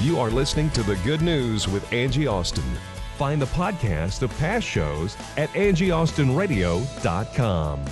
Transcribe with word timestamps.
You 0.00 0.18
are 0.18 0.30
listening 0.30 0.70
to 0.70 0.82
The 0.82 0.96
Good 1.04 1.20
News 1.20 1.68
with 1.68 1.92
Angie 1.92 2.26
Austin. 2.26 2.64
Find 3.18 3.42
the 3.42 3.46
podcast 3.48 4.22
of 4.22 4.34
past 4.38 4.66
shows 4.66 5.14
at 5.36 5.50
angieaustinradio.com. 5.50 7.84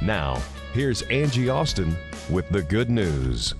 Now, 0.00 0.42
here's 0.72 1.02
Angie 1.02 1.50
Austin 1.50 1.94
with 2.30 2.48
the 2.48 2.62
good 2.62 2.88
news. 2.88 3.52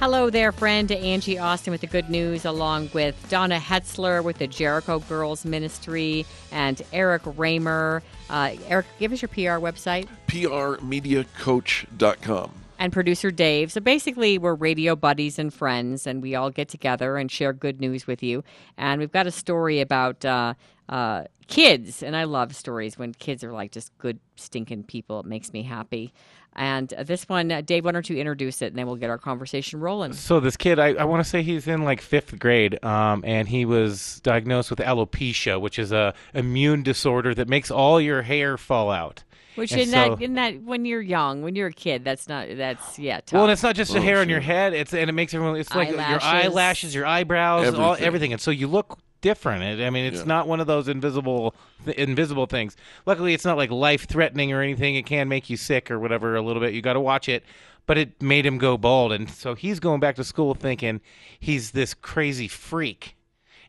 Hello 0.00 0.30
there, 0.30 0.50
friend. 0.50 0.90
Angie 0.90 1.38
Austin 1.38 1.70
with 1.70 1.80
the 1.80 1.86
good 1.86 2.10
news, 2.10 2.44
along 2.44 2.90
with 2.92 3.14
Donna 3.28 3.60
Hetzler 3.60 4.24
with 4.24 4.38
the 4.38 4.48
Jericho 4.48 4.98
Girls 4.98 5.44
Ministry 5.44 6.26
and 6.50 6.82
Eric 6.92 7.22
Raymer. 7.24 8.02
Uh, 8.28 8.56
Eric, 8.66 8.86
give 8.98 9.12
us 9.12 9.22
your 9.22 9.28
PR 9.28 9.60
website. 9.64 10.08
prmediacoach.com. 10.26 12.50
and 12.78 12.92
producer 12.92 13.30
Dave. 13.30 13.72
So 13.72 13.80
basically, 13.80 14.38
we're 14.38 14.54
radio 14.54 14.96
buddies 14.96 15.38
and 15.38 15.52
friends, 15.52 16.06
and 16.06 16.22
we 16.22 16.34
all 16.34 16.50
get 16.50 16.68
together 16.68 17.16
and 17.16 17.30
share 17.30 17.52
good 17.52 17.80
news 17.80 18.06
with 18.06 18.22
you. 18.22 18.44
And 18.76 19.00
we've 19.00 19.12
got 19.12 19.26
a 19.26 19.32
story 19.32 19.80
about 19.80 20.24
uh, 20.24 20.54
uh, 20.88 21.24
kids, 21.48 22.02
and 22.02 22.16
I 22.16 22.24
love 22.24 22.54
stories 22.54 22.96
when 22.96 23.12
kids 23.14 23.42
are 23.42 23.52
like 23.52 23.72
just 23.72 23.96
good, 23.98 24.20
stinking 24.36 24.84
people. 24.84 25.20
It 25.20 25.26
makes 25.26 25.52
me 25.52 25.62
happy. 25.62 26.12
And 26.54 26.88
this 27.04 27.28
one, 27.28 27.52
uh, 27.52 27.60
Dave, 27.60 27.84
why 27.84 27.92
don't 27.92 28.08
you 28.10 28.16
introduce 28.16 28.62
it, 28.62 28.66
and 28.66 28.76
then 28.76 28.86
we'll 28.86 28.96
get 28.96 29.10
our 29.10 29.18
conversation 29.18 29.78
rolling. 29.78 30.12
So 30.12 30.40
this 30.40 30.56
kid, 30.56 30.80
I, 30.80 30.94
I 30.94 31.04
want 31.04 31.22
to 31.22 31.28
say 31.28 31.42
he's 31.42 31.68
in 31.68 31.84
like 31.84 32.00
fifth 32.00 32.36
grade, 32.38 32.82
um, 32.84 33.22
and 33.24 33.46
he 33.46 33.64
was 33.64 34.20
diagnosed 34.24 34.70
with 34.70 34.80
alopecia, 34.80 35.60
which 35.60 35.78
is 35.78 35.92
a 35.92 36.14
immune 36.34 36.82
disorder 36.82 37.32
that 37.34 37.48
makes 37.48 37.70
all 37.70 38.00
your 38.00 38.22
hair 38.22 38.56
fall 38.56 38.90
out. 38.90 39.22
Which 39.58 39.72
And 39.72 39.80
in 39.82 39.90
that, 39.90 40.22
in 40.22 40.34
that, 40.34 40.62
when 40.62 40.84
you're 40.84 41.00
young, 41.02 41.42
when 41.42 41.54
you're 41.56 41.68
a 41.68 41.72
kid, 41.72 42.04
that's 42.04 42.28
not, 42.28 42.48
that's 42.56 42.98
yeah, 42.98 43.20
tough. 43.20 43.32
Well, 43.32 43.44
and 43.44 43.52
it's 43.52 43.62
not 43.62 43.74
just 43.76 43.92
the 43.92 44.00
hair 44.00 44.20
on 44.20 44.28
your 44.28 44.40
head; 44.40 44.72
it's 44.74 44.94
and 44.94 45.08
it 45.08 45.12
makes 45.12 45.34
everyone. 45.34 45.56
It's 45.56 45.74
like 45.74 45.88
your 45.90 46.00
Eyelashes. 46.00 46.24
eyelashes, 46.24 46.94
your 46.94 47.06
eyebrows, 47.06 47.74
all 47.74 47.92
Everything. 47.92 48.06
everything, 48.06 48.32
and 48.32 48.40
so 48.40 48.50
you 48.50 48.68
look 48.68 48.98
different. 49.20 49.62
It, 49.64 49.84
I 49.84 49.90
mean, 49.90 50.04
it's 50.04 50.18
Yeah. 50.20 50.24
not 50.26 50.46
one 50.48 50.60
of 50.60 50.66
those 50.66 50.86
invisible, 50.88 51.54
th- 51.84 51.96
invisible 51.96 52.46
things. 52.46 52.76
Luckily, 53.04 53.34
it's 53.34 53.44
not 53.44 53.56
like 53.56 53.70
life 53.70 54.06
threatening 54.06 54.52
or 54.52 54.62
anything. 54.62 54.94
It 54.94 55.06
can 55.06 55.28
make 55.28 55.50
you 55.50 55.56
sick 55.56 55.90
or 55.90 55.98
whatever 55.98 56.36
a 56.36 56.42
little 56.42 56.60
bit. 56.62 56.72
You 56.72 56.82
got 56.82 56.92
to 56.92 57.00
watch 57.00 57.28
it. 57.28 57.44
But 57.86 57.96
it 57.98 58.20
made 58.22 58.44
him 58.44 58.58
go 58.58 58.76
bald, 58.76 59.12
and 59.12 59.30
so 59.30 59.54
he's 59.54 59.80
going 59.80 59.98
back 59.98 60.14
to 60.16 60.24
school 60.24 60.54
thinking 60.54 61.00
he's 61.40 61.70
this 61.70 61.94
crazy 61.94 62.46
freak, 62.46 63.16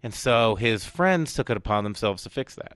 and 0.04 0.14
so 0.14 0.56
his 0.56 0.84
friends 0.84 1.34
took 1.34 1.50
it 1.50 1.56
upon 1.56 1.86
themselves 1.86 2.24
to 2.24 2.30
fix 2.30 2.54
that. 2.56 2.74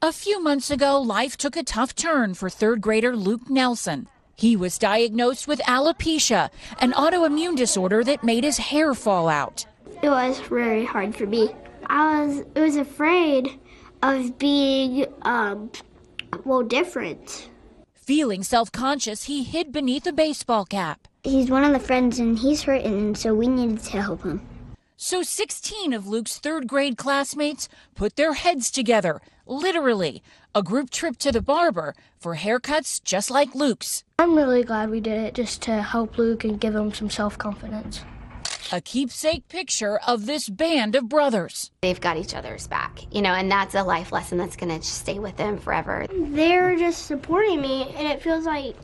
A 0.00 0.12
few 0.12 0.40
months 0.40 0.70
ago, 0.70 1.00
life 1.00 1.36
took 1.36 1.56
a 1.56 1.64
tough 1.64 1.92
turn 1.92 2.34
for 2.34 2.48
third 2.48 2.80
grader 2.80 3.16
Luke 3.16 3.50
Nelson. 3.50 4.06
He 4.36 4.54
was 4.54 4.78
diagnosed 4.78 5.48
with 5.48 5.58
alopecia, 5.62 6.50
an 6.78 6.92
autoimmune 6.92 7.56
disorder 7.56 8.04
that 8.04 8.22
made 8.22 8.44
his 8.44 8.58
hair 8.58 8.94
fall 8.94 9.28
out. 9.28 9.66
It 10.00 10.08
was 10.08 10.38
very 10.38 10.84
hard 10.84 11.16
for 11.16 11.26
me. 11.26 11.50
I 11.86 12.24
was 12.24 12.44
I 12.54 12.60
was 12.60 12.76
afraid 12.76 13.58
of 14.00 14.38
being 14.38 15.06
um 15.22 15.72
well 16.44 16.62
different. 16.62 17.50
Feeling 17.92 18.44
self 18.44 18.70
conscious, 18.70 19.24
he 19.24 19.42
hid 19.42 19.72
beneath 19.72 20.06
a 20.06 20.12
baseball 20.12 20.64
cap. 20.64 21.08
He's 21.24 21.50
one 21.50 21.64
of 21.64 21.72
the 21.72 21.80
friends 21.80 22.20
and 22.20 22.38
he's 22.38 22.62
hurting 22.62 22.86
and 22.86 23.18
so 23.18 23.34
we 23.34 23.48
needed 23.48 23.80
to 23.80 24.00
help 24.00 24.22
him. 24.22 24.46
So 25.00 25.22
16 25.22 25.92
of 25.92 26.08
Luke's 26.08 26.38
third 26.38 26.66
grade 26.66 26.98
classmates 26.98 27.68
put 27.94 28.16
their 28.16 28.32
heads 28.32 28.68
together, 28.68 29.20
literally, 29.46 30.24
a 30.56 30.62
group 30.64 30.90
trip 30.90 31.18
to 31.18 31.30
the 31.30 31.40
barber 31.40 31.94
for 32.18 32.34
haircuts 32.34 33.00
just 33.04 33.30
like 33.30 33.54
Luke's. 33.54 34.02
I'm 34.18 34.34
really 34.34 34.64
glad 34.64 34.90
we 34.90 34.98
did 34.98 35.20
it 35.20 35.34
just 35.34 35.62
to 35.62 35.82
help 35.82 36.18
Luke 36.18 36.42
and 36.42 36.60
give 36.60 36.74
him 36.74 36.92
some 36.92 37.10
self 37.10 37.38
confidence. 37.38 38.02
A 38.72 38.80
keepsake 38.80 39.48
picture 39.48 40.00
of 40.04 40.26
this 40.26 40.48
band 40.48 40.96
of 40.96 41.08
brothers. 41.08 41.70
they've 41.80 42.00
got 42.00 42.16
each 42.16 42.34
other's 42.34 42.66
back, 42.66 42.98
you 43.12 43.22
know, 43.22 43.34
and 43.34 43.48
that's 43.48 43.76
a 43.76 43.84
life 43.84 44.10
lesson 44.10 44.36
that's 44.36 44.56
going 44.56 44.80
to 44.80 44.84
stay 44.84 45.20
with 45.20 45.36
them 45.36 45.58
forever. 45.58 46.06
They're 46.12 46.74
just 46.74 47.06
supporting 47.06 47.60
me 47.60 47.94
and 47.96 48.08
it 48.08 48.20
feels 48.20 48.46
like 48.46 48.74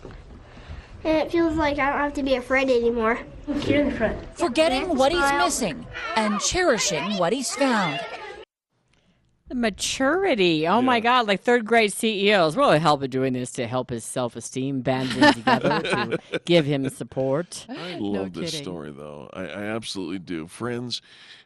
and 1.04 1.18
it 1.18 1.30
feels 1.30 1.54
like 1.56 1.78
I 1.78 1.90
don't 1.90 1.98
have 1.98 2.14
to 2.14 2.22
be 2.22 2.34
afraid 2.34 2.70
anymore. 2.70 3.20
You're 3.46 3.82
in 3.82 3.90
the 3.90 3.96
front. 3.96 4.38
Forgetting 4.38 4.96
what 4.96 5.12
he's 5.12 5.32
missing 5.34 5.86
and 6.16 6.40
cherishing 6.40 7.18
what 7.18 7.32
he's 7.32 7.54
found. 7.54 8.00
The 9.48 9.54
maturity. 9.54 10.66
Oh 10.66 10.80
my 10.80 11.00
God, 11.00 11.28
like 11.28 11.42
third 11.42 11.66
grade 11.66 11.92
CEOs. 11.92 12.56
Really 12.56 12.78
helping 12.78 13.10
doing 13.10 13.34
this 13.34 13.52
to 13.52 13.66
help 13.66 13.90
his 13.90 14.02
self 14.02 14.36
esteem, 14.36 14.80
banding 14.80 15.32
together 15.34 15.80
to 15.82 16.40
give 16.46 16.64
him 16.64 16.88
support. 16.88 17.66
I 17.68 17.98
love 17.98 18.32
this 18.32 18.56
story 18.56 18.90
though. 18.90 19.28
I, 19.34 19.42
I 19.42 19.62
absolutely 19.64 20.18
do. 20.18 20.46
Friends 20.46 21.02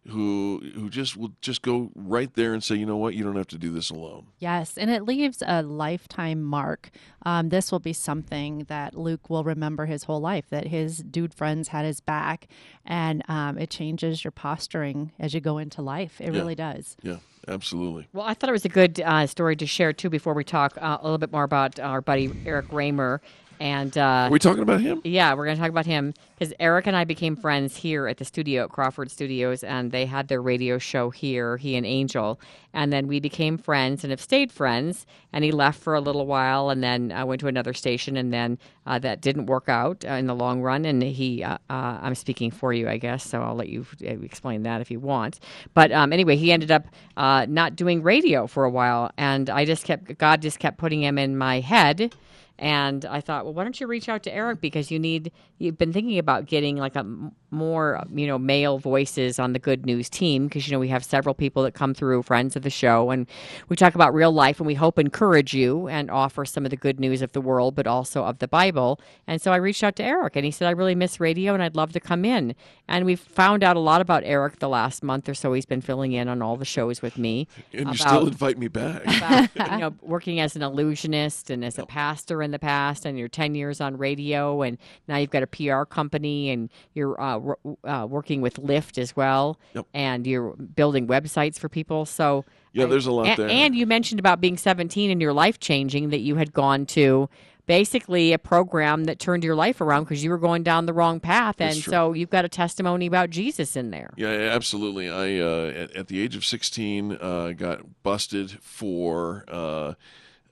who 0.06 0.62
who 0.74 0.88
just 0.88 1.16
will 1.16 1.32
just 1.40 1.62
go 1.62 1.90
right 1.94 2.32
there 2.34 2.54
and 2.54 2.62
say, 2.64 2.76
you 2.76 2.86
know 2.86 2.96
what, 2.96 3.14
you 3.14 3.24
don't 3.24 3.36
have 3.36 3.46
to 3.48 3.58
do 3.58 3.70
this 3.72 3.90
alone. 3.90 4.26
Yes, 4.38 4.78
and 4.78 4.90
it 4.90 5.02
leaves 5.04 5.42
a 5.46 5.62
lifetime 5.62 6.42
mark. 6.42 6.90
Um, 7.26 7.48
this 7.50 7.70
will 7.72 7.78
be 7.80 7.92
something 7.92 8.64
that 8.68 8.94
Luke 8.94 9.28
will 9.28 9.44
remember 9.44 9.86
his 9.86 10.04
whole 10.04 10.20
life 10.20 10.46
that 10.50 10.68
his 10.68 10.98
dude 10.98 11.34
friends 11.34 11.68
had 11.68 11.84
his 11.84 12.00
back, 12.00 12.48
and 12.86 13.22
um, 13.28 13.58
it 13.58 13.70
changes 13.70 14.24
your 14.24 14.30
posturing 14.30 15.12
as 15.18 15.34
you 15.34 15.40
go 15.40 15.58
into 15.58 15.82
life. 15.82 16.20
It 16.20 16.32
Yeah. 16.32 16.38
really 16.40 16.54
does. 16.54 16.96
Yeah, 17.02 17.16
absolutely. 17.46 18.08
Well, 18.12 18.24
I 18.26 18.34
thought 18.34 18.48
it 18.48 18.52
was 18.52 18.64
a 18.64 18.68
good 18.70 19.00
uh, 19.00 19.26
story 19.26 19.56
to 19.56 19.66
share 19.66 19.92
too 19.92 20.08
before 20.10 20.32
we 20.34 20.44
talk 20.44 20.78
uh, 20.80 20.98
a 21.00 21.02
little 21.04 21.18
bit 21.18 21.32
more 21.32 21.44
about 21.44 21.78
our 21.80 22.00
buddy 22.00 22.30
Eric 22.46 22.72
Raymer. 22.72 23.20
And 23.60 23.96
uh, 23.98 24.02
Are 24.02 24.30
we 24.30 24.38
talking 24.38 24.62
about 24.62 24.80
him? 24.80 25.00
Yeah, 25.04 25.34
we're 25.34 25.44
going 25.44 25.56
to 25.56 25.60
talk 25.60 25.70
about 25.70 25.86
him 25.86 26.14
because 26.38 26.54
Eric 26.60 26.86
and 26.86 26.96
I 26.96 27.04
became 27.04 27.34
friends 27.34 27.76
here 27.76 28.06
at 28.06 28.18
the 28.18 28.24
studio 28.24 28.64
at 28.64 28.70
Crawford 28.70 29.10
Studios, 29.10 29.64
and 29.64 29.90
they 29.90 30.06
had 30.06 30.28
their 30.28 30.40
radio 30.40 30.78
show 30.78 31.10
here, 31.10 31.56
he 31.56 31.74
and 31.74 31.84
Angel. 31.84 32.40
And 32.72 32.92
then 32.92 33.08
we 33.08 33.18
became 33.18 33.58
friends 33.58 34.04
and 34.04 34.10
have 34.10 34.20
stayed 34.20 34.52
friends. 34.52 35.06
And 35.32 35.42
he 35.44 35.50
left 35.50 35.80
for 35.80 35.94
a 35.94 36.00
little 36.00 36.26
while 36.26 36.70
and 36.70 36.82
then 36.82 37.10
uh, 37.10 37.26
went 37.26 37.40
to 37.40 37.48
another 37.48 37.74
station, 37.74 38.16
and 38.16 38.32
then 38.32 38.58
uh, 38.86 38.98
that 39.00 39.20
didn't 39.20 39.46
work 39.46 39.68
out 39.68 40.04
uh, 40.04 40.12
in 40.12 40.26
the 40.26 40.34
long 40.34 40.62
run. 40.62 40.84
And 40.84 41.02
he, 41.02 41.42
uh, 41.42 41.54
uh, 41.68 41.98
I'm 42.00 42.14
speaking 42.14 42.50
for 42.50 42.72
you, 42.72 42.88
I 42.88 42.98
guess, 42.98 43.24
so 43.24 43.42
I'll 43.42 43.56
let 43.56 43.68
you 43.68 43.84
explain 44.00 44.62
that 44.62 44.80
if 44.80 44.90
you 44.90 45.00
want. 45.00 45.40
But 45.74 45.90
um, 45.92 46.12
anyway, 46.12 46.36
he 46.36 46.52
ended 46.52 46.70
up 46.70 46.86
uh, 47.16 47.46
not 47.48 47.74
doing 47.74 48.02
radio 48.02 48.46
for 48.46 48.64
a 48.64 48.70
while, 48.70 49.10
and 49.16 49.50
I 49.50 49.64
just 49.64 49.84
kept, 49.84 50.16
God 50.18 50.42
just 50.42 50.58
kept 50.58 50.78
putting 50.78 51.02
him 51.02 51.18
in 51.18 51.36
my 51.36 51.60
head. 51.60 52.14
And 52.58 53.04
I 53.04 53.20
thought, 53.20 53.44
well, 53.44 53.54
why 53.54 53.62
don't 53.62 53.78
you 53.80 53.86
reach 53.86 54.08
out 54.08 54.24
to 54.24 54.34
Eric? 54.34 54.60
Because 54.60 54.90
you 54.90 54.98
need 54.98 55.30
you've 55.58 55.78
been 55.78 55.92
thinking 55.92 56.18
about 56.18 56.46
getting 56.46 56.76
like 56.76 56.96
a 56.96 57.04
more 57.50 58.02
you 58.14 58.26
know 58.26 58.38
male 58.38 58.78
voices 58.78 59.38
on 59.38 59.52
the 59.52 59.58
Good 59.58 59.86
News 59.86 60.08
team 60.08 60.46
because 60.46 60.66
you 60.66 60.72
know 60.72 60.78
we 60.78 60.88
have 60.88 61.04
several 61.04 61.34
people 61.34 61.62
that 61.64 61.74
come 61.74 61.94
through, 61.94 62.22
friends 62.22 62.56
of 62.56 62.62
the 62.62 62.70
show, 62.70 63.10
and 63.10 63.26
we 63.68 63.76
talk 63.76 63.94
about 63.94 64.14
real 64.14 64.32
life 64.32 64.60
and 64.60 64.66
we 64.66 64.74
hope 64.74 64.98
encourage 64.98 65.54
you 65.54 65.88
and 65.88 66.10
offer 66.10 66.44
some 66.44 66.64
of 66.64 66.70
the 66.70 66.76
good 66.76 67.00
news 67.00 67.22
of 67.22 67.32
the 67.32 67.40
world, 67.40 67.74
but 67.74 67.86
also 67.86 68.24
of 68.24 68.38
the 68.38 68.48
Bible. 68.48 69.00
And 69.26 69.40
so 69.40 69.52
I 69.52 69.56
reached 69.56 69.82
out 69.82 69.96
to 69.96 70.04
Eric 70.04 70.36
and 70.36 70.44
he 70.44 70.50
said 70.50 70.68
I 70.68 70.72
really 70.72 70.94
miss 70.94 71.20
radio 71.20 71.54
and 71.54 71.62
I'd 71.62 71.76
love 71.76 71.92
to 71.92 72.00
come 72.00 72.24
in. 72.24 72.54
And 72.86 73.04
we've 73.04 73.20
found 73.20 73.62
out 73.62 73.76
a 73.76 73.80
lot 73.80 74.00
about 74.00 74.22
Eric 74.24 74.58
the 74.60 74.68
last 74.68 75.02
month 75.02 75.28
or 75.28 75.34
so. 75.34 75.52
He's 75.52 75.66
been 75.66 75.82
filling 75.82 76.12
in 76.12 76.28
on 76.28 76.40
all 76.40 76.56
the 76.56 76.64
shows 76.64 77.02
with 77.02 77.18
me. 77.18 77.46
And 77.72 77.88
you 77.88 77.94
still 77.94 78.26
invite 78.26 78.58
me 78.58 78.68
back. 78.68 79.02
about, 79.04 79.70
you 79.72 79.78
know, 79.78 79.94
working 80.02 80.40
as 80.40 80.56
an 80.56 80.62
illusionist 80.62 81.50
and 81.50 81.64
as 81.64 81.78
a 81.78 81.86
pastor 81.86 82.42
in 82.42 82.50
the 82.50 82.58
past, 82.58 83.04
and 83.04 83.18
you're 83.18 83.28
10 83.28 83.54
years 83.54 83.80
on 83.80 83.98
radio, 83.98 84.62
and 84.62 84.78
now 85.06 85.16
you've 85.16 85.30
got 85.30 85.42
a 85.42 85.46
PR 85.46 85.84
company, 85.84 86.50
and 86.50 86.70
you're 86.94 87.20
uh, 87.20 87.37
uh, 87.84 88.06
working 88.08 88.40
with 88.40 88.54
Lyft 88.54 88.98
as 88.98 89.16
well, 89.16 89.58
Yep. 89.74 89.86
and 89.94 90.26
you're 90.26 90.54
building 90.54 91.06
websites 91.06 91.58
for 91.58 91.68
people. 91.68 92.06
So, 92.06 92.44
Yeah, 92.72 92.86
there's 92.86 93.06
a 93.06 93.12
lot 93.12 93.26
and, 93.26 93.38
there. 93.38 93.48
And 93.48 93.74
you 93.74 93.86
mentioned 93.86 94.18
about 94.20 94.40
being 94.40 94.56
17 94.56 95.10
and 95.10 95.20
your 95.20 95.32
life 95.32 95.58
changing 95.58 96.10
that 96.10 96.20
you 96.20 96.36
had 96.36 96.52
gone 96.52 96.86
to 96.86 97.28
basically 97.66 98.32
a 98.32 98.38
program 98.38 99.04
that 99.04 99.18
turned 99.18 99.44
your 99.44 99.54
life 99.54 99.80
around 99.80 100.04
because 100.04 100.24
you 100.24 100.30
were 100.30 100.38
going 100.38 100.62
down 100.62 100.86
the 100.86 100.92
wrong 100.92 101.20
path, 101.20 101.60
and 101.60 101.76
so 101.76 102.14
you've 102.14 102.30
got 102.30 102.44
a 102.44 102.48
testimony 102.48 103.06
about 103.06 103.30
Jesus 103.30 103.76
in 103.76 103.90
there. 103.90 104.10
Yeah, 104.16 104.32
yeah, 104.32 104.54
absolutely. 104.54 105.08
I 105.10 105.38
uh, 105.38 105.72
at, 105.76 105.94
at 105.94 106.08
the 106.08 106.20
age 106.20 106.34
of 106.34 106.44
16 106.44 107.18
uh, 107.20 107.52
got 107.56 108.02
busted 108.02 108.50
for 108.62 109.44
uh, 109.48 109.94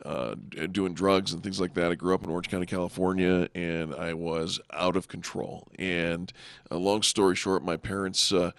uh, 0.04 0.34
doing 0.72 0.94
drugs 0.94 1.32
and 1.32 1.42
things 1.42 1.60
like 1.60 1.74
that. 1.74 1.90
I 1.90 1.94
grew 1.94 2.14
up 2.14 2.24
in 2.24 2.30
Orange 2.30 2.48
County, 2.48 2.66
California, 2.66 3.48
and 3.54 3.94
I 3.94 4.14
was 4.14 4.60
out 4.72 4.96
of 4.96 5.08
control. 5.08 5.68
And 5.78 6.32
uh, 6.70 6.76
long 6.76 7.02
story 7.02 7.36
short, 7.36 7.64
my 7.64 7.76
parents. 7.76 8.32
Uh, 8.32 8.52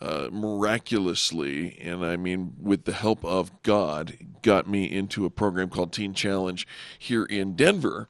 uh, 0.00 0.28
miraculously, 0.30 1.76
and 1.80 2.04
I 2.04 2.16
mean 2.16 2.54
with 2.60 2.84
the 2.84 2.92
help 2.92 3.24
of 3.24 3.62
God, 3.64 4.16
got 4.42 4.68
me 4.68 4.84
into 4.84 5.24
a 5.24 5.30
program 5.30 5.70
called 5.70 5.92
Teen 5.92 6.14
Challenge 6.14 6.68
here 6.96 7.24
in 7.24 7.56
Denver. 7.56 8.08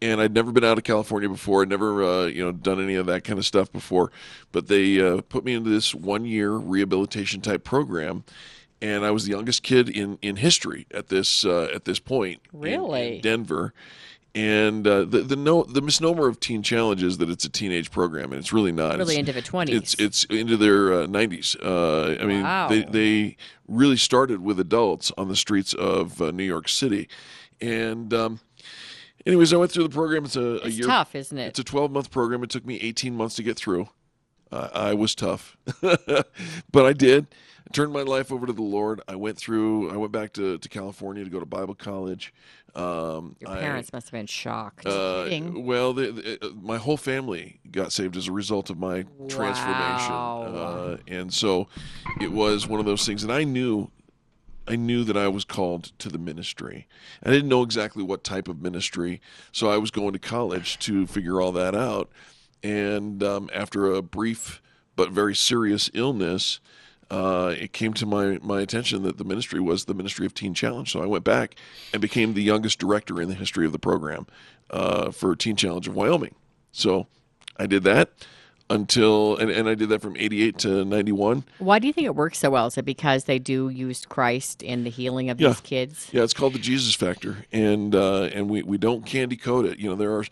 And 0.00 0.20
I'd 0.20 0.34
never 0.34 0.52
been 0.52 0.64
out 0.64 0.76
of 0.76 0.84
California 0.84 1.28
before. 1.28 1.62
I'd 1.62 1.70
never, 1.70 2.02
uh, 2.02 2.26
you 2.26 2.44
know, 2.44 2.52
done 2.52 2.82
any 2.82 2.96
of 2.96 3.06
that 3.06 3.24
kind 3.24 3.38
of 3.38 3.46
stuff 3.46 3.72
before. 3.72 4.12
But 4.52 4.66
they 4.68 5.00
uh, 5.00 5.22
put 5.22 5.42
me 5.42 5.54
into 5.54 5.70
this 5.70 5.94
one-year 5.94 6.52
rehabilitation 6.52 7.40
type 7.40 7.64
program, 7.64 8.24
and 8.82 9.04
I 9.04 9.10
was 9.10 9.24
the 9.24 9.30
youngest 9.30 9.62
kid 9.62 9.88
in, 9.88 10.18
in 10.22 10.36
history 10.36 10.86
at 10.92 11.08
this 11.08 11.44
uh, 11.44 11.68
at 11.74 11.84
this 11.84 11.98
point. 11.98 12.40
in- 12.52 12.60
Really? 12.60 13.16
in 13.16 13.20
Denver. 13.22 13.72
And 14.34 14.86
uh, 14.86 15.04
the 15.06 15.20
the 15.22 15.34
no 15.36 15.62
the 15.64 15.80
misnomer 15.80 16.28
of 16.28 16.38
Teen 16.40 16.62
Challenge 16.62 17.02
is 17.02 17.16
that 17.18 17.30
it's 17.30 17.46
a 17.46 17.48
teenage 17.48 17.90
program, 17.90 18.32
and 18.32 18.38
it's 18.38 18.52
really 18.52 18.70
not. 18.72 18.98
Really 18.98 19.16
It's- 19.16 19.28
into 19.28 19.32
the 19.32 19.40
20s. 19.40 19.70
It's 19.74 19.94
it's 19.94 20.24
into 20.24 20.58
their 20.58 20.92
uh, 20.92 21.06
90s. 21.06 21.56
Uh, 21.64 22.22
I 22.22 22.26
mean, 22.26 22.42
Wow. 22.42 22.68
they 22.68 22.82
they 22.82 23.36
really 23.66 23.96
started 23.96 24.42
with 24.42 24.60
adults 24.60 25.10
on 25.16 25.28
the 25.28 25.36
streets 25.36 25.72
of 25.72 26.20
uh, 26.20 26.32
New 26.32 26.44
York 26.44 26.68
City, 26.68 27.08
and 27.62 28.12
um, 28.12 28.40
anyways, 29.24 29.54
I 29.54 29.56
went 29.56 29.72
through 29.72 29.84
the 29.84 29.94
program. 29.94 30.26
It's 30.26 30.36
a, 30.36 30.60
a 30.62 30.68
year. 30.68 30.86
tough, 30.86 31.14
isn't 31.14 31.38
it? 31.38 31.46
It's 31.46 31.58
a 31.58 31.64
12 31.64 31.90
month 31.90 32.10
program. 32.10 32.42
It 32.42 32.50
took 32.50 32.66
me 32.66 32.76
18 32.82 33.14
months 33.14 33.36
to 33.36 33.42
get 33.42 33.56
through. 33.56 33.88
Uh, 34.52 34.68
I 34.74 34.92
was 34.92 35.14
tough, 35.14 35.56
but 35.80 36.84
I 36.86 36.92
did. 36.92 37.26
I 37.66 37.72
turned 37.72 37.92
my 37.92 38.02
life 38.02 38.30
over 38.30 38.46
to 38.46 38.52
the 38.52 38.62
Lord. 38.62 39.00
I 39.08 39.16
went 39.16 39.36
through. 39.36 39.90
I 39.90 39.96
went 39.96 40.12
back 40.12 40.32
to, 40.34 40.56
to 40.58 40.68
California 40.68 41.24
to 41.24 41.30
go 41.30 41.40
to 41.40 41.46
Bible 41.46 41.74
college. 41.74 42.32
Um, 42.76 43.36
Your 43.40 43.50
I- 43.50 43.60
parents 43.60 43.92
must 43.92 44.06
have 44.06 44.12
been 44.12 44.26
shocked. 44.26 44.86
uh, 44.86 45.28
well, 45.54 45.92
the, 45.92 46.12
the, 46.12 46.46
uh, 46.46 46.50
my 46.60 46.76
whole 46.76 46.96
family 46.98 47.58
got 47.70 47.90
saved 47.90 48.16
as 48.16 48.28
a 48.28 48.32
result 48.32 48.70
of 48.70 48.78
my 48.78 49.04
transformation, 49.28 50.12
uh, 50.12 50.98
and 51.08 51.32
so 51.32 51.68
it 52.20 52.30
was 52.30 52.68
one 52.68 52.78
of 52.78 52.86
those 52.86 53.04
things. 53.06 53.22
And 53.22 53.32
I 53.32 53.44
knew, 53.44 53.90
I 54.68 54.76
knew 54.76 55.04
that 55.04 55.16
I 55.16 55.28
was 55.28 55.44
called 55.44 55.84
to 55.98 56.08
the 56.10 56.18
ministry. 56.18 56.86
I 57.22 57.30
didn't 57.30 57.48
know 57.48 57.62
exactly 57.62 58.02
what 58.02 58.22
type 58.22 58.46
of 58.46 58.60
ministry, 58.60 59.20
so 59.52 59.70
I 59.70 59.78
was 59.78 59.90
going 59.90 60.12
to 60.12 60.18
college 60.18 60.78
to 60.80 61.06
figure 61.06 61.40
all 61.40 61.52
that 61.52 61.74
out. 61.74 62.10
And 62.62 63.22
um, 63.22 63.48
after 63.54 63.90
a 63.92 64.02
brief 64.02 64.60
but 64.96 65.10
very 65.10 65.34
serious 65.34 65.90
illness, 65.94 66.60
uh, 67.10 67.54
it 67.58 67.72
came 67.72 67.92
to 67.94 68.06
my, 68.06 68.38
my 68.42 68.60
attention 68.60 69.02
that 69.04 69.16
the 69.18 69.24
ministry 69.24 69.60
was 69.60 69.84
the 69.84 69.94
Ministry 69.94 70.26
of 70.26 70.34
Teen 70.34 70.54
Challenge. 70.54 70.90
So 70.90 71.02
I 71.02 71.06
went 71.06 71.24
back 71.24 71.54
and 71.92 72.02
became 72.02 72.34
the 72.34 72.42
youngest 72.42 72.78
director 72.78 73.20
in 73.20 73.28
the 73.28 73.34
history 73.34 73.64
of 73.66 73.72
the 73.72 73.78
program 73.78 74.26
uh, 74.70 75.10
for 75.12 75.36
Teen 75.36 75.56
Challenge 75.56 75.86
of 75.88 75.94
Wyoming. 75.94 76.34
So 76.72 77.06
I 77.56 77.66
did 77.66 77.84
that 77.84 78.10
until, 78.68 79.36
and, 79.36 79.48
and 79.48 79.68
I 79.68 79.76
did 79.76 79.90
that 79.90 80.02
from 80.02 80.16
88 80.16 80.58
to 80.58 80.84
91. 80.84 81.44
Why 81.60 81.78
do 81.78 81.86
you 81.86 81.92
think 81.92 82.06
it 82.06 82.16
works 82.16 82.38
so 82.38 82.50
well? 82.50 82.66
Is 82.66 82.76
it 82.76 82.84
because 82.84 83.24
they 83.24 83.38
do 83.38 83.68
use 83.68 84.04
Christ 84.04 84.60
in 84.62 84.82
the 84.82 84.90
healing 84.90 85.30
of 85.30 85.40
Yeah. 85.40 85.48
these 85.50 85.60
kids? 85.60 86.08
Yeah, 86.12 86.24
it's 86.24 86.34
called 86.34 86.54
the 86.54 86.58
Jesus 86.58 86.94
Factor, 86.96 87.44
and 87.52 87.94
uh, 87.94 88.24
and 88.34 88.50
we, 88.50 88.62
we 88.64 88.76
don't 88.76 89.06
candy 89.06 89.36
coat 89.36 89.66
it. 89.66 89.78
You 89.78 89.90
know, 89.90 89.94
there 89.94 90.12
are. 90.16 90.24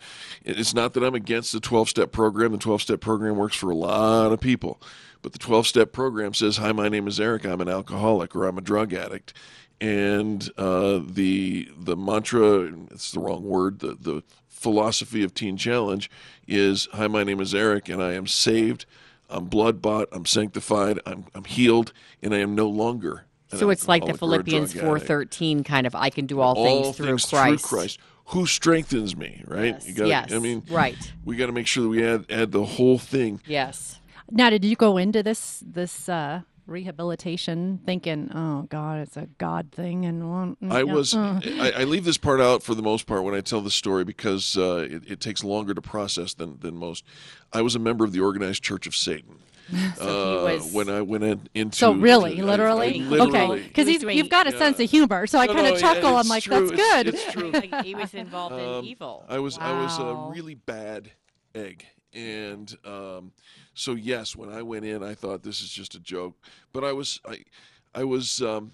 It's 0.43 0.73
not 0.73 0.93
that 0.95 1.03
I'm 1.05 1.15
against 1.15 1.53
the 1.53 1.61
12 1.61 1.87
step 1.87 2.11
program. 2.11 2.51
The 2.51 2.57
12 2.57 2.81
step 2.81 2.99
program 2.99 3.37
works 3.37 3.55
for 3.55 3.69
a 3.71 3.75
lot 3.75 4.33
of 4.33 4.41
people, 4.41 4.81
but 5.25 5.33
the 5.33 5.39
12 5.39 5.65
step 5.65 5.91
program 5.91 6.35
says, 6.35 6.57
"Hi, 6.57 6.71
my 6.71 6.87
name 6.87 7.07
is 7.07 7.19
Eric. 7.19 7.45
I'm 7.45 7.59
an 7.59 7.67
alcoholic 7.67 8.35
or 8.35 8.45
I'm 8.45 8.59
a 8.59 8.61
drug 8.61 8.93
addict," 8.93 9.33
and 9.81 10.47
uh, 10.55 10.99
the 11.03 11.67
the 11.75 11.97
mantra 11.97 12.71
it's 12.91 13.11
the 13.11 13.19
wrong 13.19 13.43
word. 13.43 13.79
The 13.79 13.97
the 13.99 14.21
philosophy 14.49 15.23
of 15.23 15.33
Teen 15.33 15.57
Challenge 15.57 16.11
is, 16.47 16.87
"Hi, 16.93 17.07
my 17.07 17.23
name 17.23 17.39
is 17.41 17.55
Eric, 17.55 17.89
and 17.89 18.03
I 18.03 18.13
am 18.13 18.27
saved." 18.27 18.85
I'm 19.27 19.45
blood 19.45 19.81
bought. 19.81 20.09
I'm 20.11 20.27
sanctified. 20.27 20.99
I'm, 21.07 21.25
I'm 21.33 21.45
healed, 21.45 21.91
and 22.21 22.31
I 22.31 22.37
am 22.37 22.53
no 22.53 22.67
longer. 22.67 23.25
So 23.47 23.71
it's 23.71 23.87
like 23.87 24.03
the 24.03 24.11
alcoholic 24.11 24.41
or 24.41 24.41
a 24.41 24.43
Philippians 24.43 24.79
four 24.79 24.99
thirteen 24.99 25.63
kind 25.63 25.87
of 25.87 25.95
I 25.95 26.11
can 26.11 26.27
do 26.27 26.39
all, 26.39 26.55
all 26.55 26.83
things 26.83 26.97
through 26.97 27.07
things 27.07 27.25
Christ. 27.25 27.65
through 27.65 27.79
Christ, 27.79 27.99
who 28.25 28.45
strengthens 28.45 29.17
me. 29.17 29.43
Right? 29.47 29.73
Yes, 29.73 29.87
You 29.87 29.93
gotta, 29.95 30.09
yes, 30.09 30.31
I 30.31 30.37
mean, 30.37 30.61
right. 30.69 31.13
We 31.23 31.35
got 31.35 31.47
to 31.47 31.51
make 31.51 31.65
sure 31.65 31.81
that 31.81 31.89
we 31.89 32.05
add 32.05 32.25
add 32.29 32.51
the 32.51 32.63
whole 32.63 32.99
thing. 32.99 33.41
Yes. 33.47 33.99
Now, 34.31 34.49
did 34.49 34.65
you 34.65 34.75
go 34.75 34.97
into 34.97 35.21
this 35.23 35.63
this 35.65 36.09
uh, 36.09 36.41
rehabilitation 36.67 37.79
thinking, 37.85 38.31
"Oh 38.33 38.63
God, 38.63 38.99
it's 38.99 39.17
a 39.17 39.27
God 39.37 39.71
thing"? 39.71 40.05
And 40.05 40.29
well, 40.29 40.55
mm, 40.61 40.71
I 40.71 40.79
yeah, 40.83 40.93
was. 40.93 41.13
uh. 41.15 41.39
I, 41.43 41.71
I 41.81 41.83
leave 41.83 42.05
this 42.05 42.17
part 42.17 42.41
out 42.41 42.63
for 42.63 42.73
the 42.75 42.81
most 42.81 43.05
part 43.05 43.23
when 43.23 43.35
I 43.35 43.41
tell 43.41 43.61
the 43.61 43.71
story 43.71 44.03
because 44.03 44.57
uh, 44.57 44.87
it, 44.89 45.03
it 45.11 45.19
takes 45.19 45.43
longer 45.43 45.73
to 45.73 45.81
process 45.81 46.33
than 46.33 46.57
than 46.59 46.75
most. 46.75 47.03
I 47.53 47.61
was 47.61 47.75
a 47.75 47.79
member 47.79 48.03
of 48.03 48.11
the 48.11 48.19
Organized 48.21 48.63
Church 48.63 48.87
of 48.87 48.95
Satan. 48.95 49.37
So 49.97 50.41
uh, 50.41 50.43
was- 50.43 50.71
when 50.73 50.89
I 50.89 51.01
went 51.01 51.23
in, 51.23 51.49
into 51.55 51.75
So 51.75 51.91
really, 51.93 52.39
I- 52.39 52.43
I 52.43 52.45
literally, 52.45 52.99
literally- 52.99 53.39
okay, 53.61 53.63
because 53.67 53.87
He 53.87 53.97
was 54.05 54.15
you've 54.15 54.29
got 54.29 54.45
a 54.45 54.55
sense 54.55 54.79
of 54.79 54.87
humor, 54.91 55.25
so 55.25 55.39
I 55.39 55.47
No, 55.47 55.53
kind 55.55 55.65
no, 55.67 55.73
of 55.73 55.79
chuckle. 55.79 56.19
it's 56.19 56.25
I'm 56.25 56.29
like, 56.29 56.43
true, 56.43 56.67
that's 56.67 56.71
it's- 56.71 56.93
good. 57.03 57.07
it's 57.15 57.31
true. 57.33 57.49
Like 57.51 57.83
he 57.83 57.95
was 57.95 58.13
involved 58.13 58.53
in 58.55 58.59
Um, 58.69 58.85
evil. 58.85 59.25
I 59.27 59.39
was 59.39 59.57
I 59.57 59.71
was 59.81 59.97
a 59.97 60.13
really 60.31 60.53
bad 60.53 61.09
egg, 61.55 61.83
and 62.15 62.73
um, 62.85 63.31
so 63.73 63.93
yes, 63.93 64.35
when 64.35 64.49
I 64.49 64.61
went 64.61 64.85
in, 64.85 65.03
I 65.03 65.13
thought 65.13 65.43
this 65.43 65.61
is 65.61 65.69
just 65.69 65.93
a 65.95 65.99
joke, 65.99 66.35
but 66.73 66.83
I 66.83 66.93
was 66.93 67.19
I 67.27 67.39
I 67.93 68.03
was 68.05 68.41
um, 68.41 68.71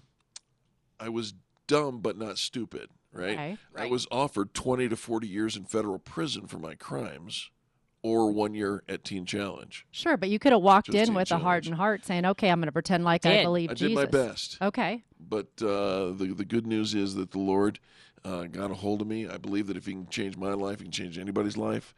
I 1.00 1.10
was 1.10 1.34
dumb 1.68 2.00
but 2.00 2.18
not 2.18 2.38
stupid, 2.38 2.90
right? 3.12 3.32
Okay. 3.32 3.58
I 3.76 3.88
was 3.88 4.08
offered 4.12 4.54
twenty 4.54 4.88
to 4.88 4.96
forty 4.96 5.28
years 5.28 5.58
in 5.58 5.66
federal 5.66 6.00
prison 6.00 6.46
for 6.48 6.60
my 6.60 6.76
crimes, 6.76 7.50
or 8.04 8.32
one 8.32 8.54
year 8.54 8.84
at 8.88 9.04
Teen 9.04 9.26
Challenge. 9.26 9.86
Sure, 9.92 10.18
but 10.18 10.30
you 10.30 10.38
could 10.38 10.52
have 10.52 10.62
walked 10.62 10.88
Just 10.88 10.98
in 10.98 11.06
teen 11.08 11.16
with 11.16 11.24
a 11.24 11.30
challenge. 11.30 11.44
hardened 11.44 11.76
heart, 11.76 12.06
saying, 12.06 12.26
"Okay, 12.26 12.50
I'm 12.50 12.60
going 12.60 12.68
to 12.68 12.72
pretend 12.72 13.04
like 13.04 13.26
I 13.26 13.38
Did. 13.38 13.44
believe 13.44 13.70
I 13.72 13.74
Jesus." 13.74 13.88
did 13.88 13.96
my 13.96 14.06
best. 14.06 14.58
Okay. 14.62 15.04
But 15.20 15.48
uh, 15.62 16.12
the 16.12 16.34
the 16.36 16.46
good 16.46 16.68
news 16.68 16.94
is 16.94 17.16
that 17.16 17.32
the 17.32 17.40
Lord 17.40 17.80
uh, 18.24 18.44
got 18.44 18.70
a 18.70 18.76
hold 18.76 19.02
of 19.02 19.08
me. 19.08 19.28
I 19.28 19.38
believe 19.38 19.66
that 19.68 19.78
if 19.78 19.86
He 19.88 19.94
can 19.94 20.08
change 20.08 20.38
my 20.38 20.54
life, 20.54 20.80
He 20.80 20.86
can 20.86 20.92
change 20.92 21.18
anybody's 21.18 21.58
life. 21.58 21.96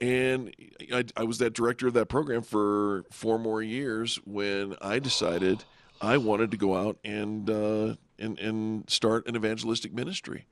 And 0.00 0.54
I, 0.92 1.04
I 1.16 1.24
was 1.24 1.38
that 1.38 1.54
director 1.54 1.88
of 1.88 1.94
that 1.94 2.06
program 2.06 2.42
for 2.42 3.04
four 3.10 3.38
more 3.38 3.62
years 3.62 4.16
when 4.24 4.76
I 4.80 4.98
decided 5.00 5.64
I 6.00 6.18
wanted 6.18 6.50
to 6.52 6.56
go 6.56 6.76
out 6.76 6.98
and 7.04 7.50
uh, 7.50 7.96
and 8.18 8.38
and 8.38 8.88
start 8.88 9.26
an 9.26 9.36
evangelistic 9.36 9.92
ministry. 9.92 10.46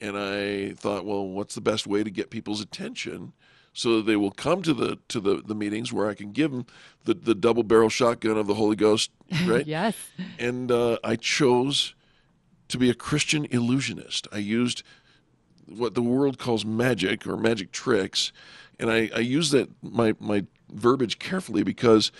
And 0.00 0.16
I 0.16 0.74
thought, 0.74 1.04
well, 1.04 1.26
what's 1.26 1.54
the 1.54 1.60
best 1.60 1.86
way 1.86 2.04
to 2.04 2.10
get 2.10 2.30
people's 2.30 2.60
attention? 2.60 3.32
So 3.72 3.96
that 3.96 4.06
they 4.06 4.16
will 4.16 4.32
come 4.32 4.62
to 4.62 4.74
the 4.74 4.98
to 5.08 5.20
the, 5.20 5.42
the 5.44 5.54
meetings 5.54 5.92
where 5.92 6.08
I 6.08 6.14
can 6.14 6.32
give 6.32 6.50
them 6.50 6.66
the, 7.04 7.14
the 7.14 7.34
double 7.34 7.62
barrel 7.62 7.88
shotgun 7.88 8.36
of 8.36 8.48
the 8.48 8.54
Holy 8.54 8.74
Ghost, 8.76 9.10
right? 9.46 9.66
Yes. 9.66 9.94
and 10.38 10.72
uh, 10.72 10.98
I 11.04 11.14
chose 11.16 11.94
to 12.68 12.78
be 12.78 12.90
a 12.90 12.94
Christian 12.94 13.46
illusionist. 13.46 14.26
I 14.32 14.38
used 14.38 14.82
what 15.66 15.94
the 15.94 16.02
world 16.02 16.38
calls 16.38 16.64
magic 16.64 17.26
or 17.26 17.36
magic 17.36 17.72
tricks, 17.72 18.32
and 18.78 18.90
I, 18.90 19.10
I 19.14 19.20
use 19.20 19.50
that 19.50 19.68
my 19.82 20.14
my 20.20 20.44
verbiage 20.70 21.18
carefully 21.18 21.62
because 21.62 22.12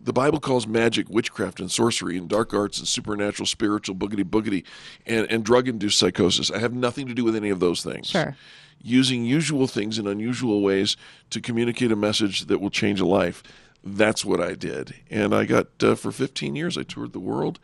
the 0.00 0.12
Bible 0.12 0.40
calls 0.40 0.66
magic 0.66 1.08
witchcraft 1.10 1.60
and 1.60 1.70
sorcery 1.70 2.16
and 2.16 2.28
dark 2.28 2.54
arts 2.54 2.78
and 2.78 2.88
supernatural, 2.88 3.46
spiritual 3.46 3.94
boogity 3.94 4.24
boogity, 4.24 4.64
and, 5.06 5.30
and 5.30 5.44
drug 5.44 5.68
induced 5.68 5.98
psychosis. 5.98 6.50
I 6.50 6.58
have 6.58 6.72
nothing 6.72 7.06
to 7.08 7.14
do 7.14 7.24
with 7.24 7.36
any 7.36 7.50
of 7.50 7.60
those 7.60 7.82
things. 7.82 8.06
Sure. 8.08 8.36
Using 8.82 9.26
usual 9.26 9.66
things 9.66 9.98
in 9.98 10.06
unusual 10.06 10.62
ways 10.62 10.96
to 11.28 11.40
communicate 11.40 11.92
a 11.92 11.96
message 11.96 12.46
that 12.46 12.60
will 12.60 12.70
change 12.70 12.98
a 12.98 13.06
life. 13.06 13.42
That's 13.84 14.24
what 14.24 14.40
I 14.40 14.54
did. 14.54 14.94
And 15.10 15.34
I 15.34 15.44
got, 15.44 15.66
uh, 15.82 15.94
for 15.94 16.12
15 16.12 16.56
years, 16.56 16.78
I 16.78 16.82
toured 16.82 17.12
the 17.12 17.20
world. 17.20 17.58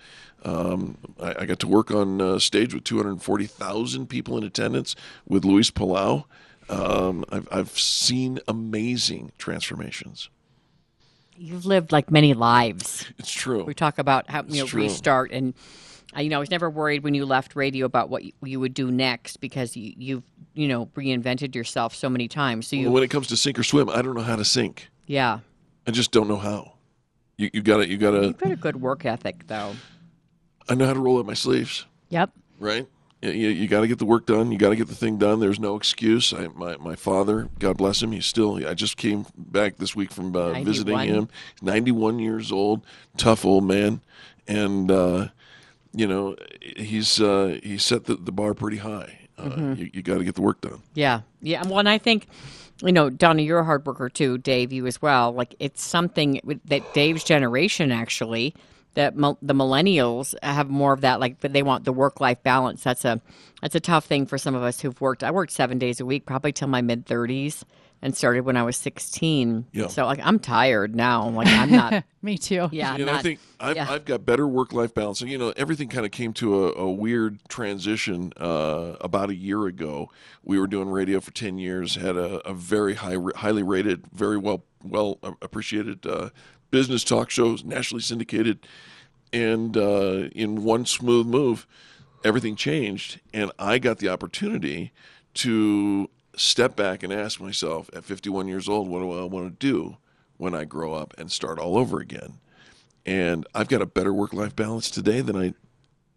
Um, 0.44 0.98
I, 1.20 1.34
I 1.40 1.46
got 1.46 1.58
to 1.60 1.68
work 1.68 1.90
on 1.90 2.20
uh, 2.20 2.38
stage 2.38 2.74
with 2.74 2.84
240,000 2.84 4.06
people 4.08 4.36
in 4.36 4.44
attendance 4.44 4.94
with 5.26 5.44
Luis 5.44 5.70
Palau. 5.70 6.24
Um, 6.68 7.24
I've, 7.30 7.48
I've 7.50 7.78
seen 7.78 8.40
amazing 8.48 9.32
transformations. 9.38 10.28
You've 11.36 11.66
lived 11.66 11.92
like 11.92 12.10
many 12.10 12.34
lives. 12.34 13.06
It's 13.18 13.30
true. 13.30 13.64
We 13.64 13.74
talk 13.74 13.98
about 13.98 14.30
how 14.30 14.42
you 14.48 14.64
know 14.64 14.70
restart, 14.72 15.32
and 15.32 15.54
uh, 16.16 16.20
you 16.20 16.30
know 16.30 16.36
I 16.36 16.40
was 16.40 16.50
never 16.50 16.70
worried 16.70 17.02
when 17.04 17.14
you 17.14 17.26
left 17.26 17.54
radio 17.54 17.84
about 17.84 18.08
what 18.08 18.24
you, 18.24 18.32
you 18.42 18.58
would 18.58 18.72
do 18.72 18.90
next 18.90 19.36
because 19.38 19.76
you, 19.76 19.92
you've 19.96 20.22
you 20.54 20.66
know 20.66 20.86
reinvented 20.96 21.54
yourself 21.54 21.94
so 21.94 22.08
many 22.08 22.26
times. 22.26 22.66
So 22.68 22.76
you, 22.76 22.84
Well, 22.86 22.94
when 22.94 23.02
it 23.02 23.10
comes 23.10 23.26
to 23.28 23.36
sink 23.36 23.58
or 23.58 23.62
swim, 23.62 23.90
I 23.90 24.00
don't 24.02 24.14
know 24.14 24.22
how 24.22 24.36
to 24.36 24.44
sink. 24.46 24.88
yeah, 25.06 25.40
I 25.86 25.90
just 25.90 26.10
don't 26.10 26.26
know 26.26 26.38
how. 26.38 26.72
You, 27.36 27.50
you 27.52 27.60
gotta, 27.60 27.86
you 27.86 27.98
gotta. 27.98 28.22
you've 28.28 28.38
got 28.38 28.52
a 28.52 28.56
good 28.56 28.80
work 28.80 29.04
ethic 29.04 29.46
though. 29.46 29.74
I 30.70 30.74
know 30.74 30.86
how 30.86 30.94
to 30.94 31.00
roll 31.00 31.18
up 31.18 31.26
my 31.26 31.34
sleeves. 31.34 31.84
Yep. 32.08 32.30
right? 32.58 32.86
You, 33.22 33.30
you, 33.30 33.66
got 33.66 33.80
to 33.80 33.88
get 33.88 33.98
the 33.98 34.04
work 34.04 34.26
done. 34.26 34.52
You 34.52 34.58
got 34.58 34.68
to 34.68 34.76
get 34.76 34.88
the 34.88 34.94
thing 34.94 35.16
done. 35.16 35.40
There's 35.40 35.58
no 35.58 35.74
excuse. 35.74 36.32
I, 36.32 36.48
my 36.48 36.76
my 36.76 36.94
father, 36.94 37.48
God 37.58 37.78
bless 37.78 38.02
him, 38.02 38.12
he's 38.12 38.26
still. 38.26 38.66
I 38.66 38.74
just 38.74 38.96
came 38.96 39.26
back 39.36 39.76
this 39.78 39.96
week 39.96 40.12
from 40.12 40.36
uh, 40.36 40.52
visiting 40.62 40.98
him. 40.98 41.28
He's 41.54 41.62
91 41.62 42.18
years 42.18 42.52
old, 42.52 42.84
tough 43.16 43.44
old 43.44 43.64
man, 43.64 44.02
and 44.46 44.90
uh, 44.90 45.28
you 45.94 46.06
know 46.06 46.36
he's 46.76 47.20
uh, 47.20 47.58
he 47.62 47.78
set 47.78 48.04
the, 48.04 48.16
the 48.16 48.32
bar 48.32 48.54
pretty 48.54 48.78
high. 48.78 49.18
Uh, 49.38 49.74
You, 49.76 49.90
you 49.92 50.02
got 50.02 50.18
to 50.18 50.24
get 50.24 50.34
the 50.34 50.42
work 50.42 50.60
done. 50.60 50.82
Yeah, 50.94 51.22
yeah. 51.42 51.62
Well, 51.66 51.78
and 51.78 51.88
I 51.88 51.98
think, 51.98 52.26
you 52.82 52.92
know, 52.92 53.10
Donna, 53.10 53.42
you're 53.42 53.58
a 53.58 53.64
hard 53.64 53.84
worker 53.86 54.08
too. 54.08 54.38
Dave, 54.38 54.72
you 54.72 54.86
as 54.86 55.00
well. 55.02 55.32
Like 55.32 55.54
it's 55.58 55.82
something 55.82 56.40
that 56.66 56.94
Dave's 56.94 57.24
generation 57.24 57.92
actually, 57.92 58.54
that 58.96 59.16
mil- 59.16 59.38
the 59.40 59.54
millennials 59.54 60.34
have 60.42 60.68
more 60.68 60.92
of 60.92 61.02
that. 61.02 61.20
Like, 61.20 61.40
but 61.40 61.52
they 61.52 61.62
want 61.62 61.84
the 61.84 61.92
work 61.92 62.20
life 62.20 62.42
balance. 62.42 62.82
That's 62.82 63.04
a 63.04 63.20
that's 63.62 63.74
a 63.74 63.80
tough 63.80 64.04
thing 64.04 64.26
for 64.26 64.36
some 64.36 64.54
of 64.54 64.62
us 64.62 64.80
who've 64.80 65.00
worked. 65.00 65.22
I 65.22 65.30
worked 65.30 65.52
seven 65.52 65.78
days 65.78 66.00
a 66.00 66.06
week, 66.06 66.26
probably 66.26 66.52
till 66.52 66.68
my 66.68 66.82
mid 66.82 67.06
thirties, 67.06 67.64
and 68.02 68.16
started 68.16 68.44
when 68.44 68.56
I 68.56 68.62
was 68.62 68.76
16. 68.76 69.66
Yeah. 69.72 69.86
So 69.88 70.04
like, 70.04 70.20
I'm 70.22 70.38
tired 70.38 70.94
now. 70.94 71.28
Like, 71.28 71.48
I'm 71.48 71.70
not. 71.70 72.04
Me 72.22 72.36
too. 72.36 72.68
Yeah, 72.72 72.92
I'm 72.92 72.98
you 72.98 73.06
know, 73.06 73.12
not, 73.12 73.20
I 73.20 73.22
think 73.22 73.40
I've, 73.60 73.76
yeah. 73.76 73.86
I've 73.88 74.04
got 74.04 74.26
better 74.26 74.48
work 74.48 74.72
life 74.72 74.92
balance. 74.92 75.20
And, 75.20 75.30
you 75.30 75.38
know, 75.38 75.52
everything 75.56 75.88
kind 75.88 76.04
of 76.04 76.10
came 76.10 76.32
to 76.34 76.66
a, 76.66 76.72
a 76.72 76.90
weird 76.90 77.38
transition 77.48 78.32
uh, 78.36 78.96
about 79.00 79.30
a 79.30 79.34
year 79.34 79.66
ago. 79.66 80.10
We 80.42 80.58
were 80.58 80.66
doing 80.66 80.88
radio 80.88 81.20
for 81.20 81.30
10 81.30 81.58
years, 81.58 81.94
had 81.94 82.16
a, 82.16 82.38
a 82.48 82.52
very 82.52 82.94
high, 82.94 83.16
highly 83.36 83.62
rated, 83.62 84.06
very 84.12 84.38
well 84.38 84.64
well 84.82 85.18
appreciated 85.42 86.06
uh, 86.06 86.30
business 86.76 87.04
talk 87.04 87.30
shows, 87.30 87.64
nationally 87.64 88.02
syndicated. 88.02 88.58
And 89.32 89.78
uh, 89.78 90.28
in 90.34 90.62
one 90.62 90.84
smooth 90.84 91.26
move, 91.26 91.66
everything 92.22 92.54
changed. 92.54 93.18
And 93.32 93.50
I 93.58 93.78
got 93.78 93.96
the 93.96 94.10
opportunity 94.10 94.92
to 95.36 96.10
step 96.36 96.76
back 96.76 97.02
and 97.02 97.10
ask 97.10 97.40
myself 97.40 97.88
at 97.94 98.04
51 98.04 98.46
years 98.46 98.68
old, 98.68 98.88
what 98.88 98.98
do 98.98 99.10
I 99.10 99.24
want 99.24 99.58
to 99.58 99.66
do 99.66 99.96
when 100.36 100.54
I 100.54 100.64
grow 100.64 100.92
up 100.92 101.14
and 101.16 101.32
start 101.32 101.58
all 101.58 101.78
over 101.78 101.98
again? 101.98 102.40
And 103.06 103.46
I've 103.54 103.68
got 103.68 103.80
a 103.80 103.86
better 103.86 104.12
work 104.12 104.34
life 104.34 104.54
balance 104.54 104.90
today 104.90 105.22
than 105.22 105.34
I 105.34 105.54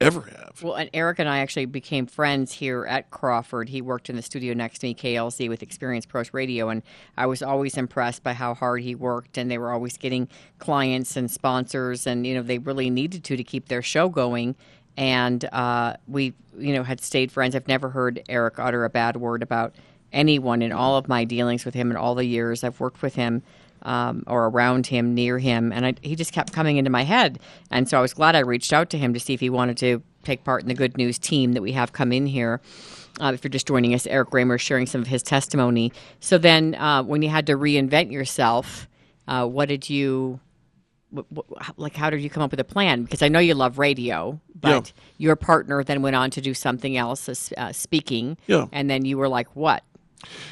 ever 0.01 0.21
have. 0.21 0.61
Well, 0.61 0.75
and 0.75 0.89
Eric 0.93 1.19
and 1.19 1.27
I 1.27 1.39
actually 1.39 1.65
became 1.65 2.05
friends 2.05 2.53
here 2.53 2.85
at 2.85 3.11
Crawford. 3.11 3.69
He 3.69 3.81
worked 3.81 4.09
in 4.09 4.15
the 4.15 4.21
studio 4.21 4.53
next 4.53 4.79
to 4.79 4.87
me, 4.87 4.95
KLZ, 4.95 5.49
with 5.49 5.61
Experience 5.61 6.05
Pros 6.05 6.33
Radio, 6.33 6.69
and 6.69 6.83
I 7.17 7.25
was 7.25 7.41
always 7.41 7.77
impressed 7.77 8.23
by 8.23 8.33
how 8.33 8.53
hard 8.53 8.81
he 8.81 8.95
worked. 8.95 9.37
And 9.37 9.49
they 9.49 9.57
were 9.57 9.71
always 9.71 9.97
getting 9.97 10.27
clients 10.57 11.15
and 11.15 11.29
sponsors, 11.29 12.07
and 12.07 12.25
you 12.25 12.35
know 12.35 12.41
they 12.41 12.57
really 12.57 12.89
needed 12.89 13.23
to 13.25 13.37
to 13.37 13.43
keep 13.43 13.67
their 13.67 13.81
show 13.81 14.09
going. 14.09 14.55
And 14.97 15.45
uh, 15.45 15.95
we, 16.07 16.33
you 16.57 16.73
know, 16.73 16.83
had 16.83 16.99
stayed 16.99 17.31
friends. 17.31 17.55
I've 17.55 17.67
never 17.67 17.89
heard 17.89 18.21
Eric 18.27 18.59
utter 18.59 18.83
a 18.83 18.89
bad 18.89 19.15
word 19.15 19.41
about 19.41 19.75
anyone 20.11 20.61
in 20.61 20.71
all 20.71 20.97
of 20.97 21.07
my 21.07 21.23
dealings 21.23 21.65
with 21.65 21.73
him 21.73 21.91
in 21.91 21.97
all 21.97 22.15
the 22.15 22.25
years 22.25 22.63
I've 22.63 22.79
worked 22.79 23.01
with 23.01 23.15
him 23.15 23.43
um, 23.83 24.23
or 24.27 24.47
around 24.47 24.87
him, 24.87 25.13
near 25.13 25.39
him, 25.39 25.71
and 25.71 25.85
I, 25.85 25.93
he 26.01 26.15
just 26.15 26.33
kept 26.33 26.53
coming 26.53 26.77
into 26.77 26.89
my 26.89 27.03
head. 27.03 27.39
And 27.71 27.87
so 27.89 27.97
I 27.97 28.01
was 28.01 28.13
glad 28.13 28.35
I 28.35 28.39
reached 28.39 28.73
out 28.73 28.89
to 28.91 28.97
him 28.97 29.13
to 29.13 29.19
see 29.19 29.33
if 29.33 29.39
he 29.39 29.49
wanted 29.49 29.77
to 29.77 30.01
take 30.23 30.43
part 30.43 30.61
in 30.61 30.67
the 30.67 30.73
Good 30.73 30.97
News 30.97 31.17
team 31.17 31.53
that 31.53 31.61
we 31.61 31.71
have 31.73 31.93
come 31.93 32.11
in 32.11 32.27
here. 32.27 32.59
Uh, 33.21 33.31
if 33.33 33.43
you're 33.43 33.49
just 33.49 33.67
joining 33.67 33.93
us, 33.93 34.05
Eric 34.07 34.31
Raymer 34.33 34.57
sharing 34.57 34.85
some 34.85 35.01
of 35.01 35.07
his 35.07 35.23
testimony. 35.23 35.91
So 36.19 36.37
then, 36.37 36.75
uh, 36.75 37.03
when 37.03 37.21
you 37.21 37.29
had 37.29 37.47
to 37.47 37.53
reinvent 37.57 38.11
yourself, 38.11 38.87
uh, 39.27 39.45
what 39.45 39.67
did 39.69 39.89
you? 39.89 40.39
wh- 41.15 41.21
wh- 41.35 41.69
Like, 41.77 41.95
how 41.95 42.09
did 42.09 42.21
you 42.21 42.29
come 42.29 42.43
up 42.43 42.51
with 42.51 42.59
a 42.59 42.63
plan? 42.65 43.03
Because 43.03 43.21
I 43.21 43.27
know 43.27 43.39
you 43.39 43.55
love 43.55 43.77
radio, 43.79 44.39
but 44.59 44.91
your 45.17 45.35
partner 45.35 45.83
then 45.83 46.01
went 46.01 46.15
on 46.15 46.29
to 46.31 46.41
do 46.41 46.53
something 46.53 46.95
else, 46.97 47.51
uh, 47.57 47.73
speaking. 47.73 48.37
Yeah. 48.47 48.67
And 48.71 48.89
then 48.89 49.05
you 49.05 49.17
were 49.17 49.27
like, 49.29 49.47
what? 49.55 49.83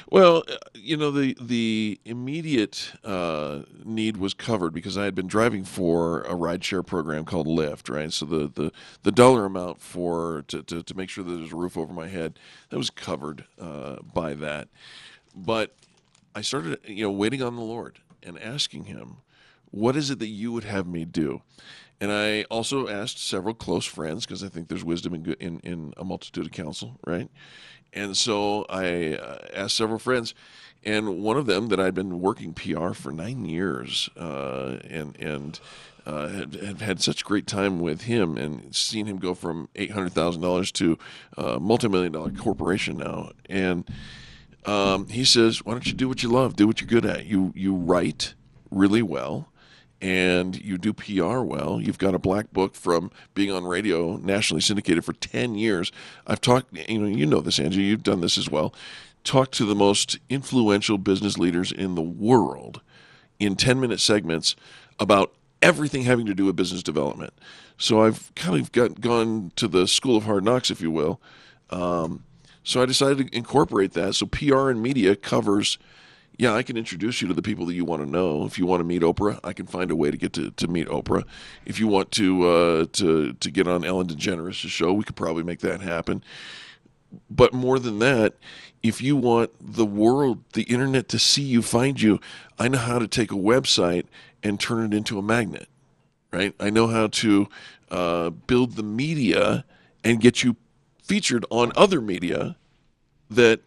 Well, 0.09 0.43
uh, 0.47 0.55
you 0.74 0.95
know, 0.95 1.12
the 1.12 1.36
the 1.41 2.00
immediate 2.05 2.93
uh, 3.03 3.63
need 3.83 4.17
was 4.17 4.33
covered 4.33 4.74
because 4.74 4.97
I 4.97 5.03
had 5.05 5.15
been 5.15 5.27
driving 5.27 5.63
for 5.65 6.21
a 6.21 6.33
rideshare 6.33 6.86
program 6.86 7.25
called 7.25 7.47
Lyft, 7.47 7.93
right? 7.93 8.12
So 8.12 8.25
the, 8.25 8.47
the, 8.47 8.71
the 9.03 9.12
dollar 9.12 9.45
amount 9.45 9.81
for 9.81 10.43
to, 10.47 10.63
to, 10.63 10.83
to 10.83 10.95
make 10.97 11.09
sure 11.09 11.24
that 11.24 11.31
there's 11.31 11.51
a 11.51 11.55
roof 11.55 11.77
over 11.77 11.93
my 11.93 12.07
head 12.07 12.39
that 12.69 12.77
was 12.77 12.89
covered 12.89 13.45
uh, 13.59 13.97
by 14.13 14.33
that. 14.36 14.69
But 15.36 15.75
I 16.36 16.41
started, 16.41 16.79
you 16.86 17.03
know, 17.03 17.12
waiting 17.12 17.41
on 17.41 17.55
the 17.55 17.62
Lord 17.62 18.00
and 18.24 18.39
asking 18.41 18.86
Him, 18.86 19.17
"What 19.71 19.95
is 19.97 20.09
it 20.09 20.19
that 20.19 20.27
You 20.27 20.51
would 20.53 20.63
have 20.63 20.88
me 20.88 21.03
do?" 21.05 21.41
And 22.00 22.12
I 22.12 22.43
also 22.43 22.88
asked 22.88 23.19
several 23.19 23.55
close 23.55 23.86
friends 23.86 24.25
because 24.25 24.43
I 24.43 24.50
think 24.50 24.67
there's 24.67 24.83
wisdom 24.83 25.13
in, 25.15 25.33
in 25.39 25.59
in 25.62 25.93
a 25.97 26.05
multitude 26.05 26.45
of 26.45 26.51
counsel, 26.51 27.00
right? 27.05 27.29
And 27.94 28.15
so 28.15 28.65
I 28.70 29.15
uh, 29.15 29.39
asked 29.53 29.77
several 29.77 30.00
friends, 30.00 30.34
and 30.84 31.22
one 31.22 31.38
of 31.38 31.46
them 31.46 31.67
that 31.67 31.79
I'd 31.79 31.96
been 31.96 32.22
working 32.22 32.53
PR 32.53 32.91
for 32.91 33.12
nine 33.12 33.46
years, 33.46 34.10
uh, 34.17 34.77
and 34.89 35.15
and 35.17 35.60
uh, 36.06 36.29
had, 36.29 36.53
had 36.53 36.82
had 36.82 37.01
such 37.01 37.25
great 37.25 37.48
time 37.48 37.79
with 37.79 38.03
him, 38.03 38.38
and 38.38 38.75
seen 38.75 39.06
him 39.06 39.17
go 39.17 39.34
from 39.34 39.70
eight 39.75 39.91
hundred 39.91 40.13
thousand 40.13 40.41
dollars 40.41 40.72
to 40.74 40.98
a 41.38 41.60
multi-million 41.60 42.12
dollar 42.12 42.32
corporation 42.32 42.98
now, 42.98 43.32
and 43.50 43.89
um, 44.65 45.08
he 45.08 45.25
says, 45.25 45.65
"Why 45.65 45.74
don't 45.74 45.88
you 45.88 45.94
do 45.94 46.08
what 46.08 46.24
you 46.24 46.29
love? 46.29 46.56
Do 46.56 46.67
what 46.67 46.79
you're 46.79 46.88
good 46.88 47.06
at. 47.06 47.25
You 47.25 47.51
you 47.56 47.75
write 47.75 48.34
really 48.72 49.01
well." 49.01 49.50
And 50.01 50.60
you 50.63 50.77
do 50.77 50.94
PR 50.94 51.39
well. 51.39 51.80
You've 51.82 51.98
got 51.98 52.13
a 52.13 52.20
black 52.20 52.51
book 52.54 52.75
from 52.75 53.12
being 53.34 53.51
on 53.51 53.66
radio, 53.66 54.18
nationally 54.18 54.62
syndicated 54.62 55.04
for 55.04 55.13
10 55.13 55.56
years. 55.56 55.92
I've 56.25 56.42
talked, 56.42 56.75
you 56.75 57.00
know, 57.00 57.08
you 57.08 57.25
know 57.25 57.42
this, 57.42 57.60
Angie, 57.60 57.82
you've 57.82 58.04
done 58.04 58.22
this 58.22 58.38
as 58.38 58.50
well. 58.50 58.74
Talked 59.24 59.54
to 59.56 59.66
the 59.66 59.75
most 59.75 60.20
influential 60.30 60.98
business 60.98 61.38
leaders 61.38 61.72
in 61.72 61.96
the 61.96 62.01
world 62.01 62.82
in 63.39 63.56
10 63.56 63.80
minute 63.80 64.00
segments 64.00 64.56
about 65.00 65.34
everything 65.62 66.04
having 66.04 66.25
to 66.27 66.36
do 66.36 66.46
with 66.46 66.56
business 66.56 66.84
development. 66.84 67.34
So 67.77 68.01
I've 68.01 68.34
kind 68.36 68.60
of 68.60 68.72
got 68.72 69.01
gone 69.01 69.51
to 69.56 69.68
the 69.68 69.88
school 69.88 70.18
of 70.18 70.24
hard 70.24 70.44
knocks, 70.44 70.72
if 70.72 70.82
you 70.82 70.92
will. 70.92 71.20
Um, 71.70 72.24
so 72.63 72.82
I 72.82 72.86
decided 72.86 73.27
to 73.27 73.36
incorporate 73.36 73.94
that. 73.94 74.16
So 74.16 74.25
PR 74.25 74.70
and 74.70 74.82
media 74.82 75.16
covers 75.16 75.77
yeah, 76.38 76.53
I 76.53 76.62
can 76.62 76.77
introduce 76.77 77.22
you 77.22 77.27
to 77.27 77.34
the 77.34 77.41
people 77.41 77.65
that 77.65 77.74
you 77.74 77.84
want 77.84 78.03
to 78.03 78.10
know. 78.10 78.46
If 78.46 78.60
you 78.60 78.67
want 78.67 78.82
to 78.82 78.84
meet 78.84 79.01
Oprah, 79.01 79.39
I 79.44 79.53
can 79.53 79.65
find 79.65 79.89
a 79.89 79.96
way 79.96 80.12
to 80.12 80.17
get 80.17 80.34
to, 80.34 80.51
to 80.51 80.67
meet 80.67 80.88
Oprah. 80.88 81.24
If 81.65 81.79
you 81.79 81.88
want 81.88 82.12
to 82.12 82.48
uh, 82.48 82.86
to 82.94 83.34
to 83.34 83.51
get 83.51 83.67
on 83.67 83.84
Ellen 83.84 84.08
DeGeneres' 84.08 84.53
show, 84.53 84.94
we 84.94 85.03
could 85.03 85.15
probably 85.15 85.44
make 85.44 85.60
that 85.62 85.82
happen. 85.82 86.24
But 87.29 87.53
more 87.53 87.79
than 87.79 88.00
that, 88.00 88.36
if 88.84 89.01
you 89.01 89.15
want 89.15 89.51
the 89.60 89.86
world, 89.86 90.44
the 90.53 90.63
internet 90.63 91.08
to 91.10 91.20
see 91.20 91.41
you, 91.41 91.62
find 91.62 92.00
you, 92.00 92.20
I 92.60 92.67
know 92.67 92.77
how 92.77 93.00
to 93.00 93.08
take 93.08 93.32
a 93.32 93.36
website 93.36 94.06
and 94.44 94.60
turn 94.60 94.86
it 94.86 94.96
into 94.96 95.17
a 95.17 95.22
magnet, 95.22 95.67
right? 96.32 96.53
I 96.60 96.70
know 96.70 96.88
how 96.88 97.08
to 97.08 97.48
uh, 97.89 98.29
build 98.29 98.75
the 98.75 98.84
media 98.84 99.65
and 100.03 100.20
get 100.20 100.44
you 100.44 100.58
featured 101.01 101.46
on 101.50 101.72
other 101.75 102.01
media 102.01 102.58
that 103.29 103.62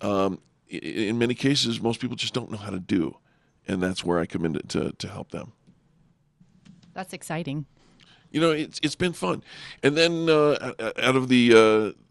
um, 0.00 0.40
in 0.68 1.18
many 1.18 1.34
cases 1.34 1.80
most 1.80 2.00
people 2.00 2.16
just 2.16 2.34
don't 2.34 2.50
know 2.50 2.58
how 2.58 2.70
to 2.70 2.80
do 2.80 3.16
and 3.66 3.82
that's 3.82 4.04
where 4.04 4.18
i 4.18 4.26
come 4.26 4.44
in 4.44 4.54
to, 4.54 4.92
to, 4.92 5.08
help 5.08 5.30
them. 5.30 5.52
That's 6.94 7.12
exciting. 7.12 7.66
you 8.30 8.40
know 8.40 8.50
it's 8.50 8.80
it's 8.82 8.96
been 8.96 9.12
fun. 9.12 9.42
And 9.82 9.96
then 9.96 10.28
uh, 10.28 10.72
out 11.02 11.16
of 11.16 11.28
the 11.28 11.94
uh, 11.96 12.02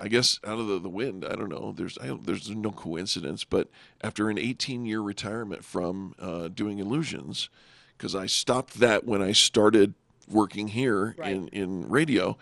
i 0.00 0.08
guess 0.08 0.40
out 0.44 0.58
of 0.58 0.66
the, 0.66 0.78
the 0.78 0.88
wind 0.88 1.24
i 1.24 1.34
don't 1.34 1.48
know 1.48 1.72
there's 1.76 1.98
I 1.98 2.06
don't, 2.06 2.26
there's 2.26 2.50
no 2.50 2.70
coincidence 2.70 3.44
but 3.44 3.68
after 4.02 4.30
an 4.30 4.38
18 4.38 4.86
year 4.86 5.00
retirement 5.00 5.64
from 5.64 6.14
uh, 6.18 6.48
doing 6.48 6.78
illusions 6.78 7.50
because 7.96 8.14
i 8.14 8.26
stopped 8.26 8.80
that 8.80 9.04
when 9.04 9.22
i 9.22 9.32
started 9.32 9.94
working 10.28 10.68
here 10.68 11.16
in, 11.22 11.48
in 11.48 11.88
radio 11.88 12.36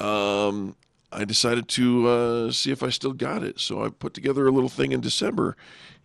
um, 0.00 0.76
I 1.10 1.24
decided 1.24 1.68
to 1.68 2.08
uh, 2.08 2.50
see 2.52 2.70
if 2.70 2.82
I 2.82 2.90
still 2.90 3.12
got 3.12 3.42
it. 3.42 3.58
So 3.60 3.84
I 3.84 3.88
put 3.88 4.14
together 4.14 4.46
a 4.46 4.50
little 4.50 4.68
thing 4.68 4.92
in 4.92 5.00
December 5.00 5.56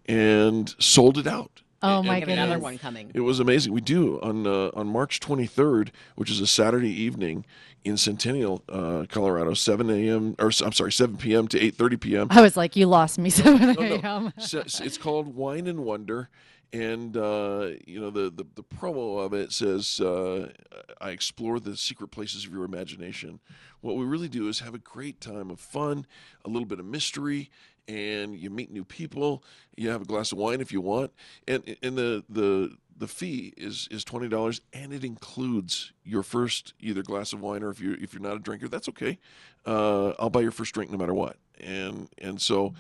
and 0.06 0.74
sold 0.80 1.18
it 1.18 1.28
out. 1.28 1.62
Oh 1.82 2.00
And- 2.00 2.08
my 2.08 2.16
We 2.16 2.20
have 2.22 2.30
another 2.30 2.60
one 2.60 2.78
coming. 2.78 3.12
It 3.14 3.20
was 3.22 3.40
amazing. 3.40 3.74
We 3.74 3.82
do 3.82 4.20
on 4.22 4.48
uh, 4.48 4.72
on 4.74 4.88
March 4.88 5.20
23rd, 5.20 5.90
which 6.16 6.32
is 6.32 6.40
a 6.40 6.48
Saturday 6.48 6.90
evening 6.92 7.46
in 7.84 7.98
Centennial, 7.98 8.64
uh, 8.70 9.06
Colorado, 9.10 9.54
7 9.54 9.90
a.m. 9.90 10.36
or 10.40 10.52
I'm 10.64 10.72
sorry, 10.72 10.94
7 10.94 11.18
p.m. 11.18 11.50
to 11.50 11.60
8:30 11.60 12.00
p.m. 12.00 12.28
I 12.30 12.40
was 12.42 12.56
like, 12.56 12.78
you 12.78 12.86
lost 12.88 13.20
me 13.20 13.30
7 13.30 13.60
No, 13.60 13.74
no. 13.74 13.96
a.m. 13.96 14.34
So- 14.40 14.64
so 14.68 14.84
it's 14.86 14.98
called 14.98 15.36
Wine 15.36 15.68
and 15.68 15.82
Wonder, 15.82 16.30
and 16.74 17.16
uh, 17.16 17.70
you 17.86 18.02
know 18.02 18.10
the, 18.10 18.32
the 18.32 18.46
the 18.56 18.64
promo 18.64 19.24
of 19.24 19.34
it 19.34 19.54
says, 19.54 20.02
uh, 20.02 20.52
"I 21.00 21.12
explore 21.12 21.60
the 21.60 21.78
secret 21.78 22.10
places 22.10 22.46
of 22.46 22.52
your 22.52 22.66
imagination." 22.66 23.40
What 23.82 23.96
we 23.96 24.06
really 24.06 24.28
do 24.30 24.48
is 24.48 24.60
have 24.60 24.74
a 24.74 24.80
great 24.80 25.22
time 25.22 25.52
of 25.52 25.60
fun, 25.60 26.08
a 26.44 26.50
little 26.50 26.66
bit 26.66 26.80
of 26.80 26.86
mystery, 26.86 27.52
and 27.88 28.36
you 28.36 28.50
meet 28.50 28.72
new 28.72 28.84
people. 28.84 29.44
You 29.76 29.90
have 29.90 30.02
a 30.02 30.06
glass 30.06 30.32
of 30.32 30.40
wine 30.40 30.62
if 30.62 30.72
you 30.72 30.82
want, 30.82 31.12
and 31.48 31.78
and 31.84 31.96
the 31.96 32.24
the 32.28 32.76
the 32.98 33.08
fee 33.08 33.54
is 33.56 33.88
is 33.92 34.04
twenty 34.04 34.28
dollars, 34.28 34.60
and 34.74 34.92
it 34.94 35.04
includes 35.04 35.94
your 36.04 36.24
first 36.24 36.74
either 36.80 37.04
glass 37.04 37.34
of 37.34 37.42
wine 37.42 37.62
or 37.62 37.70
if 37.70 37.80
you 37.80 37.96
if 38.02 38.14
you're 38.14 38.24
not 38.24 38.36
a 38.36 38.40
drinker, 38.40 38.68
that's 38.68 38.90
okay. 38.90 39.20
Uh, 39.66 40.10
I'll 40.20 40.32
buy 40.32 40.42
your 40.42 40.52
first 40.52 40.74
drink 40.74 40.90
no 40.90 40.98
matter 40.98 41.14
what, 41.14 41.38
and 41.60 42.10
and 42.18 42.42
so 42.42 42.74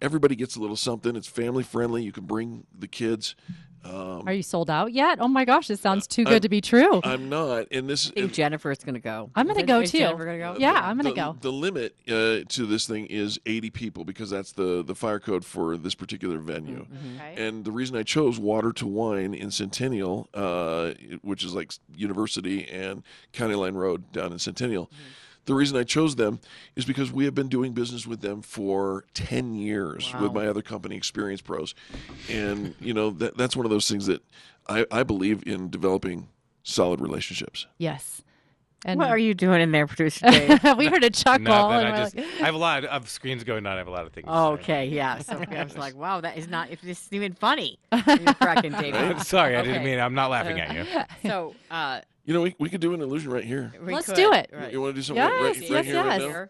everybody 0.00 0.36
gets 0.36 0.56
a 0.56 0.60
little 0.60 0.76
something. 0.76 1.16
It's 1.16 1.28
family 1.28 1.62
friendly. 1.62 2.02
You 2.02 2.12
can 2.12 2.24
bring 2.24 2.66
the 2.76 2.88
kids. 2.88 3.34
Are 3.84 4.32
you 4.32 4.42
sold 4.42 4.68
out 4.68 4.92
yet? 4.92 5.18
Oh 5.20 5.28
my 5.28 5.44
gosh, 5.44 5.68
this 5.68 5.80
sounds 5.80 6.06
too 6.06 6.24
good 6.24 6.32
I'm- 6.32 6.40
to 6.40 6.48
be 6.48 6.60
true. 6.60 7.00
I'm 7.04 7.28
not, 7.28 7.68
and 7.70 7.88
this 7.88 8.10
I 8.10 8.14
think 8.20 8.32
Jennifer's 8.32 8.78
going 8.78 8.94
to 8.94 9.00
go. 9.00 9.30
I'm 9.34 9.46
gonna 9.46 9.62
go 9.62 9.80
is 9.80 9.92
too. 9.92 9.98
Jennifer 9.98 10.24
gonna 10.24 10.38
go? 10.38 10.56
Yeah, 10.58 10.72
I'm 10.72 10.96
gonna 10.96 11.14
go. 11.14 11.36
The 11.40 11.52
limit 11.52 11.94
uh, 12.08 12.40
to 12.48 12.66
this 12.66 12.86
thing 12.86 13.06
is 13.06 13.38
80 13.46 13.70
people 13.70 14.04
because 14.04 14.30
that's 14.30 14.52
the 14.52 14.82
the 14.84 14.94
fire 14.94 15.20
code 15.20 15.44
for 15.44 15.76
this 15.76 15.94
particular 15.94 16.38
venue. 16.38 16.86
Mm-hmm. 16.86 17.16
Okay. 17.16 17.46
And 17.46 17.64
the 17.64 17.70
reason 17.70 17.96
I 17.96 18.02
chose 18.02 18.38
Water 18.38 18.72
to 18.72 18.86
Wine 18.86 19.34
in 19.34 19.50
Centennial, 19.50 20.28
uh, 20.34 20.92
which 21.22 21.44
is 21.44 21.54
like 21.54 21.72
University 21.94 22.68
and 22.68 23.02
County 23.32 23.54
Line 23.54 23.74
Road 23.74 24.10
down 24.12 24.32
in 24.32 24.38
Centennial, 24.38 24.90
the 25.46 25.54
reason 25.54 25.76
I 25.76 25.84
chose 25.84 26.16
them 26.16 26.40
is 26.76 26.84
because 26.84 27.10
we 27.10 27.24
have 27.24 27.34
been 27.34 27.48
doing 27.48 27.72
business 27.72 28.06
with 28.06 28.20
them 28.20 28.42
for 28.42 29.04
10 29.14 29.54
years 29.54 30.12
with 30.20 30.32
my 30.32 30.46
other 30.46 30.62
company, 30.62 30.96
Experience 30.96 31.40
Pros. 31.40 31.74
And, 32.30 32.74
you 32.80 32.92
know, 32.94 33.10
that, 33.10 33.36
that's 33.36 33.56
one 33.56 33.64
of 33.64 33.70
those 33.70 33.88
things 33.88 34.06
that 34.06 34.22
I, 34.68 34.84
I 34.90 35.02
believe 35.02 35.42
in 35.46 35.70
developing 35.70 36.28
solid 36.62 37.00
relationships. 37.00 37.66
Yes. 37.78 38.22
And 38.84 39.00
What 39.00 39.08
are 39.08 39.18
you 39.18 39.34
doing 39.34 39.60
in 39.62 39.72
there, 39.72 39.86
producer 39.86 40.26
Dave? 40.30 40.62
we 40.76 40.86
heard 40.86 41.02
a 41.02 41.10
chuckle. 41.10 41.44
Nothing. 41.44 41.86
and 41.86 41.88
I 41.88 41.98
just 42.02 42.16
like- 42.16 42.26
I 42.26 42.44
have 42.46 42.54
a 42.54 42.58
lot 42.58 42.84
of 42.84 43.08
screens 43.08 43.42
going 43.42 43.66
on. 43.66 43.72
I 43.72 43.78
have 43.78 43.88
a 43.88 43.90
lot 43.90 44.06
of 44.06 44.12
things. 44.12 44.26
to 44.26 44.32
say. 44.32 44.38
okay, 44.38 44.86
yes. 44.86 45.28
Okay, 45.30 45.56
I 45.56 45.64
was 45.64 45.76
like, 45.78 45.96
wow, 45.96 46.20
that 46.20 46.36
is 46.36 46.46
not. 46.46 46.70
If 46.70 46.82
this 46.82 47.06
is 47.06 47.12
even 47.12 47.32
funny, 47.32 47.78
you're 47.92 48.34
cracking 48.34 48.72
David. 48.72 48.96
I'm 49.00 49.18
sorry, 49.20 49.56
I 49.56 49.62
didn't 49.62 49.82
mean. 49.82 49.98
I'm 49.98 50.14
not 50.14 50.30
laughing 50.30 50.60
at 50.60 50.74
you. 50.74 50.84
So, 51.30 51.54
uh, 51.70 52.00
You 52.26 52.34
know, 52.34 52.42
we, 52.42 52.56
we 52.58 52.68
could 52.68 52.80
do 52.80 52.92
an 52.92 53.00
illusion 53.00 53.30
right 53.32 53.44
here. 53.44 53.72
we 53.80 53.94
Let's 53.94 54.06
could, 54.06 54.16
do 54.16 54.32
it. 54.32 54.50
right. 54.52 54.72
You 54.72 54.80
want 54.80 54.94
to 54.94 54.98
do 54.98 55.02
something 55.02 55.22
right, 55.24 55.32
right, 55.40 55.56
Yes, 55.56 55.70
right 55.70 55.70
yes, 55.70 55.86
here, 55.86 56.04
right 56.04 56.20
yes. 56.20 56.30
now? 56.32 56.48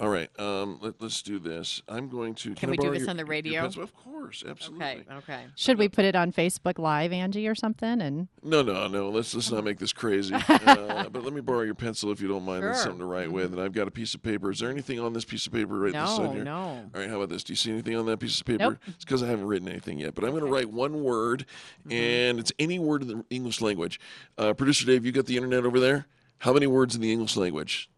All 0.00 0.08
right. 0.08 0.30
Um, 0.38 0.78
let, 0.80 1.00
let's 1.02 1.22
do 1.22 1.40
this. 1.40 1.82
I'm 1.88 2.08
going 2.08 2.34
to. 2.36 2.54
Can 2.54 2.68
I 2.68 2.72
we 2.72 2.76
do 2.76 2.90
this 2.92 3.00
your- 3.00 3.10
on 3.10 3.16
the 3.16 3.24
radio? 3.24 3.64
Of 3.66 3.92
course, 3.96 4.44
absolutely. 4.48 4.86
Okay, 4.86 5.04
okay. 5.16 5.40
Should 5.56 5.76
we 5.76 5.88
put 5.88 6.04
it 6.04 6.14
on 6.14 6.30
Facebook 6.32 6.78
Live, 6.78 7.12
Angie, 7.12 7.48
or 7.48 7.56
something? 7.56 8.00
And 8.00 8.28
No, 8.44 8.62
no, 8.62 8.86
no. 8.86 9.08
Let's 9.10 9.34
let's 9.34 9.50
not 9.50 9.64
make 9.64 9.78
this 9.78 9.92
crazy. 9.92 10.34
uh, 10.48 11.08
but 11.08 11.24
let 11.24 11.32
me 11.32 11.40
borrow 11.40 11.62
your 11.62 11.74
pencil 11.74 12.12
if 12.12 12.20
you 12.20 12.28
don't 12.28 12.44
mind. 12.44 12.62
That's 12.62 12.82
something 12.82 13.00
to 13.00 13.06
write 13.06 13.32
with. 13.32 13.52
And 13.52 13.60
I've 13.60 13.72
got 13.72 13.88
a 13.88 13.90
piece 13.90 14.14
of 14.14 14.22
paper. 14.22 14.52
Is 14.52 14.60
there 14.60 14.70
anything 14.70 15.00
on 15.00 15.12
this 15.14 15.24
piece 15.24 15.46
of 15.48 15.52
paper 15.52 15.76
right 15.78 15.92
this 15.92 16.10
side 16.10 16.26
No, 16.26 16.32
here? 16.32 16.44
no. 16.44 16.58
All 16.58 16.90
right. 16.94 17.08
How 17.10 17.16
about 17.16 17.30
this? 17.30 17.42
Do 17.42 17.52
you 17.52 17.56
see 17.56 17.72
anything 17.72 17.96
on 17.96 18.06
that 18.06 18.18
piece 18.20 18.38
of 18.40 18.46
paper? 18.46 18.58
Nope. 18.70 18.78
It's 18.86 19.04
because 19.04 19.22
I 19.24 19.26
haven't 19.26 19.46
written 19.46 19.68
anything 19.68 19.98
yet. 19.98 20.14
But 20.14 20.22
I'm 20.24 20.30
going 20.30 20.44
to 20.44 20.50
write 20.50 20.70
one 20.70 21.02
word, 21.02 21.44
Mm-hmm. 21.80 21.92
and 21.92 22.38
it's 22.38 22.52
any 22.60 22.78
word 22.78 23.02
in 23.02 23.08
the 23.08 23.24
English 23.30 23.60
language. 23.60 23.98
Uh, 24.36 24.52
Producer 24.54 24.86
Dave, 24.86 25.04
you 25.04 25.10
got 25.12 25.26
the 25.26 25.36
internet 25.36 25.64
over 25.64 25.80
there? 25.80 26.06
How 26.38 26.52
many 26.52 26.66
words 26.68 26.94
in 26.94 27.00
the 27.00 27.10
English 27.12 27.36
language? 27.36 27.90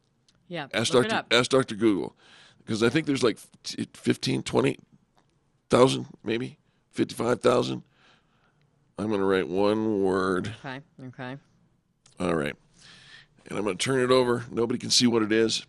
Yeah, 0.50 0.66
Ask 0.74 0.92
Dr. 0.92 1.24
Ask 1.30 1.50
Dr. 1.52 1.76
Google, 1.76 2.16
because 2.58 2.82
I 2.82 2.88
think 2.88 3.06
there's 3.06 3.22
like 3.22 3.38
t- 3.62 3.86
15, 3.94 4.42
20,000, 4.42 6.06
maybe 6.24 6.58
55,000. 6.90 7.84
I'm 8.98 9.06
going 9.08 9.20
to 9.20 9.24
write 9.26 9.48
one 9.48 10.02
word. 10.02 10.52
Okay, 10.64 10.80
okay. 11.06 11.36
All 12.18 12.34
right. 12.34 12.54
And 13.48 13.56
I'm 13.58 13.64
going 13.64 13.78
to 13.78 13.82
turn 13.82 14.00
it 14.00 14.10
over. 14.10 14.44
Nobody 14.50 14.78
can 14.78 14.90
see 14.90 15.06
what 15.06 15.22
it 15.22 15.30
is. 15.30 15.64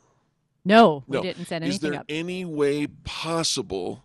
no, 0.66 1.04
we 1.06 1.22
didn't 1.22 1.46
set 1.46 1.62
anything 1.62 1.66
up. 1.66 1.72
Is 1.72 1.78
there 1.80 1.94
up. 2.00 2.04
any 2.10 2.44
way 2.44 2.86
possible 2.86 4.04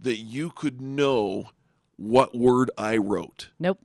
that 0.00 0.16
you 0.16 0.48
could 0.48 0.80
know 0.80 1.50
what 2.02 2.34
word 2.34 2.70
I 2.76 2.96
wrote? 2.96 3.50
Nope. 3.60 3.78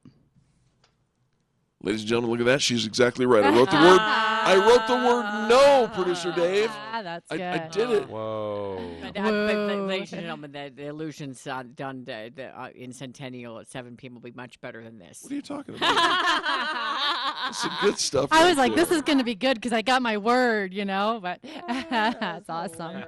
Ladies 1.84 2.02
and 2.02 2.10
gentlemen, 2.10 2.32
look 2.32 2.40
at 2.40 2.46
that. 2.48 2.62
She's 2.62 2.88
exactly 2.88 3.28
right. 3.28 3.44
I 3.44 3.56
wrote 3.56 3.70
the 3.70 3.78
word. 3.78 4.00
I 4.02 4.56
wrote 4.56 4.88
the 4.88 4.96
word 4.96 5.48
no, 5.48 5.88
producer 5.94 6.32
Dave. 6.32 6.72
Ah, 6.72 7.02
that's 7.04 7.32
I, 7.32 7.38
good. 7.38 7.44
I 7.44 7.68
did 7.68 7.90
it. 7.92 8.10
Whoa. 8.10 8.82
But, 9.00 9.16
uh, 9.16 9.24
but, 9.24 9.68
but, 9.68 9.78
ladies 9.88 10.12
and 10.14 10.22
gentlemen, 10.24 10.52
the, 10.52 10.72
the 10.76 10.86
illusions 10.88 11.46
uh, 11.46 11.64
done 11.76 12.04
the, 12.04 12.32
the, 12.36 12.60
uh, 12.60 12.70
in 12.74 12.92
Centennial 12.92 13.60
at 13.60 13.68
7 13.68 13.96
p.m. 13.96 14.16
will 14.16 14.22
be 14.22 14.32
much 14.32 14.60
better 14.60 14.84
than 14.84 14.98
this. 14.98 15.22
What 15.22 15.32
are 15.32 15.36
you 15.36 15.42
talking 15.44 15.76
about? 15.76 15.96
That's 17.46 17.58
some 17.62 17.78
good 17.82 18.00
stuff. 18.00 18.30
I 18.32 18.42
right 18.42 18.50
was 18.50 18.58
like, 18.58 18.74
there. 18.74 18.84
this 18.84 18.96
is 18.96 19.04
going 19.04 19.20
to 19.20 19.24
be 19.24 19.36
good 19.36 19.56
because 19.56 19.74
I 19.74 19.84
got 19.84 20.02
my 20.02 20.18
word, 20.18 20.74
you 20.74 20.86
know. 20.86 21.20
But 21.22 21.42
that's 21.68 22.50
awesome. 22.50 23.04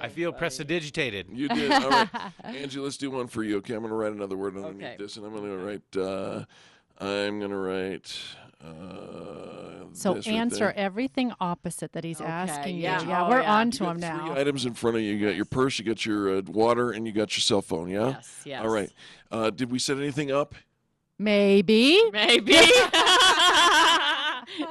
I 0.00 0.08
feel 0.10 0.32
prestidigitated. 0.32 1.26
You 1.32 1.48
did. 1.48 1.72
All 1.72 1.90
right. 1.90 2.08
Angie, 2.44 2.78
let's 2.78 2.96
do 2.96 3.10
one 3.10 3.26
for 3.26 3.42
you. 3.42 3.56
Okay, 3.56 3.74
I'm 3.74 3.80
going 3.80 3.90
to 3.90 3.96
write 3.96 4.12
another 4.12 4.36
word 4.36 4.56
underneath 4.56 4.86
Okay. 4.86 4.96
this, 4.96 5.16
and 5.16 5.26
I'm 5.26 5.34
going 5.34 5.44
to 5.44 5.58
write. 5.58 6.46
I'm 7.00 7.38
going 7.38 7.50
to 7.50 7.56
write. 7.56 8.16
Uh, 8.62 9.86
so 9.92 10.14
this 10.14 10.26
right 10.26 10.36
answer 10.36 10.72
everything 10.76 11.32
opposite 11.40 11.92
that 11.92 12.04
he's 12.04 12.20
Okay, 12.20 12.28
asking 12.30 12.76
yeah. 12.78 13.00
you. 13.02 13.08
Yeah, 13.08 13.26
Oh, 13.26 13.30
we're 13.30 13.40
yeah. 13.42 13.54
on 13.54 13.70
to 13.72 13.84
him 13.86 13.98
now. 13.98 14.26
Three 14.32 14.40
items 14.40 14.66
in 14.66 14.74
front 14.74 14.96
of 14.96 15.02
you. 15.02 15.14
You 15.14 15.26
got 15.26 15.34
your 15.34 15.46
purse, 15.46 15.78
you 15.78 15.84
got 15.84 16.04
your 16.04 16.36
uh, 16.38 16.42
water, 16.46 16.90
and 16.90 17.06
you 17.06 17.12
got 17.12 17.34
your 17.36 17.40
cell 17.42 17.62
phone. 17.62 17.88
Yeah. 17.88 18.10
Yes, 18.10 18.40
yes. 18.44 18.62
All 18.62 18.70
right. 18.70 18.90
Uh, 19.30 19.50
did 19.50 19.70
we 19.70 19.78
set 19.78 19.96
anything 19.96 20.30
up? 20.30 20.54
Maybe. 21.18 22.02
Maybe. 22.12 22.52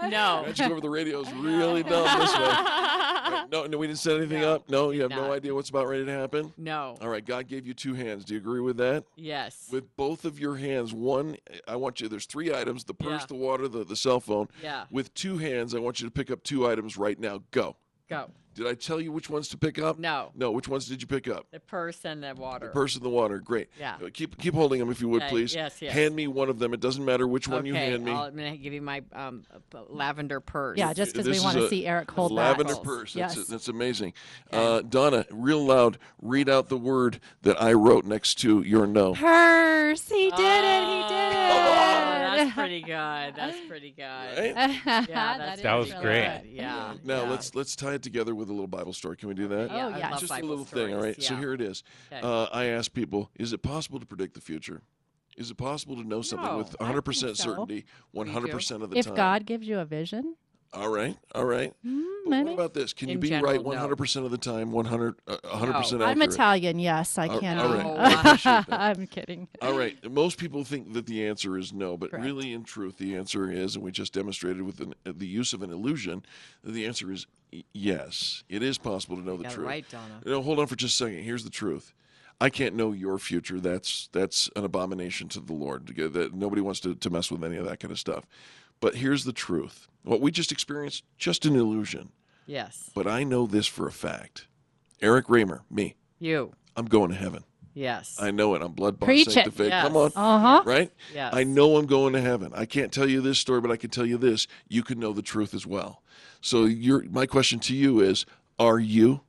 no. 0.10 0.44
Magic 0.46 0.70
over 0.70 0.82
the 0.82 0.90
radio 0.90 1.22
is 1.22 1.32
really 1.34 1.84
dumb 1.84 2.20
this 2.20 2.36
way. 2.38 2.54
No, 3.52 3.66
no, 3.66 3.78
we 3.78 3.88
didn't 3.88 4.00
set 4.00 4.18
anything 4.18 4.42
No, 4.42 4.56
up. 4.56 4.70
No, 4.70 4.92
you 4.92 5.02
have 5.02 5.10
did 5.12 5.18
no 5.18 5.32
idea 5.34 5.54
what's 5.56 5.70
about 5.70 5.88
ready 5.88 6.06
to 6.06 6.12
happen. 6.12 6.54
No. 6.58 6.98
All 7.02 7.10
right, 7.10 7.26
God 7.26 7.48
gave 7.48 7.66
you 7.68 7.74
two 7.74 7.94
hands. 7.94 8.26
Do 8.26 8.34
you 8.34 8.40
agree 8.40 8.62
with 8.62 8.78
that? 8.78 9.04
Yes. 9.16 9.68
With 9.72 9.96
both 9.96 10.26
of 10.26 10.40
your 10.40 10.56
hands, 10.58 10.94
one, 10.94 11.38
I 11.68 11.76
want 11.76 12.02
you. 12.02 12.08
There's 12.08 12.26
three 12.26 12.54
items: 12.54 12.84
the 12.84 12.94
purse, 12.94 13.22
Yeah. 13.22 13.26
the 13.28 13.36
water, 13.36 13.68
the, 13.68 13.84
the 13.84 13.96
cell 13.96 14.20
phone. 14.20 14.48
Yeah. 14.64 14.86
With 14.92 15.14
two 15.14 15.38
hands, 15.38 15.74
I 15.76 15.80
want 15.80 16.00
you 16.00 16.08
to 16.08 16.12
pick 16.12 16.30
up 16.32 16.44
two 16.44 16.68
items 16.68 16.98
right 16.98 17.20
now. 17.20 17.42
Go. 17.52 17.76
Go. 18.10 18.30
Did 18.60 18.68
I 18.68 18.74
tell 18.74 19.00
you 19.00 19.14
which 19.14 19.30
ones 19.30 19.48
to 19.50 19.58
pick 19.58 19.80
up? 19.80 19.98
No. 20.00 20.32
No. 20.36 20.52
Which 20.52 20.68
ones 20.68 20.86
did 20.86 21.00
you 21.02 21.08
pick 21.08 21.30
up? 21.30 21.48
The 21.52 21.62
purse 21.62 22.04
and 22.04 22.22
the 22.22 22.36
water. 22.36 22.66
The 22.68 22.74
purse 22.74 22.98
and 22.98 23.06
the 23.06 23.10
water. 23.10 23.40
Great. 23.40 23.70
Yeah. 23.80 23.96
Uh, 24.04 24.10
Keep 24.14 24.38
keep 24.38 24.54
holding 24.54 24.80
them 24.82 24.92
if 24.92 25.00
you 25.00 25.08
would, 25.08 25.22
Okay, 25.22 25.30
please. 25.30 25.56
yes, 25.56 25.82
yes. 25.82 25.94
Hand 25.94 26.14
me 26.14 26.28
one 26.28 26.50
of 26.50 26.60
them. 26.60 26.74
It 26.74 26.82
doesn't 26.82 27.06
matter 27.06 27.26
which 27.26 27.48
one 27.48 27.66
you 27.66 27.74
hand 27.74 28.04
me. 28.04 28.12
I'll, 28.12 28.24
I'm 28.24 28.36
going 28.36 28.52
to 28.52 28.58
give 28.58 28.74
you 28.74 28.82
my 28.82 29.02
um, 29.14 29.46
lavender 29.88 30.42
purse. 30.42 30.78
Yeah, 30.78 30.92
just 30.92 31.14
because 31.14 31.30
we 31.30 31.40
want 31.40 31.56
to 31.58 31.70
see 31.70 31.88
Eric 31.88 32.12
hold 32.12 32.34
lavender 32.34 32.74
that. 32.74 32.84
purse. 32.84 33.16
Yes. 33.16 33.36
That's, 33.36 33.48
that's 33.48 33.68
amazing. 33.70 34.12
Uh, 34.52 34.82
Donna, 34.82 35.26
real 35.32 35.66
loud, 35.66 35.98
read 36.22 36.50
out 36.50 36.68
the 36.68 36.78
word 36.78 37.22
that 37.44 37.62
I 37.62 37.72
wrote 37.72 38.04
next 38.04 38.36
to 38.42 38.62
your 38.62 38.86
no. 38.86 39.14
Purse. 39.14 40.10
He 40.10 40.30
did 40.32 40.34
it. 40.34 40.84
He 40.84 41.02
did 41.08 41.32
it. 41.32 41.50
Oh, 41.52 42.19
that's 42.46 42.54
pretty 42.56 42.82
good. 42.82 42.90
That's 43.36 43.58
pretty 43.68 43.92
good. 43.92 44.04
Right? 44.04 44.54
Yeah, 44.56 44.78
that 44.86 45.08
that's 45.38 45.62
That 45.62 45.74
was 45.76 45.90
really 45.92 46.02
great. 46.04 46.42
good. 46.44 46.52
Yeah. 46.52 46.94
Now 47.04 47.24
yeah. 47.24 47.30
let's 47.30 47.56
let's 47.56 47.76
tie 47.76 47.94
it 47.94 48.02
together 48.04 48.36
with 48.36 48.50
a 48.50 48.52
little 48.52 48.68
Bible 48.68 48.94
story. 48.94 49.18
Can 49.18 49.30
we 49.30 49.36
do 49.36 49.48
that? 49.50 49.70
Yeah, 49.72 49.88
Oh, 49.88 49.90
I 49.92 49.98
yeah. 49.98 50.10
love 50.12 50.20
Just 50.20 50.32
a 50.32 50.36
Bible 50.36 50.48
little 50.50 50.66
thing. 50.66 50.94
All 50.94 51.00
stories, 51.00 51.18
right. 51.18 51.24
So 51.24 51.36
here 51.36 51.54
it 51.54 51.62
is. 51.62 51.84
Okay. 52.12 52.22
Uh, 52.22 52.46
I 52.52 52.66
ask 52.66 52.94
people: 52.94 53.30
Is 53.38 53.54
it 53.54 53.62
possible 53.62 54.00
to 54.00 54.06
predict 54.06 54.34
the 54.36 54.42
future? 54.42 54.82
Is 55.38 55.52
it 55.52 55.56
possible 55.56 55.96
to 55.96 56.04
know 56.06 56.22
something 56.22 56.50
No, 56.50 56.58
with 56.58 56.76
100% 56.80 57.14
so. 57.16 57.34
certainty, 57.36 57.86
100% 58.14 58.82
of 58.84 58.90
the 58.90 58.98
if 58.98 59.06
time? 59.06 59.14
If 59.14 59.16
God 59.16 59.46
gives 59.46 59.68
you 59.70 59.80
a 59.80 59.86
vision, 59.86 60.36
All 60.72 60.90
right. 60.90 61.18
All 61.34 61.46
right. 61.46 61.74
mm, 61.84 62.04
what 62.46 62.54
about 62.54 62.74
this? 62.76 62.94
Can 62.94 63.10
you 63.10 63.18
be 63.18 63.30
general, 63.30 63.52
right 63.52 63.60
100% 63.60 64.24
of 64.24 64.30
the 64.30 64.38
time, 64.38 64.72
100 64.72 65.16
uh, 65.28 65.38
100% 65.38 65.74
accurate? 65.84 66.02
I'm 66.04 66.22
Italian. 66.22 66.78
Yes, 66.78 67.18
I 67.18 67.28
All- 67.28 67.40
can. 67.40 67.58
all 67.58 67.74
be. 67.74 67.80
Oh, 67.84 67.96
I 67.98 68.12
appreciate 68.20 68.44
that. 68.44 68.68
I'm 68.70 69.08
kidding. 69.08 69.48
All 69.64 69.76
right. 69.76 70.12
Most 70.12 70.38
people 70.38 70.64
think 70.64 70.94
that 70.94 71.08
the 71.08 71.26
answer 71.28 71.58
is 71.58 71.74
no, 71.74 71.98
but 71.98 72.12
Correct. 72.12 72.24
really, 72.24 72.54
in 72.54 72.64
truth, 72.64 72.98
the 73.00 73.16
answer 73.16 73.52
is, 73.52 73.76
and 73.76 73.84
we 73.84 73.92
just 73.92 74.14
demonstrated 74.14 74.62
with 74.62 74.80
an, 74.80 74.94
the 75.06 75.26
use 75.26 75.54
of 75.54 75.64
an 75.64 75.72
illusion, 75.72 76.24
that 76.64 76.72
the 76.74 76.86
answer 76.86 77.12
is 77.12 77.26
y- 77.52 77.64
yes. 77.74 78.44
It 78.48 78.62
is 78.62 78.78
possible 78.78 79.16
to 79.16 79.24
know 79.24 79.38
the 79.38 79.44
Got 79.44 79.54
truth. 79.54 79.68
right, 79.68 79.86
Donna. 79.90 80.22
No, 80.24 80.44
hold 80.44 80.60
on 80.60 80.68
for 80.68 80.76
just 80.76 81.02
a 81.02 81.06
second. 81.06 81.24
Here's 81.24 81.44
the 81.44 81.50
truth. 81.50 81.94
I 82.40 82.50
can't 82.52 82.76
know 82.76 82.92
your 82.94 83.18
future. 83.18 83.60
That's 83.60 84.08
that's 84.14 84.50
an 84.56 84.64
abomination 84.64 85.28
to 85.30 85.40
the 85.42 85.52
Lord. 85.54 85.88
That 86.14 86.34
nobody 86.36 86.62
wants 86.62 86.80
to, 86.82 86.94
to 86.96 87.10
mess 87.10 87.32
with 87.32 87.44
any 87.44 87.58
of 87.58 87.66
that 87.66 87.80
kind 87.80 87.92
of 87.92 88.00
stuff. 88.00 88.26
But 88.80 88.96
here's 88.96 89.24
the 89.26 89.34
truth. 89.34 89.88
What 90.04 90.22
we 90.22 90.32
just 90.32 90.52
experienced, 90.52 91.04
just 91.18 91.46
an 91.46 91.56
illusion. 91.56 92.10
Yes. 92.46 92.90
But 92.96 93.08
I 93.08 93.24
know 93.24 93.46
this 93.46 93.68
for 93.68 93.88
a 93.88 93.92
fact. 93.92 94.48
Eric 95.02 95.30
Raymer, 95.30 95.64
me, 95.70 95.96
You. 96.20 96.54
I'm 96.76 96.86
going 96.86 97.10
to 97.10 97.16
heaven. 97.16 97.44
Yes. 97.74 98.18
I 98.20 98.32
know 98.32 98.56
it. 98.56 98.62
I'm 98.62 98.72
blood 98.74 99.00
bought, 99.00 99.06
Preach 99.06 99.28
it. 99.28 99.32
sanctified. 99.32 99.72
Come 99.72 99.96
on. 99.96 100.12
Uh 100.16 100.40
huh. 100.40 100.64
Right? 100.66 100.92
Yes. 101.14 101.34
I 101.34 101.44
know 101.44 101.78
I'm 101.78 101.86
going 101.86 102.14
to 102.14 102.22
heaven. 102.22 102.52
I 102.56 102.66
can't 102.66 102.92
tell 102.92 103.08
you 103.08 103.22
this 103.22 103.40
story, 103.40 103.62
but 103.62 103.72
I 103.72 103.78
can 103.78 103.90
tell 103.90 104.06
you 104.06 104.18
this. 104.18 104.48
You 104.68 104.84
can 104.84 105.00
know 105.00 105.14
the 105.14 105.22
truth 105.22 105.54
as 105.54 105.66
well. 105.66 106.02
So 106.42 106.66
your 106.66 107.04
my 107.04 107.26
question 107.26 107.60
to 107.62 107.76
you 107.76 108.00
is, 108.02 108.26
are 108.58 108.80
you? 108.80 109.22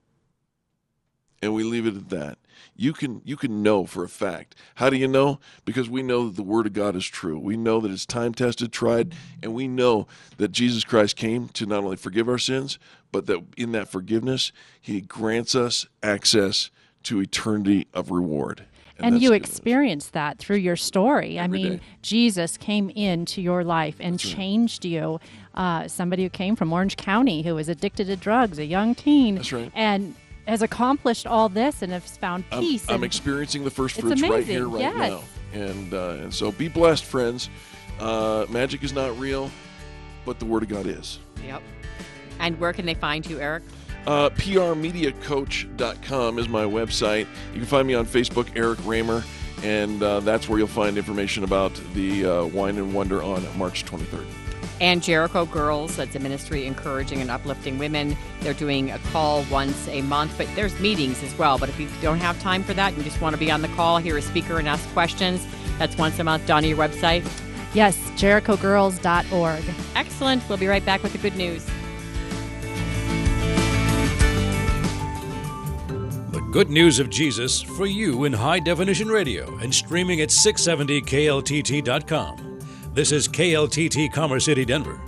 And 1.43 1.55
we 1.55 1.63
leave 1.63 1.87
it 1.87 1.97
at 1.97 2.09
that. 2.11 2.39
You 2.77 2.92
can 2.92 3.23
you 3.25 3.37
can 3.37 3.62
know 3.62 3.87
for 3.87 4.05
a 4.05 4.09
fact. 4.09 4.55
How 4.77 4.90
do 4.90 4.96
you 4.96 5.09
know? 5.09 5.40
Because 5.64 5.88
we 5.88 6.03
know 6.03 6.27
that 6.27 6.37
the 6.37 6.42
Word 6.42 6.66
of 6.66 6.73
God 6.73 6.96
is 6.96 7.07
true. 7.07 7.38
We 7.38 7.57
know 7.57 7.81
that 7.81 7.90
it's 7.90 8.07
time 8.07 8.35
tested, 8.35 8.73
tried, 8.73 9.14
and 9.42 9.55
we 9.55 9.68
know 9.68 10.07
that 10.38 10.53
Jesus 10.53 10.85
Christ 10.85 11.16
came 11.16 11.49
to 11.51 11.66
not 11.66 11.85
only 11.85 11.96
forgive 11.96 12.29
our 12.29 12.38
sins, 12.38 12.79
but 13.12 13.27
that 13.27 13.42
in 13.57 13.73
that 13.73 13.88
forgiveness, 13.88 14.53
He 14.81 15.01
grants 15.01 15.55
us 15.55 15.87
access 16.03 16.70
to 17.05 17.20
eternity 17.20 17.87
of 17.94 18.11
reward. 18.11 18.66
And, 19.03 19.14
that's 19.14 19.23
you 19.23 19.31
good 19.31 19.40
news. 19.40 19.51
experienced 19.51 20.12
that 20.12 20.38
through 20.38 20.59
your 20.59 20.77
story. 20.77 21.40
I 21.40 21.46
mean, 21.46 21.77
day. 21.77 21.81
Jesus 22.03 22.57
came 22.57 22.90
into 22.90 23.40
your 23.40 23.64
life 23.64 23.96
and 23.99 24.18
changed 24.18 24.85
you. 24.85 25.20
Uh, 25.55 25.88
somebody 25.88 26.23
who 26.23 26.29
came 26.29 26.55
from 26.55 26.73
Orange 26.73 26.96
County 26.96 27.42
who 27.42 27.55
was 27.55 27.68
addicted 27.68 28.07
to 28.09 28.16
drugs, 28.16 28.59
a 28.59 28.64
young 28.64 28.94
teen, 28.94 29.37
That's 29.37 29.53
right. 29.53 29.73
and 29.75 30.14
has 30.46 30.62
accomplished 30.62 31.26
all 31.26 31.48
this 31.48 31.83
and 31.83 31.92
has 31.92 32.16
found 32.16 32.44
I'm, 32.50 32.61
peace. 32.61 32.88
I'm 32.88 33.05
experiencing 33.05 33.64
the 33.64 33.70
first 33.70 34.00
fruits 34.00 34.22
right 34.22 34.44
here, 34.44 34.68
right 34.68 34.81
yes. 34.81 35.11
now, 35.11 35.22
and 35.53 35.94
uh, 35.94 36.16
and 36.20 36.35
so 36.35 36.53
be 36.53 36.68
blessed, 36.68 37.05
friends. 37.05 37.50
Uh, 37.98 38.46
magic 38.48 38.83
is 38.83 38.92
not 38.92 39.18
real, 39.18 39.50
but 40.24 40.38
the 40.38 40.46
Word 40.46 40.62
of 40.62 40.68
God 40.68 40.87
is. 40.87 41.18
Yep. 41.44 41.62
And 42.38 42.59
where 42.59 42.72
can 42.72 42.87
they 42.87 42.94
find 42.94 43.26
you, 43.26 43.38
Eric? 43.38 43.62
Uh, 44.07 44.31
PRMediaCoach.com 44.31 46.38
is 46.38 46.48
my 46.48 46.64
website. 46.64 47.26
You 47.53 47.59
can 47.59 47.66
find 47.66 47.87
me 47.87 47.92
on 47.94 48.07
Facebook, 48.07 48.48
Eric 48.57 48.79
Raymer, 48.87 49.22
and 49.62 50.03
uh, 50.03 50.20
that's 50.20 50.48
where 50.48 50.59
you'll 50.59 50.68
find 50.68 50.96
information 50.96 51.44
about 51.44 51.74
the 51.92 52.24
uh, 52.24 52.46
Wine 52.46 52.79
and 52.79 52.94
Wonder 52.94 53.22
on 53.22 53.46
March 53.59 53.85
23rd. 53.85 54.24
And 54.81 55.03
Jericho 55.03 55.45
Girls, 55.45 55.97
that's 55.97 56.16
a 56.16 56.19
ministry 56.19 56.66
encouraging 56.66 57.21
and 57.21 57.31
uplifting 57.31 57.77
women. 57.77 58.16
They're 58.40 58.55
doing 58.55 58.90
a 58.90 58.99
call 59.12 59.45
once 59.51 59.87
a 59.88 60.01
month, 60.03 60.33
but 60.38 60.49
there's 60.55 60.79
meetings 60.81 61.23
as 61.23 61.37
well. 61.37 61.59
But 61.59 61.69
if 61.69 61.79
you 61.79 61.87
don't 62.01 62.21
have 62.21 62.40
time 62.40 62.62
for 62.62 62.73
that, 62.75 62.97
you 62.97 63.03
just 63.03 63.21
want 63.21 63.35
to 63.35 63.38
be 63.38 63.51
on 63.51 63.61
the 63.61 63.69
call, 63.69 63.99
hear 63.99 64.16
a 64.16 64.23
speaker, 64.23 64.59
and 64.59 64.66
ask 64.66 64.88
questions, 64.95 65.47
that's 65.79 65.99
once 65.99 66.19
a 66.19 66.25
month 66.25 66.49
on 66.51 66.64
your 66.64 66.79
website. 66.79 67.29
yes, 67.75 67.97
jerichogirls.org. 68.16 69.62
Excellent. 69.95 70.49
We'll 70.49 70.59
be 70.59 70.66
right 70.66 70.85
back 70.85 71.03
with 71.03 71.12
the 71.12 71.19
good 71.19 71.37
news. 71.37 71.66
The 76.31 76.40
good 76.53 76.71
news 76.71 76.99
of 76.99 77.11
Jesus 77.11 77.61
for 77.61 77.87
you 77.87 78.25
in 78.25 78.33
high 78.33 78.61
definition 78.61 79.09
radio 79.09 79.59
and 79.59 79.75
streaming 79.75 80.23
at 80.23 80.31
670kltt.com. 80.31 82.50
This 82.92 83.12
is 83.12 83.29
KLTT 83.29 84.12
Commerce 84.12 84.46
City, 84.46 84.64
Denver. 84.64 85.00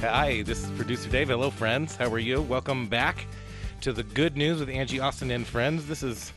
Hi, 0.00 0.40
this 0.40 0.64
is 0.64 0.70
producer 0.70 1.10
Dave. 1.10 1.28
Hello, 1.28 1.50
friends. 1.50 1.94
How 1.94 2.10
are 2.10 2.18
you? 2.18 2.40
Welcome 2.40 2.86
back 2.88 3.26
to 3.82 3.92
the 3.92 4.02
Good 4.02 4.34
News 4.34 4.58
with 4.58 4.70
Angie 4.70 4.98
Austin 4.98 5.30
and 5.30 5.46
friends. 5.46 5.86
This 5.86 6.02
is, 6.02 6.32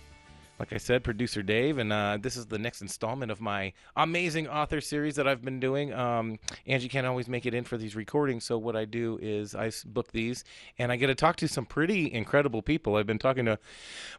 like 0.60 0.74
I 0.74 0.78
said, 0.78 1.02
producer 1.02 1.42
Dave, 1.42 1.78
and 1.78 1.94
uh, 1.94 2.18
this 2.20 2.36
is 2.36 2.46
the 2.46 2.60
next 2.60 2.82
installment 2.82 3.32
of 3.32 3.40
my 3.40 3.72
amazing 3.96 4.50
author 4.50 4.82
series 4.82 5.16
that 5.16 5.30
I've 5.30 5.42
been 5.42 5.62
doing. 5.62 5.94
Um, 5.94 6.40
Angie 6.68 6.90
can't 6.90 7.08
always 7.08 7.30
make 7.30 7.46
it 7.46 7.54
in 7.54 7.64
for 7.64 7.78
these 7.78 7.96
recordings, 7.96 8.44
so 8.44 8.58
what 8.58 8.76
I 8.76 8.84
do 8.84 9.18
is 9.22 9.56
I 9.56 9.72
book 9.86 10.12
these, 10.12 10.44
and 10.78 10.92
I 10.92 10.98
get 10.98 11.08
to 11.08 11.16
talk 11.16 11.38
to 11.38 11.48
some 11.48 11.66
pretty 11.66 12.12
incredible 12.12 12.62
people. 12.62 12.98
I've 12.98 13.08
been 13.08 13.18
talking 13.18 13.46
to 13.46 13.58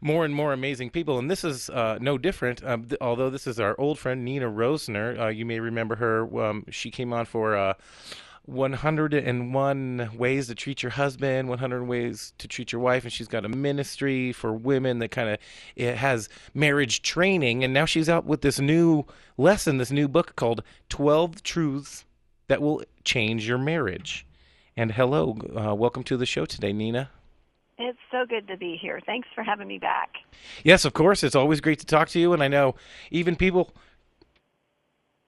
more 0.01 0.25
and 0.25 0.33
more 0.33 0.53
amazing 0.53 0.89
people, 0.89 1.19
and 1.19 1.29
this 1.29 1.43
is 1.43 1.69
uh, 1.69 1.99
no 2.01 2.17
different. 2.17 2.63
Um, 2.63 2.85
th- 2.85 2.99
although 2.99 3.29
this 3.29 3.45
is 3.45 3.59
our 3.59 3.79
old 3.79 3.99
friend 3.99 4.25
Nina 4.25 4.49
Roesner, 4.49 5.19
uh, 5.19 5.27
you 5.27 5.45
may 5.45 5.59
remember 5.59 5.97
her. 5.97 6.45
Um, 6.45 6.65
she 6.71 6.89
came 6.89 7.13
on 7.13 7.27
for. 7.27 7.75
Uh, 8.47 8.51
101 8.51 10.09
ways 10.17 10.47
to 10.47 10.55
treat 10.55 10.83
your 10.83 10.91
husband 10.91 11.49
100 11.49 11.83
ways 11.83 12.33
to 12.37 12.47
treat 12.47 12.71
your 12.71 12.81
wife 12.81 13.03
and 13.03 13.11
she's 13.11 13.27
got 13.27 13.45
a 13.45 13.49
ministry 13.49 14.31
for 14.31 14.53
women 14.53 14.99
that 14.99 15.09
kind 15.09 15.29
of 15.29 15.39
it 15.75 15.95
has 15.95 16.29
marriage 16.53 17.01
training 17.01 17.63
and 17.63 17.73
now 17.73 17.85
she's 17.85 18.09
out 18.09 18.25
with 18.25 18.41
this 18.41 18.59
new 18.59 19.03
lesson 19.37 19.77
this 19.77 19.91
new 19.91 20.07
book 20.07 20.35
called 20.35 20.63
12 20.89 21.43
truths 21.43 22.05
that 22.47 22.61
will 22.61 22.83
change 23.03 23.47
your 23.47 23.57
marriage 23.57 24.25
and 24.77 24.91
hello 24.91 25.37
uh, 25.55 25.73
welcome 25.73 26.03
to 26.03 26.17
the 26.17 26.25
show 26.25 26.45
today 26.45 26.73
nina 26.73 27.09
It's 27.77 27.97
so 28.11 28.25
good 28.25 28.47
to 28.47 28.55
be 28.55 28.77
here. 28.81 29.01
Thanks 29.05 29.27
for 29.35 29.43
having 29.43 29.67
me 29.67 29.79
back. 29.79 30.09
Yes, 30.63 30.85
of 30.85 30.93
course. 30.93 31.25
It's 31.25 31.35
always 31.35 31.59
great 31.59 31.79
to 31.79 31.85
talk 31.85 32.07
to 32.09 32.19
you, 32.19 32.31
and 32.31 32.41
I 32.41 32.47
know 32.47 32.75
even 33.11 33.35
people. 33.35 33.75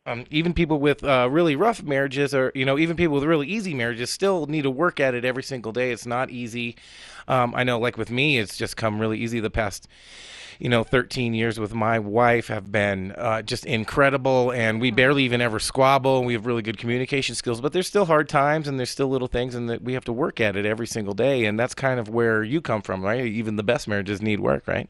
Um, 0.07 0.23
even 0.31 0.53
people 0.53 0.79
with 0.79 1.03
uh, 1.03 1.27
really 1.29 1.55
rough 1.55 1.83
marriages, 1.83 2.33
or 2.33 2.51
you 2.55 2.65
know, 2.65 2.77
even 2.77 2.95
people 2.95 3.15
with 3.15 3.25
really 3.25 3.47
easy 3.47 3.73
marriages, 3.73 4.09
still 4.09 4.45
need 4.47 4.61
to 4.61 4.71
work 4.71 4.99
at 4.99 5.13
it 5.13 5.25
every 5.25 5.43
single 5.43 5.73
day. 5.73 5.91
It's 5.91 6.05
not 6.05 6.29
easy. 6.29 6.77
Um, 7.27 7.53
I 7.53 7.63
know, 7.63 7.77
like 7.77 7.97
with 7.97 8.09
me, 8.09 8.39
it's 8.39 8.55
just 8.55 8.77
come 8.77 8.99
really 8.99 9.19
easy 9.19 9.41
the 9.41 9.49
past 9.49 9.87
you 10.59 10.69
know 10.69 10.83
13 10.83 11.33
years 11.33 11.59
with 11.59 11.73
my 11.73 11.99
wife 11.99 12.47
have 12.47 12.71
been 12.71 13.11
uh, 13.11 13.41
just 13.41 13.65
incredible 13.65 14.51
and 14.51 14.81
we 14.81 14.91
barely 14.91 15.23
even 15.23 15.41
ever 15.41 15.59
squabble 15.59 16.17
and 16.17 16.25
we 16.25 16.33
have 16.33 16.45
really 16.45 16.61
good 16.61 16.77
communication 16.77 17.35
skills 17.35 17.61
but 17.61 17.73
there's 17.73 17.87
still 17.87 18.05
hard 18.05 18.27
times 18.27 18.67
and 18.67 18.79
there's 18.79 18.89
still 18.89 19.07
little 19.07 19.27
things 19.27 19.55
and 19.55 19.69
that 19.69 19.81
we 19.81 19.93
have 19.93 20.05
to 20.05 20.13
work 20.13 20.39
at 20.41 20.55
it 20.55 20.65
every 20.65 20.87
single 20.87 21.13
day 21.13 21.45
and 21.45 21.59
that's 21.59 21.75
kind 21.75 21.99
of 21.99 22.09
where 22.09 22.43
you 22.43 22.61
come 22.61 22.81
from 22.81 23.03
right 23.03 23.25
even 23.25 23.55
the 23.55 23.63
best 23.63 23.87
marriages 23.87 24.21
need 24.21 24.39
work 24.39 24.67
right 24.67 24.89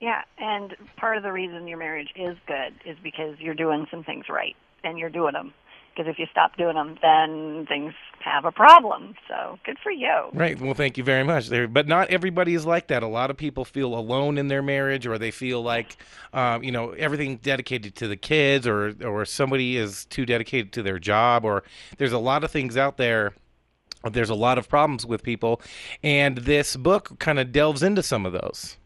Yeah, 0.00 0.22
and 0.38 0.76
part 0.96 1.16
of 1.16 1.22
the 1.22 1.32
reason 1.32 1.66
your 1.66 1.78
marriage 1.78 2.10
is 2.14 2.36
good 2.46 2.74
is 2.86 2.96
because 3.02 3.36
you're 3.40 3.54
doing 3.54 3.86
some 3.90 4.04
things 4.04 4.26
right 4.28 4.56
and 4.84 4.98
you're 4.98 5.10
doing 5.10 5.32
them. 5.32 5.52
Because 5.94 6.08
if 6.08 6.18
you 6.20 6.26
stop 6.30 6.56
doing 6.56 6.76
them, 6.76 6.96
then 7.02 7.66
things 7.66 7.92
have 8.20 8.44
a 8.44 8.52
problem. 8.52 9.16
So 9.26 9.58
good 9.66 9.78
for 9.82 9.90
you. 9.90 10.28
Right. 10.32 10.60
Well, 10.60 10.74
thank 10.74 10.96
you 10.96 11.02
very 11.02 11.24
much. 11.24 11.48
There, 11.48 11.66
but 11.66 11.88
not 11.88 12.08
everybody 12.10 12.54
is 12.54 12.64
like 12.64 12.86
that. 12.88 13.02
A 13.02 13.08
lot 13.08 13.30
of 13.30 13.36
people 13.36 13.64
feel 13.64 13.96
alone 13.96 14.38
in 14.38 14.46
their 14.46 14.62
marriage, 14.62 15.08
or 15.08 15.18
they 15.18 15.32
feel 15.32 15.60
like, 15.60 15.96
um, 16.32 16.62
you 16.62 16.70
know, 16.70 16.90
everything 16.90 17.38
dedicated 17.38 17.96
to 17.96 18.06
the 18.06 18.16
kids, 18.16 18.64
or 18.64 18.94
or 19.04 19.24
somebody 19.24 19.76
is 19.76 20.04
too 20.04 20.24
dedicated 20.24 20.72
to 20.74 20.84
their 20.84 21.00
job, 21.00 21.44
or 21.44 21.64
there's 21.96 22.12
a 22.12 22.18
lot 22.18 22.44
of 22.44 22.52
things 22.52 22.76
out 22.76 22.96
there. 22.96 23.32
There's 24.08 24.30
a 24.30 24.36
lot 24.36 24.56
of 24.56 24.68
problems 24.68 25.04
with 25.04 25.24
people, 25.24 25.60
and 26.04 26.38
this 26.38 26.76
book 26.76 27.18
kind 27.18 27.40
of 27.40 27.50
delves 27.50 27.82
into 27.82 28.04
some 28.04 28.24
of 28.24 28.32
those. 28.32 28.76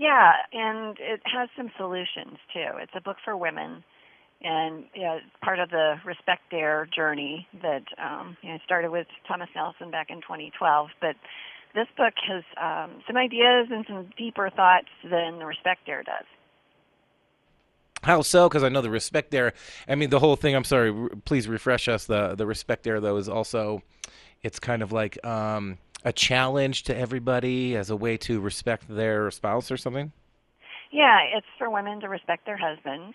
Yeah, 0.00 0.32
and 0.54 0.96
it 0.98 1.20
has 1.26 1.50
some 1.58 1.70
solutions 1.76 2.38
too. 2.54 2.80
It's 2.80 2.92
a 2.96 3.02
book 3.02 3.18
for 3.22 3.36
women, 3.36 3.84
and 4.40 4.84
you 4.94 5.02
know, 5.02 5.16
it's 5.16 5.26
part 5.44 5.58
of 5.58 5.68
the 5.68 5.96
Respect 6.06 6.40
Dare 6.50 6.86
journey 6.86 7.46
that 7.60 7.82
um, 8.02 8.34
you 8.40 8.48
know 8.50 8.58
started 8.64 8.90
with 8.90 9.06
Thomas 9.28 9.50
Nelson 9.54 9.90
back 9.90 10.06
in 10.08 10.22
2012. 10.22 10.88
But 11.02 11.16
this 11.74 11.86
book 11.98 12.14
has 12.26 12.42
um, 12.56 13.02
some 13.06 13.18
ideas 13.18 13.68
and 13.70 13.84
some 13.86 14.08
deeper 14.16 14.48
thoughts 14.48 14.88
than 15.04 15.38
the 15.38 15.44
Respect 15.44 15.84
Dare 15.84 16.02
does. 16.02 16.24
How 18.02 18.22
so? 18.22 18.48
Because 18.48 18.64
I 18.64 18.70
know 18.70 18.80
the 18.80 18.88
Respect 18.88 19.30
Dare. 19.32 19.52
I 19.86 19.96
mean, 19.96 20.08
the 20.08 20.18
whole 20.20 20.34
thing. 20.36 20.56
I'm 20.56 20.64
sorry. 20.64 20.88
r- 20.90 21.10
Please 21.26 21.46
refresh 21.46 21.88
us. 21.88 22.06
The 22.06 22.34
the 22.36 22.46
Respect 22.46 22.84
Dare 22.84 23.00
though 23.00 23.18
is 23.18 23.28
also, 23.28 23.82
it's 24.42 24.58
kind 24.58 24.82
of 24.82 24.92
like 24.92 25.22
um, 25.26 25.76
a 26.04 26.12
challenge 26.12 26.84
to 26.84 26.96
everybody 26.96 27.76
as 27.76 27.90
a 27.90 27.96
way 27.96 28.16
to 28.16 28.40
respect 28.40 28.84
their 28.88 29.30
spouse 29.30 29.70
or 29.70 29.76
something. 29.76 30.12
Yeah, 30.90 31.18
it's 31.36 31.46
for 31.58 31.70
women 31.70 32.00
to 32.00 32.08
respect 32.08 32.46
their 32.46 32.56
husbands, 32.56 33.14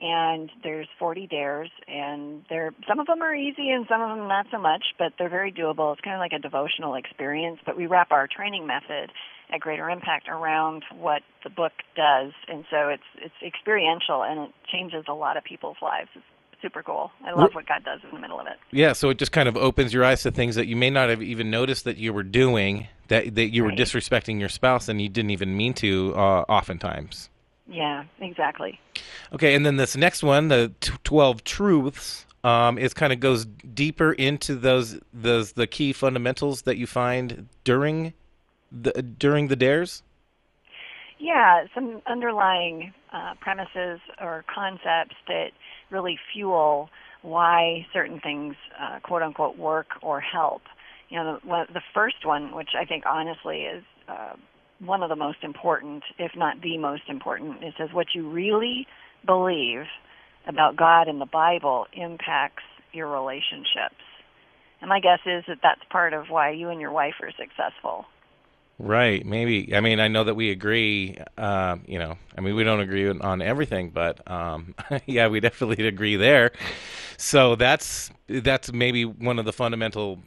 and 0.00 0.50
there's 0.64 0.88
40 0.98 1.28
dares, 1.28 1.70
and 1.86 2.44
they're 2.48 2.74
some 2.88 2.98
of 2.98 3.06
them 3.06 3.22
are 3.22 3.34
easy 3.34 3.70
and 3.70 3.86
some 3.88 4.02
of 4.02 4.16
them 4.16 4.26
not 4.26 4.46
so 4.50 4.58
much, 4.58 4.82
but 4.98 5.12
they're 5.18 5.28
very 5.28 5.52
doable. 5.52 5.92
It's 5.92 6.00
kind 6.00 6.16
of 6.16 6.20
like 6.20 6.32
a 6.32 6.40
devotional 6.40 6.94
experience, 6.94 7.60
but 7.64 7.76
we 7.76 7.86
wrap 7.86 8.10
our 8.10 8.26
training 8.26 8.66
method 8.66 9.12
at 9.52 9.60
Greater 9.60 9.88
Impact 9.88 10.28
around 10.28 10.82
what 10.98 11.22
the 11.44 11.50
book 11.50 11.72
does, 11.94 12.32
and 12.48 12.64
so 12.70 12.88
it's 12.88 13.02
it's 13.16 13.34
experiential 13.46 14.24
and 14.24 14.48
it 14.48 14.50
changes 14.72 15.04
a 15.08 15.14
lot 15.14 15.36
of 15.36 15.44
people's 15.44 15.76
lives. 15.80 16.08
It's 16.16 16.24
super 16.62 16.82
cool. 16.82 17.10
I 17.24 17.32
love 17.32 17.54
what 17.54 17.66
God 17.66 17.84
does 17.84 18.00
in 18.04 18.10
the 18.14 18.20
middle 18.20 18.40
of 18.40 18.46
it. 18.46 18.56
Yeah. 18.70 18.92
So 18.92 19.10
it 19.10 19.18
just 19.18 19.32
kind 19.32 19.48
of 19.48 19.56
opens 19.56 19.92
your 19.92 20.04
eyes 20.04 20.22
to 20.22 20.30
things 20.30 20.54
that 20.54 20.66
you 20.66 20.76
may 20.76 20.88
not 20.88 21.10
have 21.10 21.22
even 21.22 21.50
noticed 21.50 21.84
that 21.84 21.98
you 21.98 22.12
were 22.12 22.22
doing. 22.22 22.86
That 23.08 23.34
that 23.34 23.52
you 23.52 23.64
were 23.64 23.72
disrespecting 23.72 24.40
your 24.40 24.48
spouse 24.48 24.88
and 24.88 25.02
you 25.02 25.08
didn't 25.08 25.30
even 25.30 25.56
mean 25.56 25.74
to. 25.74 26.14
Uh, 26.14 26.44
oftentimes. 26.48 27.28
Yeah, 27.68 28.04
exactly. 28.20 28.80
Okay, 29.32 29.54
and 29.54 29.64
then 29.64 29.76
this 29.76 29.96
next 29.96 30.22
one, 30.22 30.48
the 30.48 30.72
t- 30.80 30.92
twelve 31.04 31.44
truths, 31.44 32.26
um, 32.44 32.78
is 32.78 32.94
kind 32.94 33.12
of 33.12 33.20
goes 33.20 33.44
deeper 33.44 34.12
into 34.12 34.54
those 34.54 34.98
those 35.12 35.52
the 35.52 35.66
key 35.66 35.92
fundamentals 35.92 36.62
that 36.62 36.76
you 36.76 36.86
find 36.86 37.48
during 37.64 38.14
the 38.70 38.92
during 39.02 39.48
the 39.48 39.56
dares. 39.56 40.02
Yeah, 41.18 41.66
some 41.74 42.02
underlying 42.06 42.92
uh, 43.12 43.34
premises 43.40 44.00
or 44.20 44.44
concepts 44.52 45.14
that 45.28 45.52
really 45.92 46.18
fuel 46.32 46.88
why 47.22 47.86
certain 47.92 48.18
things, 48.20 48.56
uh, 48.80 48.98
quote 49.00 49.22
unquote, 49.22 49.56
work 49.56 49.86
or 50.02 50.20
help. 50.20 50.62
You 51.08 51.18
know, 51.18 51.38
the, 51.44 51.64
the 51.72 51.82
first 51.94 52.24
one, 52.24 52.54
which 52.54 52.70
I 52.80 52.84
think 52.84 53.04
honestly 53.06 53.62
is 53.62 53.84
uh, 54.08 54.32
one 54.80 55.02
of 55.02 55.08
the 55.08 55.16
most 55.16 55.38
important, 55.42 56.02
if 56.18 56.32
not 56.34 56.60
the 56.60 56.78
most 56.78 57.02
important, 57.08 57.62
it 57.62 57.74
says 57.78 57.90
what 57.92 58.08
you 58.14 58.28
really 58.30 58.86
believe 59.24 59.84
about 60.48 60.76
God 60.76 61.06
and 61.06 61.20
the 61.20 61.26
Bible 61.26 61.86
impacts 61.92 62.64
your 62.92 63.08
relationships. 63.08 64.02
And 64.80 64.88
my 64.88 64.98
guess 64.98 65.20
is 65.24 65.44
that 65.46 65.58
that's 65.62 65.80
part 65.90 66.12
of 66.12 66.26
why 66.28 66.50
you 66.50 66.68
and 66.70 66.80
your 66.80 66.90
wife 66.90 67.14
are 67.22 67.30
successful. 67.30 68.06
Right. 68.84 69.24
Maybe. 69.24 69.76
I 69.76 69.80
mean, 69.80 70.00
I 70.00 70.08
know 70.08 70.24
that 70.24 70.34
we 70.34 70.50
agree. 70.50 71.16
Uh, 71.38 71.76
you 71.86 72.00
know, 72.00 72.16
I 72.36 72.40
mean, 72.40 72.56
we 72.56 72.64
don't 72.64 72.80
agree 72.80 73.08
on- 73.08 73.40
everything, 73.40 73.90
but 73.90 74.28
um, 74.28 74.74
yeah, 75.06 75.28
we 75.28 75.38
definitely 75.38 75.86
agree 75.86 76.16
there. 76.16 76.50
So 77.16 77.54
that's 77.54 78.10
that's 78.26 78.72
maybe 78.72 79.04
one 79.04 79.38
of 79.38 79.44
the 79.44 79.52
fundamental 79.52 80.18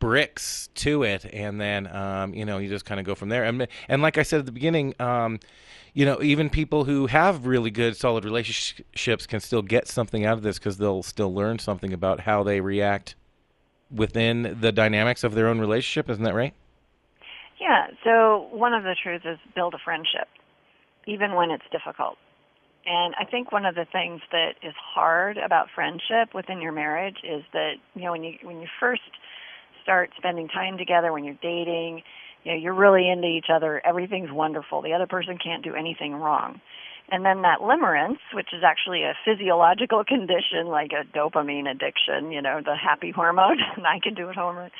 bricks 0.00 0.68
to 0.74 1.02
it, 1.02 1.24
and 1.32 1.58
then 1.58 1.86
um, 1.96 2.34
you 2.34 2.44
know, 2.44 2.58
you 2.58 2.68
just 2.68 2.84
kind 2.84 3.00
of 3.00 3.06
go 3.06 3.14
from 3.14 3.30
there. 3.30 3.44
And 3.44 3.66
and 3.88 4.02
like 4.02 4.18
I 4.18 4.22
said 4.22 4.40
at 4.40 4.46
the 4.46 4.52
beginning. 4.52 4.94
Um, 5.00 5.40
you 5.96 6.04
know, 6.04 6.20
even 6.22 6.50
people 6.50 6.84
who 6.86 7.06
have 7.06 7.46
really 7.46 7.70
good, 7.70 7.96
solid 7.96 8.24
relationships 8.24 9.28
can 9.28 9.38
still 9.38 9.62
get 9.62 9.86
something 9.86 10.26
out 10.26 10.36
of 10.36 10.42
this 10.42 10.58
because 10.58 10.76
they'll 10.76 11.04
still 11.04 11.32
learn 11.32 11.60
something 11.60 11.92
about 11.92 12.18
how 12.18 12.42
they 12.42 12.60
react 12.60 13.14
within 13.90 14.58
the 14.60 14.72
dynamics 14.72 15.24
of 15.24 15.34
their 15.34 15.48
own 15.48 15.60
relationship. 15.60 16.10
Isn't 16.10 16.24
that 16.24 16.34
right? 16.34 16.54
Yeah, 17.64 17.86
so 18.04 18.48
one 18.52 18.74
of 18.74 18.82
the 18.82 18.94
truths 19.02 19.24
is 19.24 19.38
build 19.54 19.72
a 19.72 19.78
friendship, 19.82 20.28
even 21.06 21.34
when 21.34 21.50
it's 21.50 21.64
difficult. 21.72 22.18
And 22.84 23.14
I 23.18 23.24
think 23.24 23.52
one 23.52 23.64
of 23.64 23.74
the 23.74 23.86
things 23.90 24.20
that 24.32 24.56
is 24.62 24.74
hard 24.76 25.38
about 25.38 25.68
friendship 25.74 26.34
within 26.34 26.60
your 26.60 26.72
marriage 26.72 27.16
is 27.24 27.42
that, 27.54 27.76
you 27.94 28.02
know, 28.02 28.12
when 28.12 28.22
you 28.22 28.34
when 28.42 28.60
you 28.60 28.68
first 28.78 29.00
start 29.82 30.10
spending 30.18 30.48
time 30.48 30.76
together, 30.76 31.10
when 31.10 31.24
you're 31.24 31.40
dating, 31.40 32.02
you 32.44 32.52
know, 32.52 32.58
you're 32.58 32.74
really 32.74 33.08
into 33.08 33.28
each 33.28 33.46
other, 33.50 33.80
everything's 33.86 34.30
wonderful. 34.30 34.82
The 34.82 34.92
other 34.92 35.06
person 35.06 35.38
can't 35.42 35.64
do 35.64 35.74
anything 35.74 36.14
wrong. 36.14 36.60
And 37.10 37.24
then 37.24 37.42
that 37.42 37.60
limerence, 37.60 38.18
which 38.32 38.48
is 38.52 38.62
actually 38.64 39.02
a 39.02 39.14
physiological 39.24 40.04
condition 40.08 40.66
like 40.66 40.92
a 40.92 41.04
dopamine 41.16 41.70
addiction, 41.70 42.32
you 42.32 42.40
know, 42.40 42.60
the 42.64 42.76
happy 42.76 43.10
hormone, 43.10 43.58
and 43.76 43.86
I 43.86 44.00
can 44.02 44.14
do 44.14 44.28
it 44.30 44.36
hormone, 44.36 44.70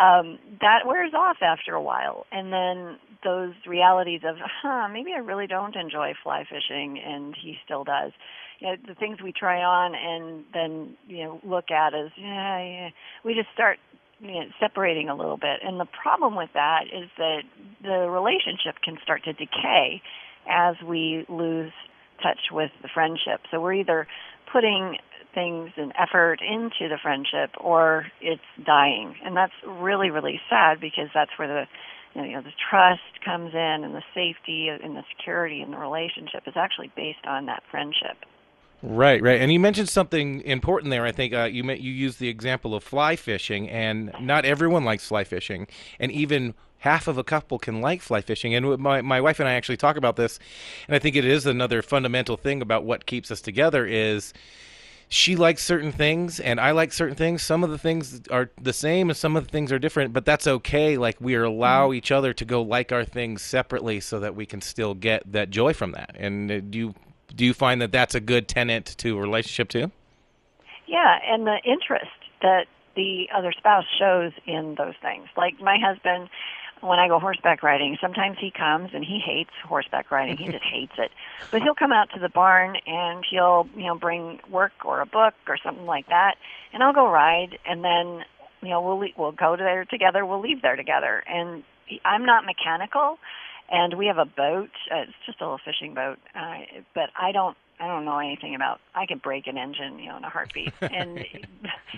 um, 0.00 0.38
that 0.60 0.86
wears 0.86 1.12
off 1.14 1.38
after 1.40 1.74
a 1.74 1.82
while. 1.82 2.26
And 2.30 2.52
then 2.52 2.98
those 3.24 3.54
realities 3.66 4.20
of, 4.24 4.36
huh, 4.40 4.88
maybe 4.88 5.12
I 5.14 5.18
really 5.18 5.46
don't 5.46 5.76
enjoy 5.76 6.12
fly 6.22 6.44
fishing, 6.44 7.00
and 7.04 7.34
he 7.40 7.56
still 7.64 7.84
does. 7.84 8.12
You 8.58 8.68
know, 8.68 8.76
the 8.86 8.94
things 8.94 9.18
we 9.22 9.32
try 9.32 9.62
on 9.62 9.94
and 9.94 10.44
then, 10.52 10.96
you 11.08 11.24
know, 11.24 11.40
look 11.42 11.70
at 11.70 11.94
as, 11.94 12.10
yeah, 12.18 12.62
yeah, 12.62 12.88
we 13.24 13.34
just 13.34 13.48
start 13.54 13.78
you 14.20 14.32
know, 14.32 14.44
separating 14.60 15.08
a 15.08 15.16
little 15.16 15.38
bit. 15.38 15.60
And 15.64 15.80
the 15.80 15.86
problem 15.86 16.36
with 16.36 16.50
that 16.52 16.84
is 16.92 17.08
that 17.16 17.42
the 17.82 18.08
relationship 18.10 18.76
can 18.84 18.98
start 19.02 19.24
to 19.24 19.32
decay 19.32 20.02
as 20.50 20.76
we 20.86 21.24
lose 21.28 21.72
touch 22.22 22.50
with 22.52 22.70
the 22.82 22.88
friendship. 22.92 23.40
So 23.50 23.60
we're 23.60 23.74
either 23.74 24.06
putting 24.52 24.98
things 25.34 25.70
and 25.76 25.92
effort 25.98 26.40
into 26.42 26.88
the 26.88 26.98
friendship 27.00 27.50
or 27.60 28.06
it's 28.20 28.42
dying. 28.64 29.14
And 29.24 29.36
that's 29.36 29.52
really, 29.66 30.10
really 30.10 30.40
sad 30.50 30.80
because 30.80 31.08
that's 31.14 31.30
where 31.38 31.48
the 31.48 31.64
you 32.14 32.32
know 32.32 32.42
the 32.42 32.52
trust 32.68 33.24
comes 33.24 33.54
in 33.54 33.84
and 33.84 33.94
the 33.94 34.02
safety 34.14 34.68
and 34.68 34.96
the 34.96 35.04
security 35.16 35.62
in 35.62 35.70
the 35.70 35.78
relationship 35.78 36.42
is 36.46 36.54
actually 36.56 36.90
based 36.96 37.24
on 37.24 37.46
that 37.46 37.62
friendship. 37.70 38.16
Right, 38.82 39.20
right. 39.20 39.40
And 39.40 39.52
you 39.52 39.60
mentioned 39.60 39.90
something 39.90 40.40
important 40.42 40.90
there. 40.90 41.04
I 41.04 41.12
think 41.12 41.34
uh, 41.34 41.44
you 41.44 41.64
you 41.64 41.92
used 41.92 42.18
the 42.18 42.28
example 42.28 42.74
of 42.74 42.82
fly 42.82 43.14
fishing, 43.14 43.68
and 43.68 44.10
not 44.20 44.46
everyone 44.46 44.84
likes 44.84 45.06
fly 45.06 45.24
fishing, 45.24 45.66
and 45.98 46.10
even 46.10 46.54
half 46.78 47.06
of 47.06 47.18
a 47.18 47.24
couple 47.24 47.58
can 47.58 47.82
like 47.82 48.00
fly 48.00 48.22
fishing. 48.22 48.54
And 48.54 48.78
my 48.78 49.02
my 49.02 49.20
wife 49.20 49.38
and 49.38 49.46
I 49.48 49.52
actually 49.52 49.76
talk 49.76 49.96
about 49.96 50.16
this, 50.16 50.38
and 50.88 50.96
I 50.96 50.98
think 50.98 51.14
it 51.14 51.26
is 51.26 51.44
another 51.44 51.82
fundamental 51.82 52.38
thing 52.38 52.62
about 52.62 52.84
what 52.84 53.04
keeps 53.04 53.30
us 53.30 53.42
together 53.42 53.84
is 53.84 54.32
she 55.10 55.36
likes 55.36 55.62
certain 55.64 55.92
things 55.92 56.38
and 56.40 56.60
I 56.60 56.70
like 56.70 56.92
certain 56.92 57.16
things. 57.16 57.42
Some 57.42 57.64
of 57.64 57.70
the 57.70 57.78
things 57.78 58.20
are 58.30 58.50
the 58.62 58.72
same 58.72 59.10
and 59.10 59.16
some 59.16 59.36
of 59.36 59.44
the 59.44 59.50
things 59.50 59.72
are 59.72 59.78
different, 59.78 60.12
but 60.12 60.24
that's 60.24 60.46
okay. 60.46 60.96
Like 60.96 61.20
we 61.20 61.34
allow 61.34 61.92
each 61.92 62.12
other 62.12 62.32
to 62.32 62.44
go 62.44 62.62
like 62.62 62.92
our 62.92 63.04
things 63.04 63.42
separately 63.42 63.98
so 63.98 64.20
that 64.20 64.36
we 64.36 64.46
can 64.46 64.60
still 64.60 64.94
get 64.94 65.32
that 65.32 65.50
joy 65.50 65.72
from 65.74 65.92
that. 65.92 66.14
And 66.16 66.50
uh, 66.50 66.60
do 66.60 66.78
you 66.78 66.94
do 67.34 67.44
you 67.44 67.54
find 67.54 67.80
that 67.80 67.92
that's 67.92 68.14
a 68.14 68.20
good 68.20 68.48
tenant 68.48 68.86
to 68.98 69.16
a 69.16 69.20
relationship 69.20 69.68
too? 69.68 69.90
Yeah, 70.86 71.18
and 71.26 71.46
the 71.46 71.58
interest 71.64 72.10
that 72.42 72.66
the 72.96 73.28
other 73.34 73.52
spouse 73.52 73.84
shows 73.98 74.32
in 74.46 74.74
those 74.76 74.94
things. 75.00 75.28
Like 75.36 75.60
my 75.60 75.78
husband, 75.78 76.28
when 76.80 76.98
I 76.98 77.08
go 77.08 77.18
horseback 77.18 77.62
riding. 77.62 77.96
Sometimes 78.00 78.38
he 78.40 78.50
comes 78.50 78.90
and 78.94 79.04
he 79.04 79.20
hates 79.24 79.50
horseback 79.64 80.10
riding. 80.10 80.36
He 80.36 80.46
just 80.46 80.64
hates 80.72 80.92
it. 80.98 81.10
But 81.50 81.62
he'll 81.62 81.74
come 81.74 81.92
out 81.92 82.10
to 82.14 82.20
the 82.20 82.28
barn 82.28 82.76
and 82.86 83.24
he'll, 83.30 83.68
you 83.76 83.86
know, 83.86 83.94
bring 83.94 84.40
work 84.50 84.72
or 84.84 85.00
a 85.00 85.06
book 85.06 85.34
or 85.46 85.56
something 85.62 85.86
like 85.86 86.08
that, 86.08 86.36
and 86.72 86.82
I'll 86.82 86.92
go 86.92 87.08
ride 87.08 87.58
and 87.66 87.84
then, 87.84 88.24
you 88.62 88.70
know, 88.70 88.80
we'll 88.80 88.98
le- 88.98 89.14
we'll 89.16 89.32
go 89.32 89.56
there 89.56 89.84
together, 89.84 90.24
we'll 90.24 90.40
leave 90.40 90.62
there 90.62 90.76
together. 90.76 91.22
And 91.26 91.62
I'm 92.04 92.24
not 92.24 92.44
mechanical 92.44 93.18
and 93.70 93.94
we 93.94 94.06
have 94.06 94.18
a 94.18 94.24
boat. 94.26 94.70
Uh, 94.90 95.02
it's 95.02 95.12
just 95.26 95.40
a 95.40 95.44
little 95.44 95.60
fishing 95.64 95.94
boat. 95.94 96.18
Uh, 96.34 96.58
but 96.94 97.10
I 97.20 97.32
don't 97.32 97.56
I 97.80 97.86
don't 97.86 98.04
know 98.04 98.18
anything 98.18 98.54
about. 98.54 98.78
I 98.94 99.06
can 99.06 99.18
break 99.18 99.46
an 99.46 99.56
engine, 99.56 99.98
you 99.98 100.10
know, 100.10 100.18
in 100.18 100.24
a 100.24 100.28
heartbeat. 100.28 100.72
And 100.82 101.24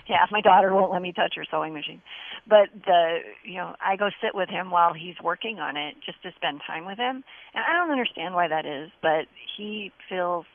yeah, 0.07 0.25
my 0.31 0.39
daughter 0.41 0.73
won't 0.73 0.91
let 0.91 1.01
me 1.01 1.11
touch 1.11 1.33
her 1.35 1.45
sewing 1.49 1.73
machine. 1.73 2.01
But 2.47 2.69
the, 2.85 3.19
you 3.43 3.55
know, 3.55 3.75
I 3.81 3.95
go 3.97 4.09
sit 4.21 4.33
with 4.33 4.49
him 4.49 4.71
while 4.71 4.93
he's 4.93 5.15
working 5.21 5.59
on 5.59 5.75
it, 5.77 5.95
just 6.05 6.21
to 6.23 6.31
spend 6.35 6.61
time 6.65 6.85
with 6.85 6.97
him. 6.97 7.23
And 7.53 7.63
I 7.67 7.73
don't 7.73 7.91
understand 7.91 8.33
why 8.33 8.47
that 8.47 8.65
is, 8.65 8.91
but 9.01 9.25
he 9.57 9.91
feels. 10.07 10.45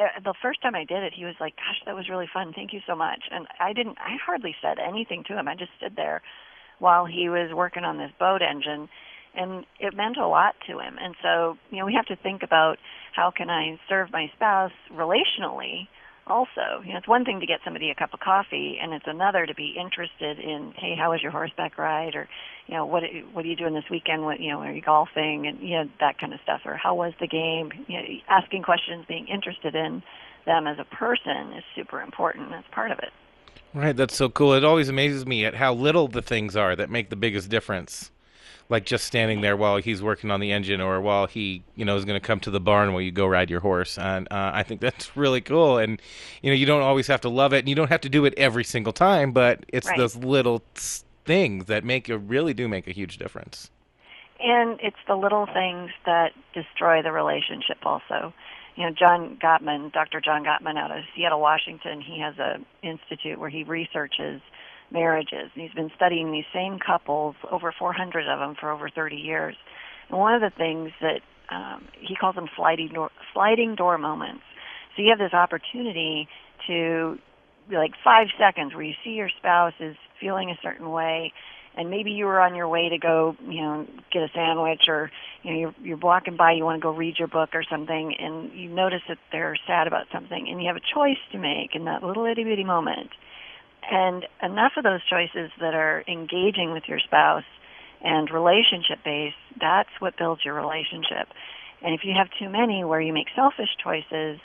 uh, 0.00 0.20
The 0.24 0.34
first 0.42 0.62
time 0.62 0.74
I 0.74 0.84
did 0.84 1.02
it, 1.04 1.12
he 1.14 1.24
was 1.24 1.34
like, 1.38 1.54
"Gosh, 1.56 1.80
that 1.86 1.94
was 1.94 2.08
really 2.08 2.28
fun. 2.32 2.52
Thank 2.52 2.72
you 2.72 2.80
so 2.86 2.96
much." 2.96 3.22
And 3.30 3.46
I 3.60 3.72
didn't. 3.72 3.98
I 4.00 4.16
hardly 4.24 4.54
said 4.60 4.78
anything 4.80 5.22
to 5.24 5.38
him. 5.38 5.46
I 5.48 5.54
just 5.54 5.72
stood 5.76 5.94
there 5.96 6.22
while 6.80 7.06
he 7.06 7.28
was 7.28 7.52
working 7.52 7.84
on 7.84 7.98
this 7.98 8.10
boat 8.18 8.42
engine 8.42 8.88
and 9.34 9.64
it 9.80 9.94
meant 9.94 10.16
a 10.16 10.26
lot 10.26 10.54
to 10.66 10.78
him. 10.78 10.96
And 11.00 11.14
so, 11.22 11.56
you 11.70 11.78
know, 11.78 11.86
we 11.86 11.94
have 11.94 12.06
to 12.06 12.16
think 12.16 12.42
about 12.42 12.78
how 13.12 13.30
can 13.30 13.50
I 13.50 13.78
serve 13.88 14.12
my 14.12 14.30
spouse 14.34 14.72
relationally 14.92 15.88
also. 16.26 16.82
You 16.84 16.92
know, 16.92 16.98
it's 16.98 17.08
one 17.08 17.24
thing 17.24 17.40
to 17.40 17.46
get 17.46 17.60
somebody 17.64 17.90
a 17.90 17.94
cup 17.94 18.14
of 18.14 18.20
coffee 18.20 18.78
and 18.80 18.92
it's 18.92 19.06
another 19.06 19.46
to 19.46 19.54
be 19.54 19.74
interested 19.78 20.38
in, 20.38 20.72
hey, 20.76 20.94
how 20.96 21.10
was 21.10 21.22
your 21.22 21.32
horseback 21.32 21.78
ride 21.78 22.14
or, 22.14 22.28
you 22.66 22.74
know, 22.74 22.86
what 22.86 23.02
what 23.32 23.44
are 23.44 23.48
you 23.48 23.56
doing 23.56 23.74
this 23.74 23.90
weekend? 23.90 24.24
What, 24.24 24.40
you 24.40 24.50
know, 24.50 24.60
are 24.60 24.72
you 24.72 24.82
golfing 24.82 25.46
and 25.46 25.60
you 25.60 25.76
know 25.78 25.84
that 26.00 26.18
kind 26.18 26.32
of 26.32 26.40
stuff 26.42 26.62
or 26.64 26.76
how 26.76 26.94
was 26.94 27.12
the 27.20 27.26
game? 27.26 27.72
You 27.88 27.98
know, 27.98 28.06
asking 28.28 28.62
questions, 28.62 29.04
being 29.08 29.26
interested 29.28 29.74
in 29.74 30.02
them 30.46 30.66
as 30.66 30.78
a 30.78 30.84
person 30.84 31.52
is 31.56 31.64
super 31.74 32.00
important. 32.00 32.50
That's 32.50 32.68
part 32.70 32.90
of 32.90 32.98
it. 32.98 33.10
Right, 33.74 33.96
that's 33.96 34.14
so 34.14 34.28
cool. 34.28 34.52
It 34.52 34.64
always 34.64 34.88
amazes 34.88 35.24
me 35.24 35.46
at 35.46 35.54
how 35.54 35.72
little 35.72 36.06
the 36.06 36.20
things 36.20 36.56
are 36.56 36.76
that 36.76 36.90
make 36.90 37.08
the 37.08 37.16
biggest 37.16 37.48
difference. 37.48 38.11
Like 38.72 38.86
just 38.86 39.04
standing 39.04 39.42
there 39.42 39.56
while 39.56 39.76
he's 39.76 40.02
working 40.02 40.30
on 40.30 40.40
the 40.40 40.50
engine, 40.50 40.80
or 40.80 41.00
while 41.00 41.26
he, 41.26 41.62
you 41.76 41.84
know, 41.84 41.96
is 41.96 42.04
going 42.04 42.20
to 42.20 42.26
come 42.26 42.40
to 42.40 42.50
the 42.50 42.58
barn 42.58 42.92
while 42.92 43.02
you 43.02 43.12
go 43.12 43.26
ride 43.26 43.50
your 43.50 43.60
horse. 43.60 43.98
And 43.98 44.26
uh, 44.32 44.50
I 44.54 44.62
think 44.64 44.80
that's 44.80 45.16
really 45.16 45.42
cool. 45.42 45.78
And 45.78 46.00
you 46.42 46.50
know, 46.50 46.54
you 46.56 46.66
don't 46.66 46.82
always 46.82 47.06
have 47.06 47.20
to 47.20 47.28
love 47.28 47.52
it, 47.52 47.58
and 47.60 47.68
you 47.68 47.74
don't 47.74 47.90
have 47.90 48.00
to 48.00 48.08
do 48.08 48.24
it 48.24 48.34
every 48.36 48.64
single 48.64 48.92
time. 48.92 49.32
But 49.32 49.64
it's 49.68 49.86
Right. 49.88 49.98
those 49.98 50.16
little 50.16 50.62
things 51.24 51.66
that 51.66 51.84
make 51.84 52.08
a 52.08 52.18
really 52.18 52.54
do 52.54 52.66
make 52.66 52.88
a 52.88 52.92
huge 52.92 53.18
difference. 53.18 53.70
And 54.40 54.80
it's 54.82 54.96
the 55.06 55.14
little 55.14 55.46
things 55.46 55.90
that 56.04 56.32
destroy 56.52 57.02
the 57.02 57.12
relationship 57.12 57.78
also. 57.84 58.32
You 58.74 58.86
know, 58.86 58.92
John 58.98 59.38
Gottman, 59.40 59.92
Dr. 59.92 60.20
John 60.20 60.44
Gottman 60.44 60.78
out 60.78 60.90
of 60.90 61.04
Seattle, 61.14 61.40
Washington, 61.40 62.00
he 62.00 62.18
has 62.20 62.38
a 62.38 62.58
institute 62.82 63.38
where 63.38 63.50
he 63.50 63.64
researches 63.64 64.40
marriages. 64.92 65.50
And 65.54 65.62
he's 65.62 65.72
been 65.72 65.90
studying 65.96 66.32
these 66.32 66.44
same 66.52 66.78
couples, 66.78 67.34
over 67.50 67.72
400 67.76 68.28
of 68.28 68.38
them 68.38 68.54
for 68.58 68.70
over 68.70 68.88
30 68.88 69.16
years. 69.16 69.56
And 70.08 70.18
one 70.18 70.34
of 70.34 70.40
the 70.40 70.50
things 70.56 70.90
that 71.00 71.20
um, 71.50 71.88
he 72.00 72.16
calls 72.16 72.34
them 72.34 72.48
sliding 72.56 72.88
door, 72.88 73.10
sliding 73.32 73.74
door 73.74 73.98
moments. 73.98 74.42
So 74.96 75.02
you 75.02 75.10
have 75.10 75.18
this 75.18 75.34
opportunity 75.34 76.28
to 76.66 77.18
like 77.70 77.92
five 78.04 78.26
seconds 78.38 78.74
where 78.74 78.82
you 78.82 78.94
see 79.04 79.10
your 79.10 79.30
spouse 79.38 79.74
is 79.80 79.96
feeling 80.20 80.50
a 80.50 80.58
certain 80.62 80.90
way 80.90 81.32
and 81.76 81.90
maybe 81.90 82.10
you 82.10 82.26
were 82.26 82.40
on 82.40 82.54
your 82.54 82.68
way 82.68 82.88
to 82.88 82.98
go 82.98 83.36
you 83.48 83.62
know 83.62 83.86
get 84.12 84.22
a 84.22 84.28
sandwich 84.34 84.82
or 84.88 85.10
you 85.42 85.52
know 85.52 85.58
you're 85.58 85.74
you're 85.82 85.96
walking 85.96 86.36
by 86.36 86.52
you 86.52 86.64
want 86.64 86.80
to 86.80 86.82
go 86.82 86.90
read 86.90 87.14
your 87.18 87.28
book 87.28 87.50
or 87.54 87.62
something 87.70 88.14
and 88.18 88.52
you 88.52 88.68
notice 88.68 89.00
that 89.08 89.18
they're 89.30 89.56
sad 89.66 89.86
about 89.86 90.06
something 90.12 90.48
and 90.48 90.60
you 90.60 90.66
have 90.66 90.76
a 90.76 90.94
choice 90.94 91.18
to 91.30 91.38
make 91.38 91.74
in 91.74 91.84
that 91.84 92.02
little 92.02 92.26
itty 92.26 92.44
bitty 92.44 92.64
moment 92.64 93.10
and 93.90 94.24
enough 94.42 94.72
of 94.76 94.84
those 94.84 95.00
choices 95.08 95.50
that 95.60 95.74
are 95.74 96.04
engaging 96.08 96.72
with 96.72 96.84
your 96.88 97.00
spouse 97.00 97.44
and 98.02 98.30
relationship 98.30 98.98
based 99.04 99.36
that's 99.60 99.90
what 99.98 100.16
builds 100.16 100.44
your 100.44 100.54
relationship 100.54 101.28
and 101.82 101.94
if 101.94 102.04
you 102.04 102.14
have 102.16 102.28
too 102.38 102.48
many 102.48 102.84
where 102.84 103.00
you 103.00 103.12
make 103.12 103.26
selfish 103.34 103.70
choices 103.82 104.38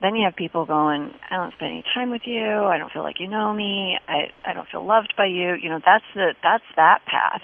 then 0.00 0.16
you 0.16 0.24
have 0.24 0.34
people 0.34 0.66
going, 0.66 1.12
I 1.30 1.36
don't 1.36 1.54
spend 1.54 1.70
any 1.70 1.84
time 1.94 2.10
with 2.10 2.22
you. 2.24 2.44
I 2.44 2.78
don't 2.78 2.90
feel 2.92 3.02
like 3.02 3.20
you 3.20 3.28
know 3.28 3.52
me. 3.52 3.96
I 4.08 4.32
I 4.44 4.52
don't 4.52 4.68
feel 4.68 4.84
loved 4.84 5.14
by 5.16 5.26
you. 5.26 5.54
You 5.54 5.68
know, 5.70 5.80
that's 5.84 6.04
the 6.14 6.34
that's 6.42 6.64
that 6.76 7.00
path. 7.06 7.42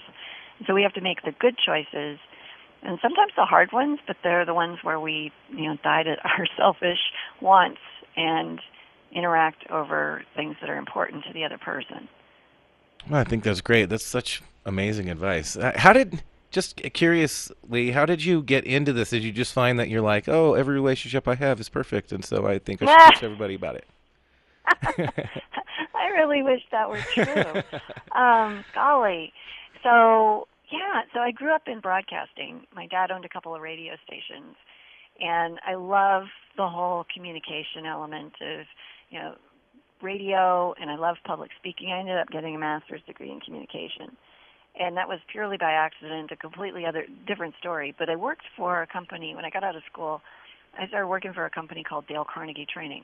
And 0.59 0.67
so 0.67 0.73
we 0.73 0.83
have 0.83 0.93
to 0.93 1.01
make 1.01 1.21
the 1.23 1.31
good 1.31 1.55
choices, 1.57 2.19
and 2.83 2.99
sometimes 3.01 3.31
the 3.35 3.45
hard 3.45 3.71
ones, 3.71 3.99
but 4.05 4.17
they're 4.23 4.45
the 4.45 4.53
ones 4.53 4.79
where 4.83 4.99
we 4.99 5.31
you 5.49 5.69
know 5.69 5.77
die 5.83 6.03
to 6.03 6.15
our 6.23 6.45
selfish 6.57 6.99
wants 7.41 7.81
and 8.15 8.59
interact 9.15 9.69
over 9.69 10.23
things 10.35 10.55
that 10.61 10.69
are 10.69 10.77
important 10.77 11.23
to 11.25 11.33
the 11.33 11.43
other 11.43 11.57
person. 11.57 12.07
Well, 13.09 13.19
I 13.19 13.23
think 13.23 13.43
that's 13.43 13.61
great. 13.61 13.89
That's 13.89 14.05
such 14.05 14.41
amazing 14.65 15.09
advice. 15.09 15.55
Uh, 15.57 15.73
How 15.75 15.93
did 15.93 16.23
just 16.51 16.75
curiously, 16.93 17.91
how 17.91 18.05
did 18.05 18.23
you 18.23 18.43
get 18.43 18.65
into 18.65 18.91
this? 18.93 19.09
Did 19.09 19.23
you 19.23 19.31
just 19.31 19.53
find 19.53 19.79
that 19.79 19.89
you're 19.89 20.01
like, 20.01 20.27
oh, 20.27 20.53
every 20.53 20.75
relationship 20.75 21.27
I 21.27 21.35
have 21.35 21.59
is 21.59 21.69
perfect, 21.69 22.11
and 22.11 22.23
so 22.23 22.45
I 22.45 22.59
think 22.59 22.81
I 22.83 22.85
should 22.85 23.13
teach 23.13 23.23
everybody 23.23 23.55
about 23.55 23.75
it? 23.75 23.85
I 25.95 26.07
really 26.13 26.43
wish 26.43 26.61
that 26.71 26.89
were 26.89 26.99
true. 27.13 27.61
um, 28.19 28.65
golly. 28.75 29.31
So, 29.81 30.47
yeah, 30.71 31.01
so 31.13 31.19
I 31.19 31.31
grew 31.31 31.53
up 31.55 31.63
in 31.67 31.79
broadcasting. 31.79 32.67
My 32.75 32.85
dad 32.87 33.11
owned 33.11 33.25
a 33.25 33.29
couple 33.29 33.55
of 33.55 33.61
radio 33.61 33.93
stations, 34.05 34.55
and 35.19 35.57
I 35.65 35.75
love 35.75 36.23
the 36.57 36.67
whole 36.67 37.05
communication 37.13 37.85
element 37.87 38.33
of, 38.41 38.65
you 39.11 39.19
know, 39.19 39.35
radio, 40.01 40.73
and 40.81 40.89
I 40.89 40.95
love 40.95 41.17
public 41.25 41.51
speaking. 41.59 41.91
I 41.91 41.99
ended 41.99 42.17
up 42.17 42.29
getting 42.29 42.55
a 42.55 42.59
master's 42.59 43.01
degree 43.05 43.29
in 43.29 43.39
communication. 43.39 44.17
And 44.79 44.95
that 44.97 45.07
was 45.07 45.19
purely 45.31 45.57
by 45.57 45.73
accident, 45.73 46.31
a 46.31 46.35
completely 46.37 46.85
other 46.85 47.05
different 47.27 47.53
story. 47.59 47.93
But 47.99 48.09
I 48.09 48.15
worked 48.15 48.45
for 48.55 48.81
a 48.81 48.87
company 48.87 49.35
when 49.35 49.45
I 49.45 49.49
got 49.49 49.63
out 49.63 49.75
of 49.75 49.83
school. 49.91 50.21
I 50.79 50.87
started 50.87 51.07
working 51.07 51.33
for 51.33 51.45
a 51.45 51.49
company 51.49 51.83
called 51.83 52.07
Dale 52.07 52.25
Carnegie 52.25 52.65
Training. 52.71 53.03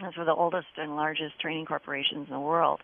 That's 0.00 0.16
one 0.16 0.28
of 0.28 0.36
the 0.36 0.40
oldest 0.40 0.68
and 0.76 0.96
largest 0.96 1.40
training 1.40 1.66
corporations 1.66 2.26
in 2.28 2.34
the 2.34 2.40
world. 2.40 2.80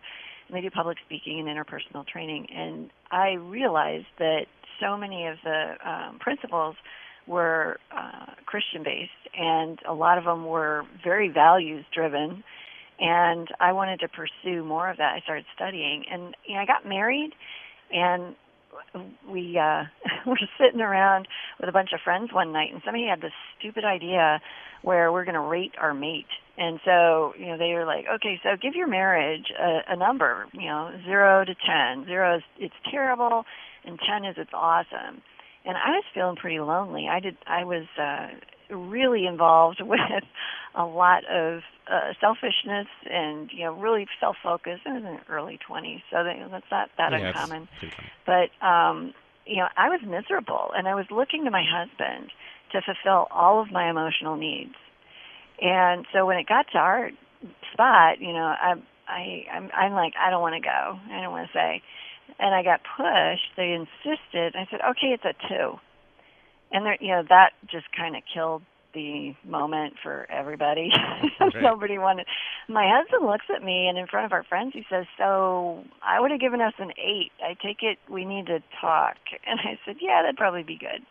And 0.47 0.57
they 0.57 0.61
do 0.61 0.71
public 0.71 0.97
speaking 1.05 1.39
and 1.39 1.47
interpersonal 1.47 2.05
training. 2.05 2.47
And 2.53 2.89
I 3.11 3.33
realized 3.33 4.07
that 4.17 4.45
so 4.79 4.97
many 4.97 5.27
of 5.27 5.37
the 5.43 5.75
um, 5.87 6.19
principles 6.19 6.75
were 7.29 7.77
uh, 7.95 8.33
Christian 8.45 8.83
based, 8.83 9.11
and 9.37 9.79
a 9.87 9.93
lot 9.93 10.17
of 10.17 10.25
them 10.25 10.45
were 10.45 10.83
very 11.03 11.29
values 11.29 11.85
driven. 11.93 12.43
And 12.99 13.47
I 13.61 13.71
wanted 13.71 14.01
to 14.01 14.09
pursue 14.09 14.65
more 14.65 14.89
of 14.89 14.97
that. 14.97 15.13
I 15.15 15.21
started 15.21 15.45
studying, 15.55 16.03
and 16.11 16.35
you 16.45 16.55
know, 16.55 16.61
I 16.61 16.65
got 16.65 16.85
married, 16.85 17.31
and 17.91 18.35
we 19.29 19.57
uh 19.57 19.83
were 20.27 20.39
sitting 20.59 20.81
around 20.81 21.27
with 21.59 21.69
a 21.69 21.71
bunch 21.71 21.89
of 21.93 21.99
friends 22.03 22.31
one 22.33 22.51
night 22.51 22.69
and 22.71 22.81
somebody 22.85 23.05
had 23.07 23.21
this 23.21 23.33
stupid 23.57 23.83
idea 23.83 24.39
where 24.81 25.11
we're 25.11 25.25
going 25.25 25.35
to 25.35 25.41
rate 25.41 25.73
our 25.79 25.93
mate 25.93 26.29
and 26.57 26.79
so 26.85 27.33
you 27.37 27.47
know 27.47 27.57
they 27.57 27.73
were 27.73 27.85
like 27.85 28.05
okay 28.15 28.39
so 28.43 28.49
give 28.61 28.75
your 28.75 28.87
marriage 28.87 29.51
a, 29.59 29.93
a 29.93 29.95
number 29.95 30.45
you 30.53 30.67
know 30.67 30.91
zero 31.05 31.43
to 31.45 31.53
ten 31.55 32.05
zero 32.05 32.37
is 32.37 32.43
it's 32.57 32.75
terrible 32.89 33.43
and 33.85 33.99
ten 34.07 34.25
is 34.25 34.35
it's 34.37 34.53
awesome 34.53 35.21
and 35.65 35.77
i 35.77 35.89
was 35.91 36.03
feeling 36.13 36.35
pretty 36.35 36.59
lonely 36.59 37.07
i 37.09 37.19
did 37.19 37.37
i 37.47 37.63
was 37.63 37.85
uh 37.97 38.27
really 38.69 39.25
involved 39.25 39.81
with 39.85 39.99
a 40.75 40.85
lot 40.85 41.23
of 41.25 41.61
uh, 41.91 42.13
selfishness 42.21 42.87
and 43.09 43.49
you 43.51 43.65
know 43.65 43.73
really 43.73 44.05
self-focused. 44.19 44.81
I 44.85 44.93
was 44.93 45.03
in 45.03 45.17
the 45.17 45.33
early 45.33 45.59
20s, 45.69 46.01
so 46.11 46.23
that, 46.23 46.35
that's 46.51 46.65
not 46.71 46.89
that 46.97 47.11
Yeah, 47.11 47.27
uncommon. 47.27 47.67
But 48.25 48.65
um, 48.65 49.13
you 49.45 49.57
know, 49.57 49.67
I 49.75 49.89
was 49.89 50.01
miserable, 50.05 50.71
and 50.75 50.87
I 50.87 50.95
was 50.95 51.05
looking 51.09 51.45
to 51.45 51.51
my 51.51 51.63
husband 51.65 52.31
to 52.71 52.81
fulfill 52.81 53.27
all 53.31 53.61
of 53.61 53.71
my 53.71 53.89
emotional 53.89 54.37
needs. 54.37 54.75
And 55.61 56.05
so 56.13 56.25
when 56.25 56.37
it 56.37 56.47
got 56.47 56.67
to 56.73 56.77
our 56.77 57.09
spot, 57.73 58.21
you 58.21 58.33
know, 58.33 58.45
I 58.45 58.75
I 59.07 59.45
I'm, 59.51 59.69
I'm 59.75 59.93
like 59.93 60.13
I 60.19 60.29
don't 60.29 60.41
want 60.41 60.55
to 60.55 60.61
go. 60.61 60.99
I 61.11 61.21
don't 61.21 61.31
want 61.31 61.47
to 61.51 61.53
say. 61.53 61.81
And 62.39 62.55
I 62.55 62.63
got 62.63 62.81
pushed. 62.95 63.51
They 63.57 63.71
insisted. 63.71 64.55
I 64.55 64.65
said, 64.71 64.79
okay, 64.91 65.13
it's 65.13 65.25
a 65.25 65.33
two. 65.47 65.77
And 66.71 66.85
there, 66.85 66.97
you 66.99 67.09
know, 67.09 67.23
that 67.29 67.51
just 67.69 67.85
kind 67.95 68.15
of 68.15 68.23
killed 68.33 68.61
the 68.93 69.33
moment 69.45 69.93
for 70.01 70.25
everybody. 70.31 70.89
Right. 71.39 71.63
Nobody 71.63 71.97
wanted. 71.97 72.27
My 72.67 72.87
husband 72.91 73.25
looks 73.25 73.45
at 73.55 73.63
me, 73.63 73.87
and 73.87 73.97
in 73.97 74.07
front 74.07 74.25
of 74.25 74.33
our 74.33 74.43
friends, 74.43 74.73
he 74.73 74.83
says, 74.89 75.05
"So 75.17 75.83
I 76.03 76.19
would 76.19 76.31
have 76.31 76.39
given 76.39 76.59
us 76.61 76.73
an 76.77 76.91
eight. 76.97 77.31
I 77.41 77.55
take 77.55 77.81
it 77.81 77.97
we 78.09 78.25
need 78.25 78.47
to 78.47 78.59
talk." 78.79 79.15
And 79.47 79.59
I 79.61 79.79
said, 79.85 79.95
"Yeah, 80.01 80.21
that'd 80.21 80.37
probably 80.37 80.63
be 80.63 80.77
good." 80.77 81.01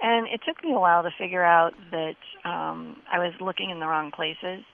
And 0.00 0.28
it 0.28 0.40
took 0.46 0.62
me 0.64 0.72
a 0.72 0.78
while 0.78 1.02
to 1.02 1.10
figure 1.18 1.44
out 1.44 1.74
that 1.90 2.16
um, 2.44 2.96
I 3.12 3.18
was 3.18 3.34
looking 3.40 3.70
in 3.70 3.80
the 3.80 3.86
wrong 3.86 4.10
places. 4.12 4.64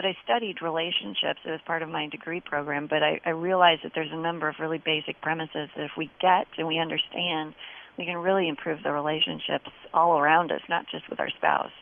But 0.00 0.08
I 0.08 0.16
studied 0.24 0.62
relationships 0.62 1.40
as 1.44 1.60
part 1.66 1.82
of 1.82 1.90
my 1.90 2.08
degree 2.08 2.40
program. 2.40 2.86
But 2.86 3.02
I, 3.02 3.20
I 3.26 3.30
realized 3.30 3.82
that 3.84 3.92
there's 3.94 4.10
a 4.10 4.16
number 4.16 4.48
of 4.48 4.54
really 4.58 4.78
basic 4.78 5.20
premises 5.20 5.68
that 5.76 5.84
if 5.84 5.90
we 5.94 6.10
get 6.22 6.46
and 6.56 6.66
we 6.66 6.78
understand, 6.78 7.54
we 7.98 8.06
can 8.06 8.16
really 8.16 8.48
improve 8.48 8.82
the 8.82 8.92
relationships 8.92 9.68
all 9.92 10.18
around 10.18 10.52
us, 10.52 10.62
not 10.70 10.86
just 10.90 11.10
with 11.10 11.20
our 11.20 11.28
spouse. 11.28 11.72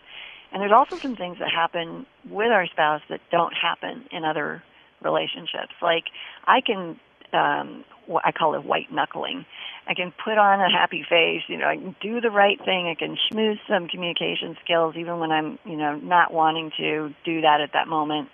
And 0.51 0.61
there's 0.61 0.73
also 0.73 0.97
some 0.97 1.15
things 1.15 1.39
that 1.39 1.49
happen 1.49 2.07
with 2.29 2.51
our 2.51 2.67
spouse 2.67 3.03
that 3.09 3.21
don't 3.31 3.55
happen 3.55 4.07
in 4.11 4.25
other 4.25 4.65
relationships. 5.01 5.75
Like 5.81 6.07
I 6.45 6.61
can 6.61 6.99
um 7.33 7.85
what 8.07 8.25
I 8.25 8.33
call 8.33 8.55
it 8.55 8.65
white 8.65 8.91
knuckling. 8.91 9.45
I 9.87 9.95
can 9.95 10.13
put 10.25 10.39
on 10.39 10.61
a 10.61 10.71
happy 10.71 11.05
face, 11.09 11.43
you 11.47 11.59
know, 11.59 11.67
I 11.67 11.77
can 11.77 11.95
do 12.01 12.21
the 12.21 12.31
right 12.31 12.59
thing, 12.65 12.89
I 12.89 12.95
can 12.99 13.17
schmooze 13.31 13.59
some 13.69 13.89
communication 13.89 14.57
skills 14.65 14.95
even 14.97 15.19
when 15.19 15.31
I'm, 15.31 15.59
you 15.65 15.77
know, 15.77 15.97
not 15.97 16.33
wanting 16.33 16.73
to 16.79 17.15
do 17.25 17.43
that 17.43 17.61
at 17.61 17.71
that 17.75 17.87
moment 17.87 18.29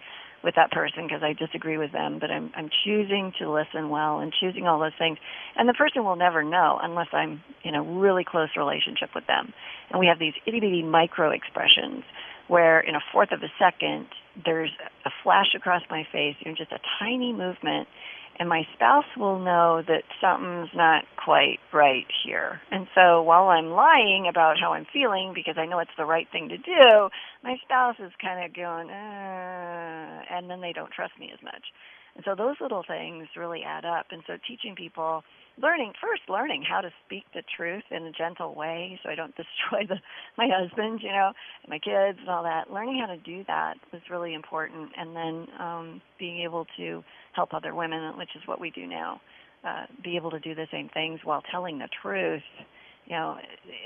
with 0.44 0.54
that 0.56 0.70
person 0.70 1.06
because 1.06 1.22
I 1.22 1.32
disagree 1.32 1.78
with 1.78 1.90
them, 1.90 2.18
but 2.20 2.30
I'm 2.30 2.52
I'm 2.54 2.68
choosing 2.84 3.32
to 3.38 3.50
listen 3.50 3.88
well 3.88 4.20
and 4.20 4.32
choosing 4.38 4.66
all 4.66 4.78
those 4.78 4.96
things. 4.98 5.18
And 5.56 5.68
the 5.68 5.72
person 5.72 6.04
will 6.04 6.16
never 6.16 6.44
know 6.44 6.78
unless 6.80 7.08
I'm 7.12 7.42
in 7.64 7.74
a 7.74 7.82
really 7.82 8.24
close 8.24 8.50
relationship 8.56 9.10
with 9.14 9.26
them. 9.26 9.52
And 9.90 9.98
we 9.98 10.06
have 10.06 10.18
these 10.18 10.34
itty 10.46 10.60
bitty 10.60 10.82
micro 10.82 11.30
expressions 11.30 12.04
where 12.46 12.78
in 12.80 12.94
a 12.94 13.00
fourth 13.10 13.32
of 13.32 13.42
a 13.42 13.50
second 13.58 14.06
there's 14.44 14.70
a 15.06 15.10
flash 15.22 15.54
across 15.56 15.82
my 15.88 16.06
face, 16.12 16.36
you 16.40 16.50
know, 16.50 16.56
just 16.56 16.72
a 16.72 16.80
tiny 17.00 17.32
movement 17.32 17.88
and 18.38 18.48
my 18.48 18.66
spouse 18.74 19.04
will 19.16 19.38
know 19.38 19.82
that 19.86 20.02
something's 20.20 20.74
not 20.74 21.04
quite 21.22 21.58
right 21.72 22.06
here. 22.24 22.60
And 22.70 22.86
so 22.94 23.22
while 23.22 23.48
I'm 23.48 23.70
lying 23.70 24.26
about 24.28 24.58
how 24.60 24.72
I'm 24.72 24.86
feeling 24.92 25.32
because 25.34 25.54
I 25.56 25.66
know 25.66 25.78
it's 25.78 25.90
the 25.96 26.04
right 26.04 26.26
thing 26.32 26.48
to 26.48 26.58
do, 26.58 27.08
my 27.42 27.56
spouse 27.62 27.96
is 27.98 28.12
kind 28.20 28.44
of 28.44 28.54
going, 28.54 28.90
uh, 28.90 30.22
and 30.30 30.50
then 30.50 30.60
they 30.60 30.72
don't 30.72 30.90
trust 30.92 31.12
me 31.18 31.30
as 31.32 31.42
much. 31.42 31.62
And 32.16 32.24
so 32.24 32.34
those 32.36 32.56
little 32.60 32.84
things 32.86 33.26
really 33.36 33.62
add 33.66 33.84
up. 33.84 34.06
And 34.10 34.22
so 34.26 34.34
teaching 34.46 34.74
people, 34.76 35.22
learning 35.60 35.92
first, 36.00 36.22
learning 36.28 36.62
how 36.68 36.80
to 36.80 36.90
speak 37.04 37.24
the 37.34 37.42
truth 37.56 37.82
in 37.90 38.04
a 38.04 38.12
gentle 38.12 38.54
way, 38.54 38.98
so 39.02 39.10
I 39.10 39.14
don't 39.14 39.34
destroy 39.36 39.86
the 39.88 40.00
my 40.38 40.48
husband, 40.52 41.00
you 41.02 41.10
know, 41.10 41.32
and 41.62 41.70
my 41.70 41.78
kids 41.78 42.18
and 42.20 42.28
all 42.28 42.44
that. 42.44 42.72
Learning 42.72 42.98
how 43.00 43.12
to 43.12 43.18
do 43.18 43.44
that 43.48 43.74
was 43.92 44.02
really 44.10 44.34
important, 44.34 44.90
and 44.96 45.16
then 45.16 45.46
um, 45.58 46.02
being 46.18 46.42
able 46.42 46.66
to 46.76 47.02
help 47.32 47.52
other 47.52 47.74
women, 47.74 48.16
which 48.16 48.30
is 48.36 48.42
what 48.46 48.60
we 48.60 48.70
do 48.70 48.86
now, 48.86 49.20
uh, 49.64 49.86
be 50.02 50.16
able 50.16 50.30
to 50.30 50.40
do 50.40 50.54
the 50.54 50.66
same 50.70 50.88
things 50.90 51.20
while 51.24 51.42
telling 51.50 51.78
the 51.78 51.88
truth. 52.02 52.42
You 53.06 53.16
know, 53.16 53.36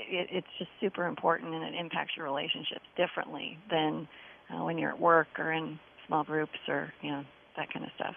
it, 0.09 0.27
it's 0.31 0.47
just 0.59 0.69
super 0.79 1.07
important, 1.07 1.53
and 1.53 1.63
it 1.63 1.79
impacts 1.79 2.11
your 2.15 2.25
relationships 2.25 2.85
differently 2.95 3.57
than 3.71 4.07
uh, 4.53 4.63
when 4.63 4.77
you're 4.77 4.91
at 4.91 4.99
work 4.99 5.27
or 5.39 5.51
in 5.51 5.79
small 6.07 6.23
groups 6.23 6.57
or 6.67 6.93
you 7.01 7.11
know 7.11 7.23
that 7.57 7.71
kind 7.71 7.85
of 7.85 7.91
stuff. 7.95 8.15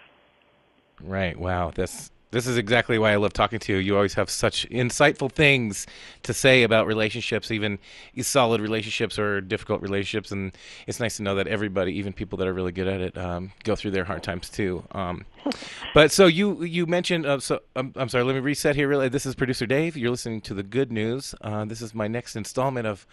Right. 1.01 1.39
Wow. 1.39 1.71
This 1.71 2.11
this 2.33 2.47
is 2.47 2.57
exactly 2.57 2.99
why 2.99 3.13
I 3.13 3.17
love 3.17 3.35
talking 3.35 3.59
to 3.59 3.75
you. 3.75 3.79
You 3.79 3.95
always 3.95 4.15
have 4.15 4.31
such 4.31 4.67
insightful 4.71 5.31
things 5.31 5.87
to 6.23 6.33
say 6.33 6.63
about 6.63 6.87
relationships, 6.87 7.51
even 7.51 7.79
solid 8.23 8.63
relationships 8.63 9.19
or 9.19 9.43
difficult 9.43 9.83
relationships. 9.83 10.33
And 10.33 10.57
it's 10.87 10.99
nice 10.99 11.19
to 11.19 11.23
know 11.23 11.35
that 11.35 11.47
everybody, 11.47 11.93
even 11.93 12.15
people 12.15 12.39
that 12.39 12.49
are 12.49 12.55
really 12.55 12.73
good 12.73 12.89
at 12.89 13.03
it, 13.03 13.19
um, 13.19 13.53
go 13.65 13.77
through 13.77 13.91
their 13.91 14.05
hard 14.05 14.23
times 14.23 14.49
too. 14.49 14.83
Um, 14.93 15.27
but 15.95 16.11
so 16.11 16.25
you 16.25 16.65
you 16.65 16.87
mentioned. 16.87 17.27
Uh, 17.27 17.39
so 17.39 17.61
I'm, 17.77 17.93
I'm 17.97 18.09
sorry. 18.09 18.25
Let 18.25 18.35
me 18.35 18.41
reset 18.41 18.77
here. 18.77 18.89
Really, 18.89 19.11
this 19.11 19.27
is 19.27 19.35
producer 19.35 19.67
Dave. 19.67 19.95
You're 19.95 20.11
listening 20.11 20.41
to 20.43 20.55
the 20.55 20.63
Good 20.63 20.91
News. 20.91 21.35
Uh, 21.43 21.67
this 21.67 21.83
is 21.83 21.95
my 21.95 22.09
next 22.09 22.35
installment 22.35 22.87
of 22.87 23.07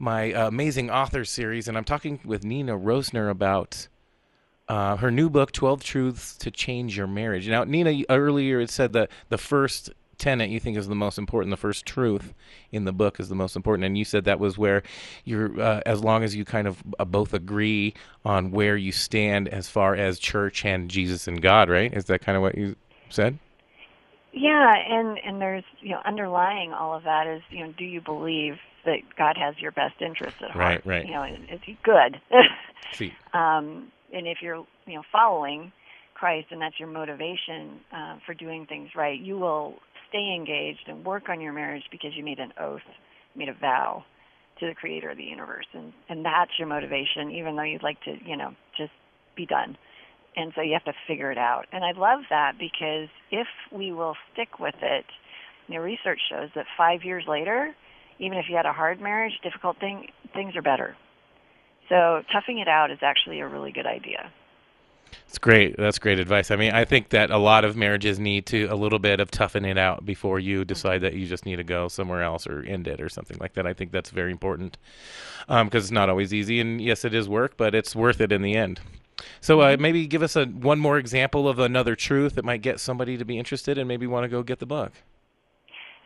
my 0.00 0.32
uh, 0.32 0.48
amazing 0.48 0.90
author 0.90 1.24
series, 1.24 1.68
and 1.68 1.78
I'm 1.78 1.84
talking 1.84 2.18
with 2.24 2.44
Nina 2.44 2.76
Roesner 2.76 3.30
about 3.30 3.86
uh, 4.68 4.96
her 4.96 5.10
new 5.10 5.28
book, 5.28 5.52
12 5.52 5.82
Truths 5.82 6.36
to 6.38 6.50
Change 6.50 6.96
Your 6.96 7.06
Marriage. 7.06 7.48
Now, 7.48 7.64
Nina, 7.64 8.02
earlier 8.08 8.60
it 8.60 8.70
said 8.70 8.92
that 8.94 9.10
the 9.28 9.38
first 9.38 9.90
tenet 10.16 10.48
you 10.48 10.60
think 10.60 10.76
is 10.76 10.88
the 10.88 10.94
most 10.94 11.18
important, 11.18 11.50
the 11.50 11.56
first 11.56 11.84
truth 11.84 12.32
in 12.72 12.84
the 12.84 12.92
book 12.92 13.20
is 13.20 13.28
the 13.28 13.34
most 13.34 13.56
important. 13.56 13.84
And 13.84 13.98
you 13.98 14.04
said 14.04 14.24
that 14.24 14.38
was 14.38 14.56
where 14.56 14.82
you're, 15.24 15.60
uh, 15.60 15.80
as 15.84 16.02
long 16.02 16.22
as 16.22 16.34
you 16.34 16.44
kind 16.44 16.66
of 16.66 16.82
uh, 16.98 17.04
both 17.04 17.34
agree 17.34 17.94
on 18.24 18.50
where 18.50 18.76
you 18.76 18.92
stand 18.92 19.48
as 19.48 19.68
far 19.68 19.94
as 19.94 20.18
church 20.18 20.64
and 20.64 20.90
Jesus 20.90 21.28
and 21.28 21.42
God, 21.42 21.68
right? 21.68 21.92
Is 21.92 22.06
that 22.06 22.20
kind 22.20 22.36
of 22.36 22.42
what 22.42 22.56
you 22.56 22.76
said? 23.10 23.38
Yeah, 24.32 24.74
and 24.90 25.16
and 25.24 25.40
there's 25.40 25.62
you 25.80 25.90
know 25.90 26.00
underlying 26.04 26.72
all 26.72 26.92
of 26.92 27.04
that 27.04 27.28
is 27.28 27.40
you 27.50 27.64
know 27.64 27.72
do 27.78 27.84
you 27.84 28.00
believe 28.00 28.54
that 28.84 28.98
God 29.16 29.36
has 29.38 29.54
your 29.58 29.70
best 29.70 29.94
interest 30.00 30.36
at 30.42 30.50
heart? 30.50 30.84
Right, 30.84 30.86
right. 30.86 31.06
You 31.06 31.12
know, 31.12 31.22
is 31.22 31.60
he 31.64 31.78
good? 31.84 32.20
See. 32.92 33.14
Um, 33.32 33.92
and 34.14 34.26
if 34.26 34.38
you're 34.40 34.64
you 34.86 34.94
know 34.94 35.02
following 35.12 35.72
Christ 36.14 36.46
and 36.50 36.60
that's 36.60 36.78
your 36.78 36.88
motivation 36.88 37.80
uh, 37.92 38.16
for 38.24 38.34
doing 38.34 38.66
things 38.66 38.90
right, 38.96 39.20
you 39.20 39.38
will 39.38 39.74
stay 40.08 40.34
engaged 40.34 40.86
and 40.86 41.04
work 41.04 41.28
on 41.28 41.40
your 41.40 41.52
marriage 41.52 41.82
because 41.90 42.12
you 42.16 42.24
made 42.24 42.38
an 42.38 42.52
oath, 42.60 42.86
made 43.34 43.48
a 43.48 43.54
vow 43.54 44.04
to 44.60 44.66
the 44.66 44.74
Creator 44.74 45.10
of 45.10 45.16
the 45.16 45.24
universe, 45.24 45.66
and 45.74 45.92
and 46.08 46.24
that's 46.24 46.52
your 46.58 46.68
motivation, 46.68 47.30
even 47.32 47.56
though 47.56 47.62
you'd 47.62 47.82
like 47.82 48.00
to 48.02 48.16
you 48.24 48.36
know 48.36 48.54
just 48.76 48.92
be 49.36 49.46
done. 49.46 49.76
And 50.36 50.52
so 50.56 50.62
you 50.62 50.72
have 50.72 50.84
to 50.84 50.98
figure 51.06 51.30
it 51.30 51.38
out. 51.38 51.66
And 51.72 51.84
I 51.84 51.92
love 51.92 52.20
that 52.30 52.54
because 52.58 53.08
if 53.30 53.46
we 53.70 53.92
will 53.92 54.16
stick 54.32 54.58
with 54.58 54.74
it, 54.82 55.04
you 55.68 55.76
know, 55.76 55.80
research 55.80 56.18
shows 56.28 56.48
that 56.56 56.66
five 56.76 57.04
years 57.04 57.24
later, 57.28 57.72
even 58.18 58.38
if 58.38 58.46
you 58.48 58.56
had 58.56 58.66
a 58.66 58.72
hard 58.72 59.00
marriage, 59.00 59.32
difficult 59.44 59.78
thing, 59.78 60.08
things 60.34 60.56
are 60.56 60.62
better. 60.62 60.96
So 61.88 62.22
toughing 62.32 62.58
it 62.58 62.68
out 62.68 62.90
is 62.90 62.98
actually 63.02 63.40
a 63.40 63.48
really 63.48 63.72
good 63.72 63.86
idea. 63.86 64.30
It's 65.28 65.38
great. 65.38 65.76
That's 65.76 65.98
great 65.98 66.18
advice. 66.18 66.50
I 66.50 66.56
mean, 66.56 66.72
I 66.72 66.84
think 66.84 67.10
that 67.10 67.30
a 67.30 67.38
lot 67.38 67.64
of 67.64 67.76
marriages 67.76 68.18
need 68.18 68.46
to 68.46 68.64
a 68.66 68.74
little 68.74 68.98
bit 68.98 69.20
of 69.20 69.30
toughen 69.30 69.64
it 69.64 69.78
out 69.78 70.04
before 70.04 70.38
you 70.38 70.64
decide 70.64 71.02
that 71.02 71.14
you 71.14 71.26
just 71.26 71.46
need 71.46 71.56
to 71.56 71.64
go 71.64 71.88
somewhere 71.88 72.22
else 72.22 72.46
or 72.46 72.62
end 72.62 72.88
it 72.88 73.00
or 73.00 73.08
something 73.08 73.36
like 73.40 73.54
that. 73.54 73.66
I 73.66 73.74
think 73.74 73.92
that's 73.92 74.10
very 74.10 74.30
important 74.30 74.76
because 75.46 75.60
um, 75.60 75.70
it's 75.72 75.90
not 75.90 76.08
always 76.08 76.32
easy. 76.32 76.60
And 76.60 76.80
yes, 76.80 77.04
it 77.04 77.14
is 77.14 77.28
work, 77.28 77.56
but 77.56 77.74
it's 77.74 77.94
worth 77.94 78.20
it 78.20 78.32
in 78.32 78.42
the 78.42 78.54
end. 78.54 78.80
So 79.40 79.60
uh, 79.60 79.76
maybe 79.78 80.06
give 80.06 80.22
us 80.22 80.36
a 80.36 80.46
one 80.46 80.78
more 80.78 80.98
example 80.98 81.48
of 81.48 81.58
another 81.58 81.94
truth 81.94 82.34
that 82.34 82.44
might 82.44 82.62
get 82.62 82.80
somebody 82.80 83.16
to 83.16 83.24
be 83.24 83.38
interested 83.38 83.78
and 83.78 83.86
maybe 83.86 84.06
want 84.06 84.24
to 84.24 84.28
go 84.28 84.42
get 84.42 84.58
the 84.58 84.66
book. 84.66 84.92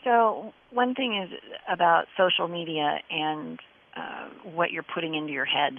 So 0.05 0.53
one 0.71 0.95
thing 0.95 1.23
is 1.23 1.39
about 1.71 2.07
social 2.17 2.49
media 2.49 2.99
and 3.11 3.59
uh, 3.99 4.51
what 4.55 4.71
you're 4.71 4.87
putting 4.95 5.15
into 5.15 5.33
your 5.33 5.45
head. 5.45 5.73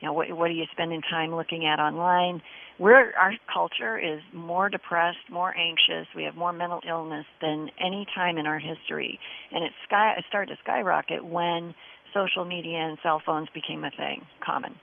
You 0.00 0.08
know, 0.08 0.14
what, 0.14 0.32
what 0.36 0.50
are 0.50 0.54
you 0.54 0.64
spending 0.72 1.00
time 1.02 1.34
looking 1.34 1.64
at 1.64 1.78
online? 1.78 2.42
We're, 2.78 3.14
our 3.14 3.34
culture 3.52 3.98
is 3.98 4.20
more 4.32 4.68
depressed, 4.68 5.18
more 5.30 5.54
anxious. 5.56 6.08
We 6.16 6.24
have 6.24 6.34
more 6.34 6.52
mental 6.52 6.80
illness 6.88 7.26
than 7.40 7.70
any 7.78 8.06
time 8.12 8.36
in 8.38 8.46
our 8.46 8.58
history, 8.58 9.20
and 9.52 9.62
it, 9.62 9.70
sky, 9.86 10.14
started 10.28 10.54
to 10.54 10.58
skyrocket 10.64 11.24
when 11.24 11.74
social 12.12 12.44
media 12.44 12.78
and 12.78 12.98
cell 13.02 13.22
phones 13.24 13.48
became 13.54 13.84
a 13.84 13.90
thing, 13.90 14.26
common. 14.44 14.74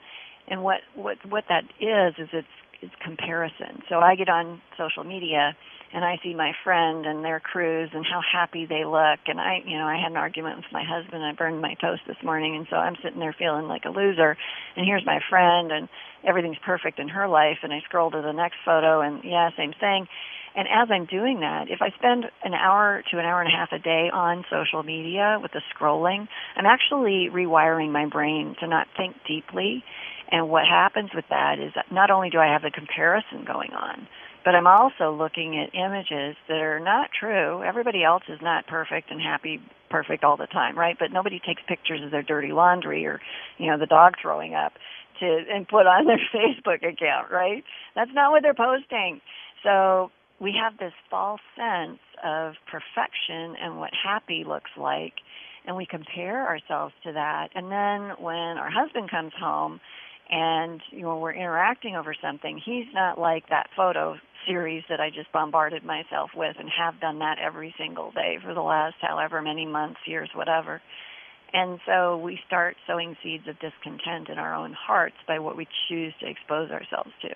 And 0.47 0.63
what 0.63 0.79
what 0.95 1.17
what 1.27 1.43
that 1.49 1.63
is 1.79 2.15
is 2.17 2.29
it's 2.33 2.47
it's 2.81 2.93
comparison. 3.03 3.83
So 3.89 3.99
I 3.99 4.15
get 4.15 4.29
on 4.29 4.61
social 4.77 5.03
media 5.03 5.55
and 5.91 6.05
I 6.05 6.19
see 6.23 6.35
my 6.35 6.53
friend 6.63 7.05
and 7.05 7.25
their 7.25 7.39
cruise 7.39 7.89
and 7.93 8.05
how 8.05 8.21
happy 8.21 8.65
they 8.65 8.85
look. 8.85 9.19
And 9.27 9.39
I 9.39 9.59
you 9.65 9.77
know 9.77 9.85
I 9.85 9.97
had 10.01 10.11
an 10.11 10.17
argument 10.17 10.57
with 10.57 10.71
my 10.71 10.83
husband. 10.83 11.23
I 11.23 11.33
burned 11.33 11.61
my 11.61 11.75
toast 11.81 12.01
this 12.07 12.17
morning. 12.23 12.55
And 12.55 12.67
so 12.69 12.75
I'm 12.77 12.95
sitting 13.03 13.19
there 13.19 13.35
feeling 13.37 13.67
like 13.67 13.85
a 13.85 13.89
loser. 13.89 14.37
And 14.75 14.85
here's 14.85 15.05
my 15.05 15.19
friend 15.29 15.71
and 15.71 15.89
everything's 16.23 16.59
perfect 16.65 16.99
in 16.99 17.09
her 17.09 17.27
life. 17.27 17.59
And 17.63 17.73
I 17.73 17.79
scroll 17.85 18.11
to 18.11 18.21
the 18.21 18.33
next 18.33 18.57
photo 18.63 19.01
and 19.01 19.23
yeah 19.23 19.49
same 19.57 19.73
thing 19.79 20.07
and 20.55 20.67
as 20.67 20.89
I'm 20.91 21.05
doing 21.05 21.41
that 21.41 21.69
if 21.69 21.81
I 21.81 21.89
spend 21.97 22.25
an 22.43 22.53
hour 22.53 23.03
to 23.11 23.19
an 23.19 23.25
hour 23.25 23.41
and 23.41 23.51
a 23.51 23.55
half 23.55 23.69
a 23.71 23.79
day 23.79 24.09
on 24.11 24.45
social 24.49 24.83
media 24.83 25.39
with 25.41 25.51
the 25.51 25.61
scrolling 25.73 26.27
I'm 26.55 26.65
actually 26.65 27.29
rewiring 27.31 27.91
my 27.91 28.05
brain 28.05 28.55
to 28.59 28.67
not 28.67 28.87
think 28.97 29.15
deeply 29.27 29.83
and 30.31 30.49
what 30.49 30.65
happens 30.65 31.09
with 31.15 31.25
that 31.29 31.59
is 31.59 31.73
that 31.75 31.91
not 31.91 32.11
only 32.11 32.29
do 32.29 32.39
I 32.39 32.53
have 32.53 32.61
the 32.61 32.71
comparison 32.71 33.45
going 33.45 33.71
on 33.73 34.07
but 34.45 34.55
I'm 34.55 34.67
also 34.67 35.11
looking 35.11 35.59
at 35.59 35.75
images 35.75 36.35
that 36.47 36.57
are 36.57 36.79
not 36.79 37.09
true. 37.17 37.61
Everybody 37.63 38.03
else 38.03 38.23
is 38.29 38.39
not 38.41 38.67
perfect 38.67 39.11
and 39.11 39.21
happy, 39.21 39.61
perfect 39.89 40.23
all 40.23 40.37
the 40.37 40.47
time, 40.47 40.77
right? 40.77 40.95
But 40.97 41.11
nobody 41.11 41.39
takes 41.45 41.61
pictures 41.67 42.01
of 42.03 42.11
their 42.11 42.23
dirty 42.23 42.51
laundry 42.51 43.05
or, 43.05 43.19
you 43.57 43.67
know, 43.67 43.77
the 43.77 43.85
dog 43.85 44.13
throwing 44.21 44.55
up 44.55 44.73
to 45.19 45.25
and 45.25 45.67
put 45.67 45.85
on 45.85 46.05
their 46.05 46.19
Facebook 46.33 46.87
account, 46.87 47.31
right? 47.31 47.63
That's 47.95 48.11
not 48.13 48.31
what 48.31 48.41
they're 48.41 48.53
posting. 48.53 49.19
So 49.63 50.11
we 50.39 50.53
have 50.61 50.77
this 50.77 50.93
false 51.09 51.41
sense 51.55 51.99
of 52.23 52.53
perfection 52.71 53.55
and 53.61 53.77
what 53.77 53.91
happy 53.93 54.43
looks 54.47 54.71
like, 54.77 55.13
and 55.65 55.75
we 55.75 55.85
compare 55.85 56.47
ourselves 56.47 56.93
to 57.03 57.13
that. 57.13 57.49
And 57.55 57.71
then 57.71 58.23
when 58.23 58.57
our 58.57 58.69
husband 58.69 59.11
comes 59.11 59.33
home 59.39 59.79
and 60.29 60.81
you 60.91 61.01
know 61.01 61.17
we're 61.17 61.33
interacting 61.33 61.95
over 61.95 62.15
something, 62.21 62.61
he's 62.63 62.87
not 62.93 63.19
like 63.19 63.49
that 63.49 63.67
photo 63.75 64.15
series 64.47 64.83
that 64.89 64.99
I 64.99 65.09
just 65.09 65.31
bombarded 65.33 65.83
myself 65.83 66.31
with 66.35 66.55
and 66.57 66.69
have 66.69 66.99
done 67.01 67.19
that 67.19 67.37
every 67.43 67.75
single 67.77 68.11
day 68.11 68.37
for 68.43 68.53
the 68.53 68.61
last 68.61 68.95
however 69.01 69.41
many 69.41 69.65
months, 69.65 69.99
years, 70.05 70.29
whatever. 70.33 70.81
And 71.51 71.79
so 71.85 72.17
we 72.17 72.39
start 72.47 72.77
sowing 72.87 73.17
seeds 73.23 73.47
of 73.47 73.55
discontent 73.59 74.29
in 74.29 74.37
our 74.37 74.55
own 74.55 74.73
hearts 74.73 75.15
by 75.27 75.39
what 75.39 75.57
we 75.57 75.67
choose 75.89 76.13
to 76.21 76.29
expose 76.29 76.69
ourselves 76.69 77.11
to. 77.23 77.29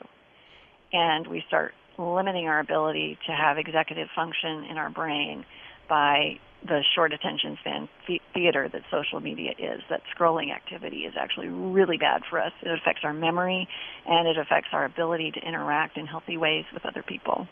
And 0.93 1.27
we 1.27 1.43
start 1.47 1.73
limiting 1.97 2.47
our 2.47 2.59
ability 2.59 3.17
to 3.27 3.31
have 3.31 3.57
executive 3.57 4.07
function 4.15 4.65
in 4.69 4.77
our 4.77 4.89
brain 4.89 5.45
by 5.87 6.39
the 6.65 6.81
short 6.95 7.11
attention 7.11 7.57
span 7.59 7.89
theater 8.33 8.69
that 8.71 8.81
social 8.89 9.19
media 9.19 9.51
is. 9.57 9.81
That 9.89 10.01
scrolling 10.15 10.53
activity 10.53 10.99
is 10.99 11.13
actually 11.19 11.49
really 11.49 11.97
bad 11.97 12.21
for 12.29 12.39
us. 12.39 12.53
It 12.61 12.71
affects 12.71 13.01
our 13.03 13.13
memory 13.13 13.67
and 14.05 14.27
it 14.27 14.37
affects 14.37 14.69
our 14.71 14.85
ability 14.85 15.31
to 15.31 15.39
interact 15.39 15.97
in 15.97 16.07
healthy 16.07 16.37
ways 16.37 16.65
with 16.73 16.85
other 16.85 17.03
people. 17.03 17.47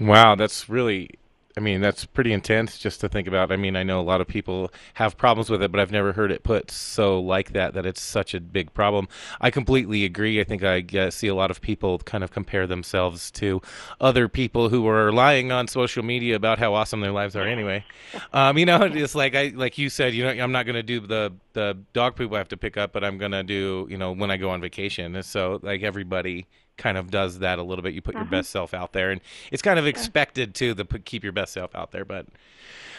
Wow, 0.00 0.34
that's 0.34 0.68
really 0.68 1.10
I 1.56 1.60
mean, 1.60 1.80
that's 1.80 2.04
pretty 2.04 2.32
intense 2.32 2.78
just 2.78 3.00
to 3.00 3.08
think 3.08 3.28
about. 3.28 3.52
I 3.52 3.56
mean, 3.56 3.76
I 3.76 3.84
know 3.84 4.00
a 4.00 4.02
lot 4.02 4.20
of 4.20 4.26
people 4.26 4.72
have 4.94 5.16
problems 5.16 5.48
with 5.48 5.62
it, 5.62 5.70
but 5.70 5.78
I've 5.78 5.92
never 5.92 6.12
heard 6.12 6.32
it 6.32 6.42
put 6.42 6.68
so 6.70 7.20
like 7.20 7.52
that, 7.52 7.74
that 7.74 7.86
it's 7.86 8.02
such 8.02 8.34
a 8.34 8.40
big 8.40 8.74
problem. 8.74 9.06
I 9.40 9.52
completely 9.52 10.04
agree. 10.04 10.40
I 10.40 10.44
think 10.44 10.64
I 10.64 10.84
uh, 10.98 11.10
see 11.10 11.28
a 11.28 11.34
lot 11.34 11.52
of 11.52 11.60
people 11.60 11.98
kind 11.98 12.24
of 12.24 12.32
compare 12.32 12.66
themselves 12.66 13.30
to 13.32 13.62
other 14.00 14.28
people 14.28 14.68
who 14.68 14.88
are 14.88 15.12
lying 15.12 15.52
on 15.52 15.68
social 15.68 16.02
media 16.02 16.34
about 16.34 16.58
how 16.58 16.74
awesome 16.74 17.00
their 17.00 17.12
lives 17.12 17.36
are 17.36 17.46
anyway. 17.46 17.84
Um, 18.32 18.58
you 18.58 18.66
know, 18.66 18.82
it's 18.92 19.14
like 19.14 19.36
I, 19.36 19.52
like 19.54 19.78
you 19.78 19.90
said, 19.90 20.12
you 20.12 20.24
know, 20.24 20.30
I'm 20.30 20.52
not 20.52 20.66
going 20.66 20.74
to 20.74 20.82
do 20.82 20.98
the, 20.98 21.32
the 21.52 21.78
dog 21.92 22.16
poop 22.16 22.32
I 22.32 22.38
have 22.38 22.48
to 22.48 22.56
pick 22.56 22.76
up, 22.76 22.92
but 22.92 23.04
I'm 23.04 23.16
going 23.16 23.32
to 23.32 23.44
do, 23.44 23.86
you 23.88 23.96
know, 23.96 24.10
when 24.10 24.32
I 24.32 24.38
go 24.38 24.50
on 24.50 24.60
vacation. 24.60 25.14
And 25.14 25.24
so 25.24 25.60
like 25.62 25.84
everybody 25.84 26.48
kind 26.76 26.98
of 26.98 27.10
does 27.10 27.38
that 27.40 27.58
a 27.58 27.62
little 27.62 27.82
bit. 27.82 27.94
You 27.94 28.02
put 28.02 28.14
uh-huh. 28.14 28.24
your 28.24 28.30
best 28.30 28.50
self 28.50 28.74
out 28.74 28.92
there, 28.92 29.10
and 29.10 29.20
it's 29.52 29.62
kind 29.62 29.78
of 29.78 29.86
expected 29.86 30.54
to 30.56 30.74
the 30.74 30.84
keep 30.84 31.22
your 31.22 31.32
best 31.32 31.52
self 31.52 31.74
out 31.74 31.92
there. 31.92 32.04
But, 32.04 32.26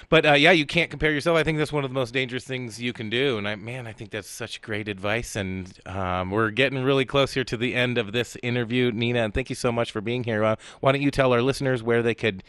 but 0.09 0.25
uh, 0.25 0.33
yeah, 0.33 0.51
you 0.51 0.65
can't 0.65 0.89
compare 0.89 1.11
yourself. 1.11 1.37
I 1.37 1.43
think 1.43 1.57
that's 1.57 1.73
one 1.73 1.83
of 1.83 1.89
the 1.89 1.95
most 1.95 2.13
dangerous 2.13 2.43
things 2.43 2.81
you 2.81 2.93
can 2.93 3.09
do. 3.09 3.37
And 3.37 3.47
I, 3.47 3.55
man, 3.55 3.87
I 3.87 3.93
think 3.93 4.11
that's 4.11 4.29
such 4.29 4.61
great 4.61 4.87
advice. 4.87 5.35
And 5.35 5.71
um, 5.85 6.31
we're 6.31 6.51
getting 6.51 6.83
really 6.83 7.05
close 7.05 7.33
here 7.33 7.43
to 7.45 7.57
the 7.57 7.75
end 7.75 7.97
of 7.97 8.11
this 8.11 8.37
interview, 8.43 8.91
Nina. 8.91 9.23
And 9.23 9.33
thank 9.33 9.49
you 9.49 9.55
so 9.55 9.71
much 9.71 9.91
for 9.91 10.01
being 10.01 10.23
here. 10.23 10.43
Uh, 10.43 10.55
why 10.79 10.91
don't 10.91 11.01
you 11.01 11.11
tell 11.11 11.33
our 11.33 11.41
listeners 11.41 11.81
where 11.81 12.03
they 12.03 12.15
could 12.15 12.43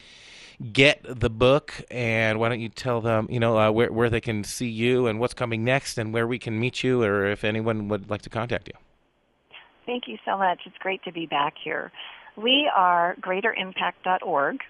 get 0.73 1.01
the 1.05 1.29
book 1.29 1.85
and 1.91 2.41
why 2.41 2.49
don't 2.49 2.61
you 2.61 2.69
tell 2.71 3.03
them 3.03 3.27
you 3.29 3.39
know 3.39 3.59
uh, 3.59 3.71
where, 3.71 3.93
where 3.93 4.09
they 4.09 4.23
can 4.23 4.43
see 4.43 4.69
you 4.69 5.07
and 5.07 5.21
what's 5.21 5.35
coming 5.35 5.65
next 5.65 5.99
and 5.99 6.15
where 6.15 6.27
we 6.27 6.39
can 6.39 6.59
meet 6.59 6.83
you 6.83 7.03
or 7.03 7.27
if 7.27 7.45
anyone 7.45 7.89
would 7.89 8.09
like 8.09 8.23
to 8.23 8.31
contact 8.31 8.67
you 8.67 8.75
Thank 9.87 10.09
you 10.09 10.19
so 10.25 10.37
much. 10.37 10.63
It's 10.67 10.77
great 10.79 11.05
to 11.05 11.13
be 11.13 11.27
back 11.27 11.55
here. 11.63 11.93
We 12.37 12.69
are 12.75 13.15
greaterimpact.org, 13.21 14.61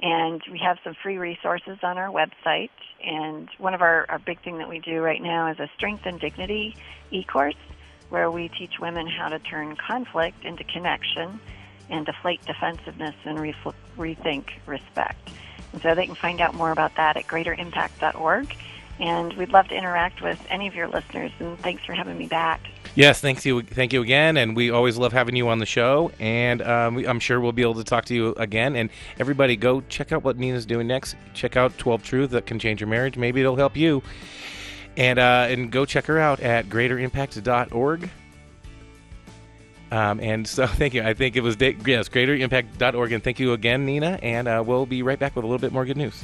and 0.00 0.42
we 0.52 0.58
have 0.58 0.78
some 0.84 0.94
free 1.02 1.16
resources 1.16 1.78
on 1.82 1.96
our 1.96 2.08
website. 2.08 2.70
And 3.02 3.48
one 3.56 3.72
of 3.72 3.80
our, 3.80 4.04
our 4.10 4.18
big 4.18 4.40
thing 4.42 4.58
that 4.58 4.68
we 4.68 4.80
do 4.80 5.00
right 5.00 5.20
now 5.20 5.50
is 5.50 5.58
a 5.58 5.70
Strength 5.76 6.04
and 6.04 6.20
Dignity 6.20 6.76
e-course, 7.10 7.56
where 8.10 8.30
we 8.30 8.48
teach 8.50 8.78
women 8.78 9.06
how 9.06 9.30
to 9.30 9.38
turn 9.38 9.76
conflict 9.76 10.44
into 10.44 10.62
connection 10.64 11.40
and 11.88 12.04
deflate 12.04 12.44
defensiveness 12.44 13.14
and 13.24 13.38
rethink 13.96 14.44
respect. 14.66 15.30
And 15.72 15.80
so 15.82 15.94
they 15.94 16.06
can 16.06 16.14
find 16.14 16.40
out 16.42 16.54
more 16.54 16.70
about 16.70 16.96
that 16.96 17.16
at 17.16 17.26
greaterimpact.org. 17.26 18.54
And 19.00 19.32
we'd 19.32 19.52
love 19.52 19.68
to 19.68 19.74
interact 19.74 20.22
with 20.22 20.38
any 20.50 20.68
of 20.68 20.74
your 20.74 20.86
listeners, 20.86 21.32
and 21.40 21.58
thanks 21.58 21.84
for 21.84 21.94
having 21.94 22.16
me 22.16 22.28
back. 22.28 22.60
Yes, 22.96 23.20
thank 23.20 23.44
you, 23.44 23.62
thank 23.62 23.92
you 23.92 24.02
again, 24.02 24.36
and 24.36 24.54
we 24.54 24.70
always 24.70 24.96
love 24.96 25.12
having 25.12 25.34
you 25.34 25.48
on 25.48 25.58
the 25.58 25.66
show. 25.66 26.12
And 26.20 26.62
um, 26.62 26.94
we, 26.94 27.08
I'm 27.08 27.18
sure 27.18 27.40
we'll 27.40 27.50
be 27.50 27.62
able 27.62 27.74
to 27.74 27.84
talk 27.84 28.04
to 28.06 28.14
you 28.14 28.34
again. 28.36 28.76
And 28.76 28.88
everybody, 29.18 29.56
go 29.56 29.80
check 29.88 30.12
out 30.12 30.22
what 30.22 30.38
Nina's 30.38 30.64
doing 30.64 30.86
next. 30.86 31.16
Check 31.32 31.56
out 31.56 31.76
12 31.76 32.04
Truths 32.04 32.32
that 32.32 32.46
can 32.46 32.60
change 32.60 32.80
your 32.80 32.88
marriage. 32.88 33.16
Maybe 33.16 33.40
it'll 33.40 33.56
help 33.56 33.76
you. 33.76 34.00
And 34.96 35.18
uh, 35.18 35.46
and 35.48 35.72
go 35.72 35.84
check 35.84 36.06
her 36.06 36.20
out 36.20 36.38
at 36.38 36.66
greaterimpact.org. 36.66 38.10
Um, 39.90 40.20
and 40.20 40.46
so, 40.46 40.66
thank 40.68 40.94
you. 40.94 41.02
I 41.02 41.14
think 41.14 41.34
it 41.34 41.40
was 41.40 41.56
yes, 41.60 42.08
greaterimpact.org. 42.08 43.12
And 43.12 43.24
thank 43.24 43.40
you 43.40 43.54
again, 43.54 43.84
Nina. 43.86 44.20
And 44.22 44.46
uh, 44.46 44.62
we'll 44.64 44.86
be 44.86 45.02
right 45.02 45.18
back 45.18 45.34
with 45.34 45.44
a 45.44 45.48
little 45.48 45.60
bit 45.60 45.72
more 45.72 45.84
good 45.84 45.96
news. 45.96 46.22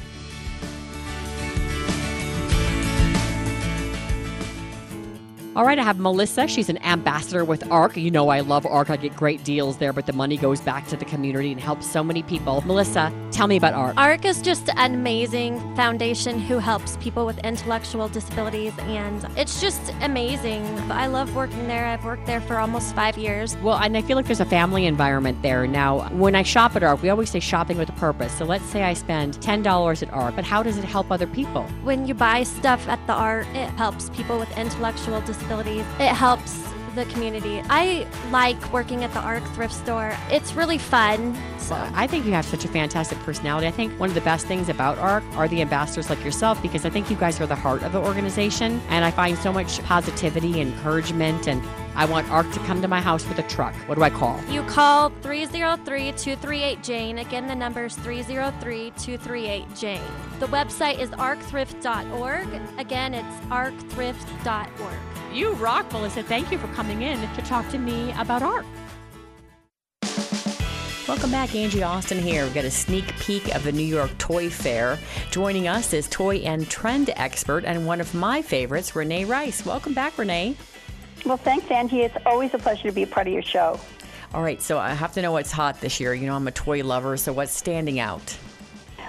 All 5.53 5.65
right, 5.65 5.77
I 5.77 5.83
have 5.83 5.99
Melissa. 5.99 6.47
She's 6.47 6.69
an 6.69 6.81
ambassador 6.81 7.43
with 7.43 7.69
ARC. 7.69 7.97
You 7.97 8.09
know, 8.09 8.29
I 8.29 8.39
love 8.39 8.65
ARC. 8.65 8.89
I 8.89 8.95
get 8.95 9.13
great 9.17 9.43
deals 9.43 9.75
there, 9.75 9.91
but 9.91 10.05
the 10.05 10.13
money 10.13 10.37
goes 10.37 10.61
back 10.61 10.87
to 10.87 10.95
the 10.95 11.03
community 11.03 11.51
and 11.51 11.59
helps 11.59 11.85
so 11.91 12.01
many 12.01 12.23
people. 12.23 12.63
Melissa, 12.65 13.11
tell 13.31 13.47
me 13.47 13.57
about 13.57 13.73
ARC. 13.73 13.97
ARC 13.97 14.23
is 14.23 14.41
just 14.41 14.69
an 14.77 14.93
amazing 14.93 15.59
foundation 15.75 16.39
who 16.39 16.57
helps 16.59 16.95
people 16.97 17.25
with 17.25 17.37
intellectual 17.39 18.07
disabilities, 18.07 18.71
and 18.79 19.27
it's 19.35 19.59
just 19.59 19.93
amazing. 19.99 20.65
I 20.89 21.07
love 21.07 21.35
working 21.35 21.67
there. 21.67 21.85
I've 21.85 22.05
worked 22.05 22.27
there 22.27 22.39
for 22.39 22.57
almost 22.57 22.95
five 22.95 23.17
years. 23.17 23.57
Well, 23.57 23.75
and 23.75 23.97
I 23.97 24.03
feel 24.03 24.15
like 24.15 24.27
there's 24.27 24.39
a 24.39 24.45
family 24.45 24.85
environment 24.85 25.41
there. 25.41 25.67
Now, 25.67 26.07
when 26.11 26.33
I 26.33 26.43
shop 26.43 26.77
at 26.77 26.83
ARC, 26.83 27.01
we 27.01 27.09
always 27.09 27.29
say 27.29 27.41
shopping 27.41 27.77
with 27.77 27.89
a 27.89 27.93
purpose. 27.93 28.31
So 28.37 28.45
let's 28.45 28.63
say 28.67 28.83
I 28.83 28.93
spend 28.93 29.33
$10 29.41 30.01
at 30.01 30.13
ARC, 30.13 30.33
but 30.33 30.45
how 30.45 30.63
does 30.63 30.77
it 30.77 30.85
help 30.85 31.11
other 31.11 31.27
people? 31.27 31.63
When 31.83 32.07
you 32.07 32.13
buy 32.13 32.43
stuff 32.43 32.87
at 32.87 33.05
the 33.05 33.13
ARC, 33.13 33.47
it 33.47 33.69
helps 33.71 34.09
people 34.11 34.39
with 34.39 34.57
intellectual 34.57 35.19
disabilities 35.19 35.40
disabilities. 35.41 35.85
It 35.99 36.13
helps 36.13 36.61
the 36.95 37.05
community. 37.05 37.61
I 37.69 38.05
like 38.31 38.73
working 38.73 39.03
at 39.03 39.13
the 39.13 39.19
ARC 39.19 39.43
thrift 39.53 39.73
store. 39.73 40.15
It's 40.29 40.53
really 40.53 40.77
fun. 40.77 41.35
So. 41.57 41.75
Well, 41.75 41.91
I 41.95 42.05
think 42.05 42.25
you 42.25 42.33
have 42.33 42.45
such 42.45 42.65
a 42.65 42.67
fantastic 42.67 43.17
personality. 43.19 43.67
I 43.67 43.71
think 43.71 43.97
one 43.99 44.09
of 44.09 44.15
the 44.15 44.21
best 44.21 44.45
things 44.45 44.67
about 44.67 44.97
ARC 44.97 45.23
are 45.35 45.47
the 45.47 45.61
ambassadors 45.61 46.09
like 46.09 46.23
yourself 46.23 46.61
because 46.61 46.85
I 46.85 46.89
think 46.89 47.09
you 47.09 47.15
guys 47.15 47.39
are 47.39 47.47
the 47.47 47.55
heart 47.55 47.83
of 47.83 47.93
the 47.93 47.99
organization 47.99 48.81
and 48.89 49.05
I 49.05 49.11
find 49.11 49.37
so 49.37 49.53
much 49.53 49.81
positivity, 49.83 50.59
encouragement 50.59 51.47
and 51.47 51.63
I 51.95 52.05
want 52.05 52.29
ARC 52.29 52.51
to 52.53 52.59
come 52.59 52.81
to 52.81 52.87
my 52.87 53.01
house 53.01 53.27
with 53.27 53.39
a 53.39 53.43
truck. 53.43 53.73
What 53.87 53.95
do 53.95 54.03
I 54.03 54.09
call? 54.09 54.41
You 54.49 54.63
call 54.63 55.09
303 55.21 56.11
238 56.13 56.83
Jane. 56.83 57.17
Again, 57.19 57.47
the 57.47 57.55
number 57.55 57.85
is 57.85 57.95
303 57.95 58.91
238 58.91 59.75
Jane. 59.75 60.01
The 60.39 60.47
website 60.47 60.99
is 60.99 61.09
arcthrift.org. 61.11 62.47
Again, 62.77 63.13
it's 63.13 63.45
arcthrift.org. 63.47 64.99
You 65.33 65.53
rock, 65.53 65.91
Melissa. 65.91 66.23
Thank 66.23 66.51
you 66.51 66.57
for 66.57 66.67
coming 66.69 67.01
in 67.01 67.19
to 67.35 67.41
talk 67.41 67.69
to 67.69 67.77
me 67.77 68.11
about 68.13 68.41
ARC. 68.41 68.65
Welcome 71.07 71.31
back, 71.31 71.55
Angie 71.55 71.83
Austin 71.83 72.19
here. 72.19 72.45
We've 72.45 72.53
got 72.53 72.63
a 72.63 72.71
sneak 72.71 73.05
peek 73.19 73.53
of 73.53 73.63
the 73.63 73.71
New 73.73 73.83
York 73.83 74.17
Toy 74.17 74.49
Fair. 74.49 74.97
Joining 75.29 75.67
us 75.67 75.91
is 75.91 76.07
toy 76.07 76.37
and 76.37 76.69
trend 76.69 77.09
expert 77.17 77.65
and 77.65 77.85
one 77.85 77.99
of 77.99 78.13
my 78.13 78.41
favorites, 78.41 78.95
Reyne 78.95 79.27
Rice. 79.27 79.65
Welcome 79.65 79.93
back, 79.93 80.17
Renee. 80.17 80.55
Well, 81.25 81.37
thanks, 81.37 81.69
Angie. 81.69 82.01
It's 82.01 82.17
always 82.25 82.53
a 82.53 82.57
pleasure 82.57 82.89
to 82.89 82.91
be 82.91 83.03
a 83.03 83.07
part 83.07 83.27
of 83.27 83.33
your 83.33 83.43
show. 83.43 83.79
All 84.33 84.41
right, 84.41 84.61
so 84.61 84.79
I 84.79 84.93
have 84.93 85.13
to 85.13 85.21
know 85.21 85.33
what's 85.33 85.51
hot 85.51 85.81
this 85.81 85.99
year. 85.99 86.13
You 86.13 86.27
know, 86.27 86.35
I'm 86.35 86.47
a 86.47 86.51
toy 86.51 86.83
lover, 86.83 87.17
so 87.17 87.33
what's 87.33 87.55
standing 87.55 87.99
out? 87.99 88.37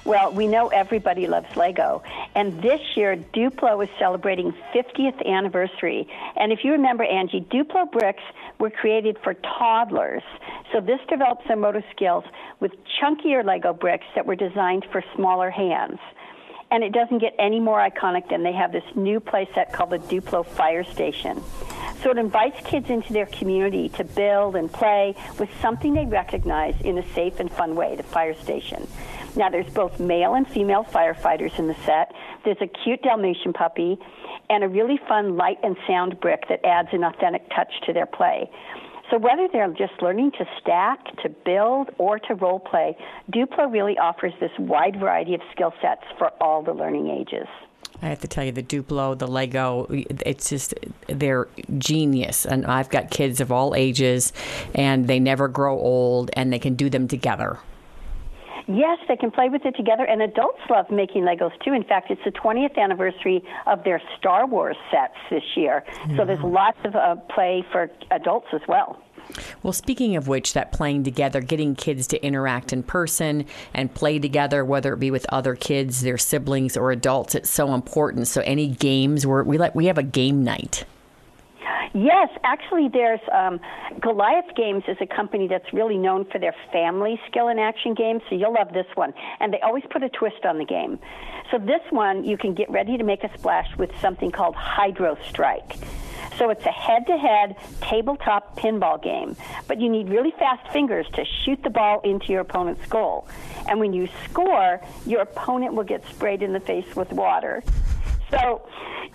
Well, 0.05 0.33
we 0.33 0.49
know 0.49 0.67
everybody 0.69 1.29
loves 1.29 1.57
Lego, 1.57 2.03
and 2.35 2.61
this 2.61 2.81
year 2.97 3.17
Duplo 3.17 3.85
is 3.85 3.91
celebrating 4.01 4.53
50th 4.75 5.25
anniversary. 5.25 6.09
And 6.37 6.51
if 6.51 6.65
you 6.65 6.73
remember, 6.73 7.05
Angie, 7.05 7.41
Duplo 7.41 7.91
bricks 7.91 8.23
were 8.59 8.71
created 8.71 9.17
for 9.23 9.35
toddlers. 9.35 10.25
So 10.73 10.81
this 10.81 10.99
develops 11.09 11.47
their 11.47 11.57
motor 11.57 11.85
skills 11.95 12.25
with 12.59 12.73
chunkier 13.01 13.45
Lego 13.45 13.73
bricks 13.73 14.07
that 14.17 14.27
were 14.27 14.35
designed 14.35 14.87
for 14.91 15.05
smaller 15.15 15.51
hands. 15.51 16.01
And 16.73 16.83
it 16.83 16.93
doesn't 16.93 17.19
get 17.19 17.35
any 17.39 17.61
more 17.61 17.79
iconic 17.79 18.29
than 18.29 18.43
they 18.43 18.53
have 18.55 18.73
this 18.73 18.85
new 18.97 19.21
playset 19.21 19.73
called 19.73 19.91
the 19.91 19.99
Duplo 19.99 20.45
Fire 20.45 20.83
Station. 20.83 21.41
So 22.03 22.11
it 22.11 22.19
invites 22.19 22.61
kids 22.67 22.91
into 22.91 23.13
their 23.13 23.27
community 23.27 23.89
to 23.91 24.03
build 24.03 24.57
and 24.57 24.73
play 24.73 25.15
with 25.39 25.49
something 25.61 25.95
they 25.95 26.07
recognize 26.07 26.75
in 26.81 26.99
a 26.99 27.13
safe 27.15 27.39
and 27.39 27.51
fun 27.51 27.77
way, 27.77 27.95
the 27.95 28.03
fire 28.03 28.35
station. 28.35 28.89
Now, 29.37 29.49
there's 29.49 29.73
both 29.73 30.01
male 30.01 30.35
and 30.35 30.47
female 30.47 30.85
firefighters 30.85 31.59
in 31.59 31.69
the 31.69 31.77
set. 31.87 32.13
There's 32.45 32.61
a 32.61 32.67
cute 32.67 33.03
Dalmatian 33.03 33.53
puppy 33.53 33.99
and 34.51 34.65
a 34.65 34.69
really 34.69 34.99
fun 35.09 35.37
light 35.37 35.59
and 35.63 35.77
sound 35.87 36.21
brick 36.21 36.49
that 36.49 36.65
adds 36.65 36.89
an 36.93 37.05
authentic 37.05 37.49
touch 37.51 37.73
to 37.87 37.93
their 37.93 38.07
play. 38.07 38.51
So 39.11 39.19
whether 39.19 39.47
they're 39.53 39.69
just 39.69 40.01
learning 40.03 40.33
to 40.39 40.45
stack, 40.61 41.05
to 41.23 41.29
build, 41.29 41.91
or 41.99 42.19
to 42.19 42.35
role 42.35 42.59
play, 42.59 42.97
Duplo 43.31 43.71
really 43.71 43.97
offers 43.99 44.33
this 44.41 44.51
wide 44.59 44.99
variety 44.99 45.35
of 45.35 45.41
skill 45.53 45.73
sets 45.81 46.05
for 46.19 46.31
all 46.41 46.63
the 46.63 46.73
learning 46.73 47.09
ages. 47.09 47.47
I 48.03 48.09
have 48.09 48.21
to 48.21 48.29
tell 48.29 48.45
you, 48.45 48.51
the 48.51 48.65
Duplo, 48.65 49.17
the 49.17 49.29
Lego, 49.29 49.87
it's 49.91 50.51
just, 50.51 50.75
they're 51.07 51.49
genius. 51.79 52.45
And 52.45 52.67
I've 52.67 52.91
got 52.91 53.11
kids 53.11 53.41
of 53.41 53.53
all 53.53 53.77
ages, 53.77 54.33
and 54.75 55.07
they 55.07 55.21
never 55.21 55.47
grow 55.47 55.79
old, 55.79 56.31
and 56.35 56.53
they 56.53 56.59
can 56.59 56.75
do 56.75 56.91
them 56.91 57.07
together. 57.07 57.61
Yes, 58.67 58.99
they 59.09 59.17
can 59.17 59.31
play 59.31 59.49
with 59.49 59.65
it 59.65 59.77
together, 59.77 60.05
and 60.05 60.23
adults 60.23 60.61
love 60.71 60.91
making 60.91 61.25
Legos 61.25 61.53
too. 61.65 61.73
In 61.73 61.85
fact, 61.85 62.11
it's 62.11 62.21
the 62.25 62.31
20th 62.31 62.77
anniversary 62.79 63.43
of 63.67 63.83
their 63.85 64.01
Star 64.19 64.47
Wars 64.47 64.77
sets 64.91 65.17
this 65.31 65.43
year, 65.57 65.85
mm-hmm. 65.87 66.17
so 66.17 66.25
there's 66.25 66.43
lots 66.43 66.79
of 66.85 66.95
uh, 66.95 67.17
play 67.35 67.65
for 67.73 67.91
adults 68.11 68.47
as 68.53 68.61
well. 68.69 69.03
Well, 69.63 69.73
speaking 69.73 70.17
of 70.17 70.29
which, 70.29 70.53
that 70.53 70.73
playing 70.73 71.05
together, 71.05 71.41
getting 71.41 71.75
kids 71.75 72.07
to 72.09 72.25
interact 72.25 72.73
in 72.73 72.83
person 72.83 73.47
and 73.73 73.95
play 73.95 74.19
together, 74.19 74.65
whether 74.65 74.93
it 74.93 75.01
be 75.01 75.11
with 75.11 75.27
other 75.31 75.55
kids, 75.55 76.03
their 76.03 76.19
siblings, 76.19 76.77
or 76.77 76.93
adults, 76.93 77.35
it's 77.35 77.51
so 77.51 77.75
important. 77.75 78.29
So, 78.29 78.41
any 78.43 78.69
games 78.69 79.27
where 79.27 79.43
we 79.43 79.59
let 79.59 79.75
we 79.75 79.87
have 79.87 79.99
a 79.99 80.03
game 80.03 80.45
night. 80.45 80.85
Yes, 81.95 82.29
actually, 82.45 82.89
there's 82.89 83.21
um, 83.33 83.61
Goliath 84.01 84.55
Games 84.57 84.83
is 84.89 84.97
a 85.01 85.07
company 85.07 85.47
that's 85.47 85.73
really 85.73 85.99
known 85.99 86.25
for 86.31 86.39
their 86.39 86.55
family 86.73 87.21
skill 87.29 87.49
and 87.49 87.61
action 87.61 87.95
games. 87.95 88.23
So 88.29 88.37
you'll 88.37 88.55
love 88.55 88.73
this 88.73 88.87
one, 88.95 89.13
and 89.41 89.53
they 89.53 89.61
always 89.61 89.85
put 89.91 90.03
a 90.03 90.09
twist 90.09 90.45
on 90.45 90.59
the 90.59 90.65
game. 90.65 90.99
So 91.51 91.59
this 91.59 91.83
one, 91.91 92.25
you 92.25 92.39
can 92.39 92.55
get 92.55 92.71
ready 92.71 92.97
to 92.97 93.05
make 93.05 93.25
a 93.25 93.39
splash 93.39 93.69
with 93.77 93.91
something 94.01 94.31
called 94.31 94.55
Hydro 94.55 95.19
Strike. 95.29 95.77
So 96.39 96.49
it's 96.49 96.65
a 96.65 96.71
head-to-head 96.73 97.57
tabletop 97.83 98.59
pinball 98.59 99.03
game, 99.03 99.37
but 99.69 99.81
you 99.81 99.91
need 99.91 100.09
really 100.09 100.33
fast 100.39 100.73
fingers 100.73 101.07
to 101.13 101.25
shoot 101.45 101.63
the 101.63 101.69
ball 101.69 102.01
into 102.01 102.33
your 102.33 102.41
opponent's 102.41 102.87
goal. 102.87 103.29
And 103.69 103.79
when 103.79 103.93
you 103.93 104.09
score, 104.31 104.81
your 105.05 105.21
opponent 105.21 105.75
will 105.75 105.85
get 105.85 106.05
sprayed 106.07 106.43
in 106.43 106.55
the 106.55 106.61
face 106.61 106.97
with 106.97 107.13
water. 107.13 107.63
So, 108.33 108.67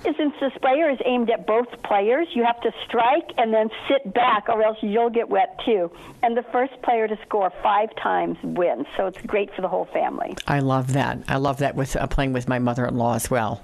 since 0.03 0.33
the 0.39 0.51
sprayer 0.55 0.89
is 0.91 0.99
aimed 1.05 1.29
at 1.31 1.47
both 1.47 1.67
players, 1.83 2.27
you 2.33 2.43
have 2.43 2.61
to 2.61 2.71
strike 2.85 3.31
and 3.37 3.53
then 3.53 3.69
sit 3.89 4.13
back, 4.13 4.47
or 4.47 4.61
else 4.63 4.77
you'll 4.81 5.09
get 5.09 5.27
wet 5.27 5.59
too. 5.65 5.91
And 6.23 6.37
the 6.37 6.43
first 6.51 6.79
player 6.83 7.07
to 7.07 7.17
score 7.25 7.51
five 7.63 7.89
times 7.95 8.37
wins. 8.43 8.85
So 8.95 9.07
it's 9.07 9.19
great 9.25 9.53
for 9.55 9.61
the 9.61 9.67
whole 9.67 9.85
family. 9.85 10.35
I 10.47 10.59
love 10.59 10.93
that. 10.93 11.19
I 11.27 11.37
love 11.37 11.57
that 11.57 11.75
with 11.75 11.95
uh, 11.95 12.05
playing 12.07 12.33
with 12.33 12.47
my 12.47 12.59
mother-in-law 12.59 13.15
as 13.15 13.31
well. 13.31 13.61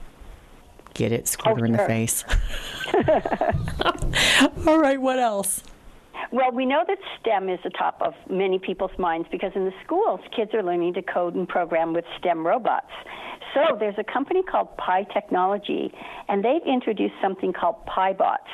Get 0.95 1.11
it? 1.11 1.27
Squirt 1.27 1.55
Oh, 1.55 1.59
her 1.59 1.65
in 1.65 1.71
the 1.71 1.79
face. 1.79 2.23
All 4.67 4.79
right. 4.79 4.99
What 5.01 5.19
else? 5.19 5.63
Well, 6.33 6.51
we 6.51 6.65
know 6.65 6.83
that 6.87 6.97
STEM 7.19 7.47
is 7.47 7.59
the 7.63 7.69
top 7.69 8.01
of 8.01 8.15
many 8.27 8.57
people's 8.57 8.97
minds 8.97 9.27
because 9.31 9.51
in 9.53 9.65
the 9.65 9.73
schools, 9.85 10.19
kids 10.35 10.49
are 10.55 10.63
learning 10.63 10.95
to 10.95 11.03
code 11.03 11.35
and 11.35 11.47
program 11.47 11.93
with 11.93 12.05
STEM 12.17 12.43
robots. 12.43 12.89
So 13.53 13.77
there's 13.79 13.99
a 13.99 14.03
company 14.03 14.41
called 14.41 14.75
Pi 14.77 15.03
Technology, 15.13 15.93
and 16.27 16.43
they've 16.43 16.65
introduced 16.65 17.13
something 17.21 17.53
called 17.53 17.75
PiBots. 17.85 18.49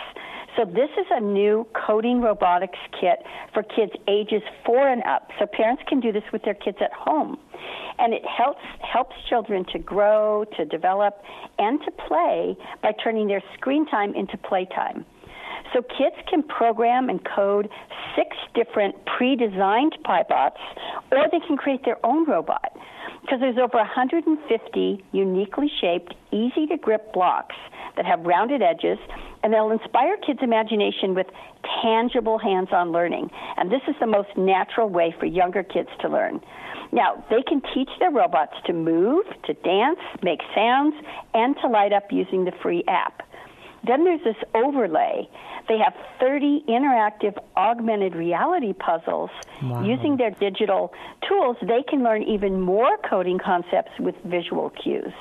So 0.58 0.66
this 0.66 0.90
is 1.00 1.06
a 1.10 1.22
new 1.22 1.66
coding 1.88 2.20
robotics 2.20 2.80
kit 3.00 3.20
for 3.54 3.64
kids 3.64 3.94
ages 4.10 4.42
four 4.66 4.90
and 4.90 5.02
up. 5.04 5.30
So 5.40 5.46
parents 5.46 5.82
can 5.88 6.02
do 6.02 6.12
this 6.12 6.24
with 6.34 6.44
their 6.44 6.56
kids 6.56 6.80
at 6.82 6.92
home. 6.92 7.38
And 7.98 8.14
it 8.14 8.24
helps 8.26 8.66
helps 8.82 9.16
children 9.30 9.64
to 9.72 9.80
grow, 9.80 10.44
to 10.58 10.66
develop, 10.66 11.22
and 11.58 11.80
to 11.86 11.92
play 11.92 12.58
by 12.84 12.92
turning 13.02 13.30
their 13.30 13.44
screen 13.56 13.86
time 13.86 14.14
into 14.16 14.36
playtime. 14.36 15.06
So 15.74 15.82
kids 15.82 16.16
can 16.30 16.44
program 16.44 17.10
and 17.10 17.20
code 17.24 17.70
six 18.16 18.36
different 18.54 18.96
pre-designed 19.06 19.98
PiBots, 20.06 20.60
or 21.12 21.28
they 21.32 21.40
can 21.46 21.58
create 21.58 21.86
their 21.86 22.04
own 22.06 22.28
robot. 22.28 22.76
Because 23.22 23.40
there's 23.40 23.58
over 23.58 23.78
150 23.78 25.06
uniquely 25.12 25.72
shaped, 25.82 26.16
easy-to-grip 26.32 27.14
blocks 27.14 27.56
that 27.96 28.06
have 28.06 28.22
rounded 28.22 28.62
edges, 28.62 28.98
and 29.44 29.54
they'll 29.54 29.72
inspire 29.72 30.18
kids' 30.18 30.40
imagination 30.42 31.14
with 31.14 31.28
tangible 31.84 32.38
hands-on 32.38 32.92
learning. 32.92 33.30
And 33.58 33.72
this 33.72 33.82
is 33.88 33.96
the 34.00 34.08
most 34.08 34.30
natural 34.38 34.90
way 34.90 35.14
for 35.20 35.26
younger 35.26 35.64
kids 35.64 35.90
to 36.02 36.10
learn. 36.10 36.42
Now, 36.92 37.24
they 37.30 37.44
can 37.44 37.62
teach 37.74 37.90
their 38.00 38.12
robots 38.12 38.54
to 38.66 38.74
move, 38.74 39.26
to 39.46 39.54
dance, 39.54 40.00
make 40.24 40.40
sounds, 40.56 40.96
and 41.34 41.56
to 41.62 41.68
light 41.68 41.94
up 41.94 42.12
using 42.12 42.46
the 42.46 42.54
free 42.64 42.84
app. 42.88 43.22
Then 43.86 44.04
there's 44.04 44.24
this 44.24 44.36
overlay. 44.54 45.28
They 45.68 45.78
have 45.78 45.94
30 46.20 46.64
interactive 46.68 47.38
augmented 47.56 48.16
reality 48.16 48.74
puzzles. 48.74 49.30
Wow. 49.62 49.84
Using 49.84 50.18
their 50.18 50.32
digital 50.32 50.94
tools, 51.28 51.58
they 51.62 51.84
can 51.84 52.04
learn 52.04 52.24
even 52.24 52.60
more 52.62 52.98
coding 53.10 53.40
concepts 53.40 53.92
with 54.00 54.16
visual 54.26 54.72
cues. 54.72 55.14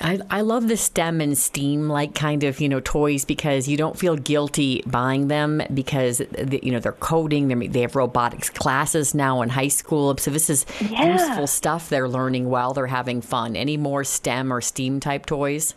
I, 0.00 0.20
I 0.30 0.40
love 0.42 0.68
the 0.68 0.76
STEM 0.76 1.22
and 1.22 1.38
STEAM 1.38 1.88
like 1.88 2.14
kind 2.14 2.44
of 2.44 2.60
you 2.60 2.68
know 2.68 2.80
toys 2.80 3.24
because 3.24 3.66
you 3.66 3.78
don't 3.78 3.98
feel 3.98 4.14
guilty 4.16 4.82
buying 4.86 5.28
them 5.28 5.62
because 5.72 6.18
the, 6.18 6.60
you 6.62 6.70
know 6.70 6.80
they're 6.80 6.92
coding 6.92 7.48
they 7.48 7.66
they 7.66 7.80
have 7.80 7.96
robotics 7.96 8.50
classes 8.50 9.14
now 9.14 9.40
in 9.40 9.48
high 9.48 9.68
school 9.68 10.14
so 10.18 10.30
this 10.30 10.50
is 10.50 10.66
Yeah. 10.90 11.14
useful 11.14 11.46
stuff 11.46 11.88
they're 11.88 12.08
learning 12.10 12.50
while 12.50 12.74
they're 12.74 12.86
having 12.88 13.22
fun. 13.22 13.56
Any 13.56 13.78
more 13.78 14.04
STEM 14.04 14.52
or 14.52 14.60
STEAM 14.60 15.00
type 15.00 15.24
toys? 15.24 15.74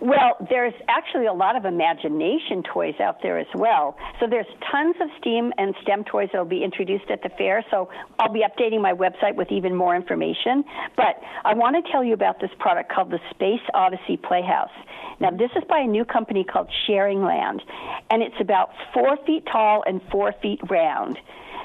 Well, 0.00 0.36
there's 0.48 0.74
actually 0.88 1.26
a 1.26 1.32
lot 1.32 1.56
of 1.56 1.64
imagination 1.64 2.62
toys 2.62 2.94
out 3.00 3.20
there 3.22 3.38
as 3.38 3.48
well. 3.54 3.96
So 4.20 4.26
there's 4.28 4.46
tons 4.70 4.94
of 5.00 5.08
STEAM 5.20 5.52
and 5.58 5.74
STEM 5.82 6.04
toys 6.04 6.28
that 6.32 6.38
will 6.38 6.44
be 6.44 6.62
introduced 6.62 7.10
at 7.10 7.22
the 7.22 7.30
fair. 7.30 7.64
So 7.70 7.88
I'll 8.18 8.32
be 8.32 8.44
updating 8.44 8.80
my 8.80 8.92
website 8.92 9.34
with 9.34 9.50
even 9.50 9.74
more 9.74 9.96
information. 9.96 10.64
But 10.96 11.20
I 11.44 11.54
want 11.54 11.84
to 11.84 11.92
tell 11.92 12.04
you 12.04 12.14
about 12.14 12.40
this 12.40 12.50
product 12.60 12.92
called 12.92 13.10
the 13.10 13.18
Space 13.30 13.60
Odyssey 13.74 14.16
Playhouse. 14.16 14.70
Now, 15.20 15.30
this 15.30 15.50
is 15.56 15.64
by 15.68 15.80
a 15.80 15.86
new 15.86 16.04
company 16.04 16.44
called 16.44 16.68
Sharing 16.86 17.24
Land, 17.24 17.62
and 18.10 18.22
it's 18.22 18.40
about 18.40 18.70
four 18.94 19.16
feet 19.26 19.44
tall 19.50 19.82
and 19.84 20.00
four 20.12 20.32
feet 20.40 20.60
round. 20.70 21.18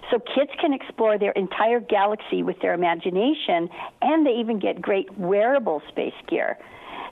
So 0.10 0.20
kids 0.20 0.52
can 0.60 0.74
explore 0.74 1.20
their 1.20 1.32
entire 1.32 1.80
galaxy 1.80 2.42
with 2.42 2.60
their 2.62 2.74
imagination, 2.74 3.70
and 4.02 4.26
they 4.26 4.32
even 4.32 4.60
get 4.60 4.82
great 4.82 5.16
wearable 5.18 5.82
space 5.90 6.14
gear. 6.28 6.58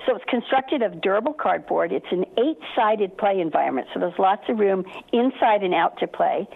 So 0.05 0.15
it's 0.15 0.25
constructed 0.27 0.81
of 0.81 1.01
durable 1.01 1.33
cardboard. 1.33 1.91
It's 1.91 2.11
an 2.11 2.25
eight-sided 2.37 3.17
play 3.17 3.39
environment, 3.39 3.87
so 3.93 3.99
there's 3.99 4.17
lots 4.17 4.43
of 4.49 4.59
room 4.59 4.83
inside 5.13 5.63
and 5.63 5.73
out 5.73 5.99
to 5.99 6.07
play. 6.07 6.47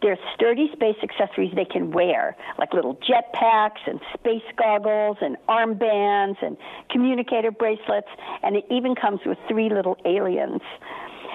There's 0.00 0.18
sturdy 0.34 0.70
space 0.72 0.96
accessories 1.02 1.52
they 1.54 1.64
can 1.64 1.90
wear, 1.90 2.36
like 2.58 2.74
little 2.74 2.94
jet 3.06 3.32
packs 3.32 3.80
and 3.86 4.00
space 4.12 4.42
goggles 4.56 5.16
and 5.22 5.36
armbands 5.48 6.36
and 6.42 6.56
communicator 6.90 7.50
bracelets, 7.50 8.08
and 8.42 8.54
it 8.54 8.66
even 8.70 8.94
comes 8.94 9.20
with 9.24 9.38
three 9.48 9.70
little 9.70 9.96
aliens. 10.04 10.60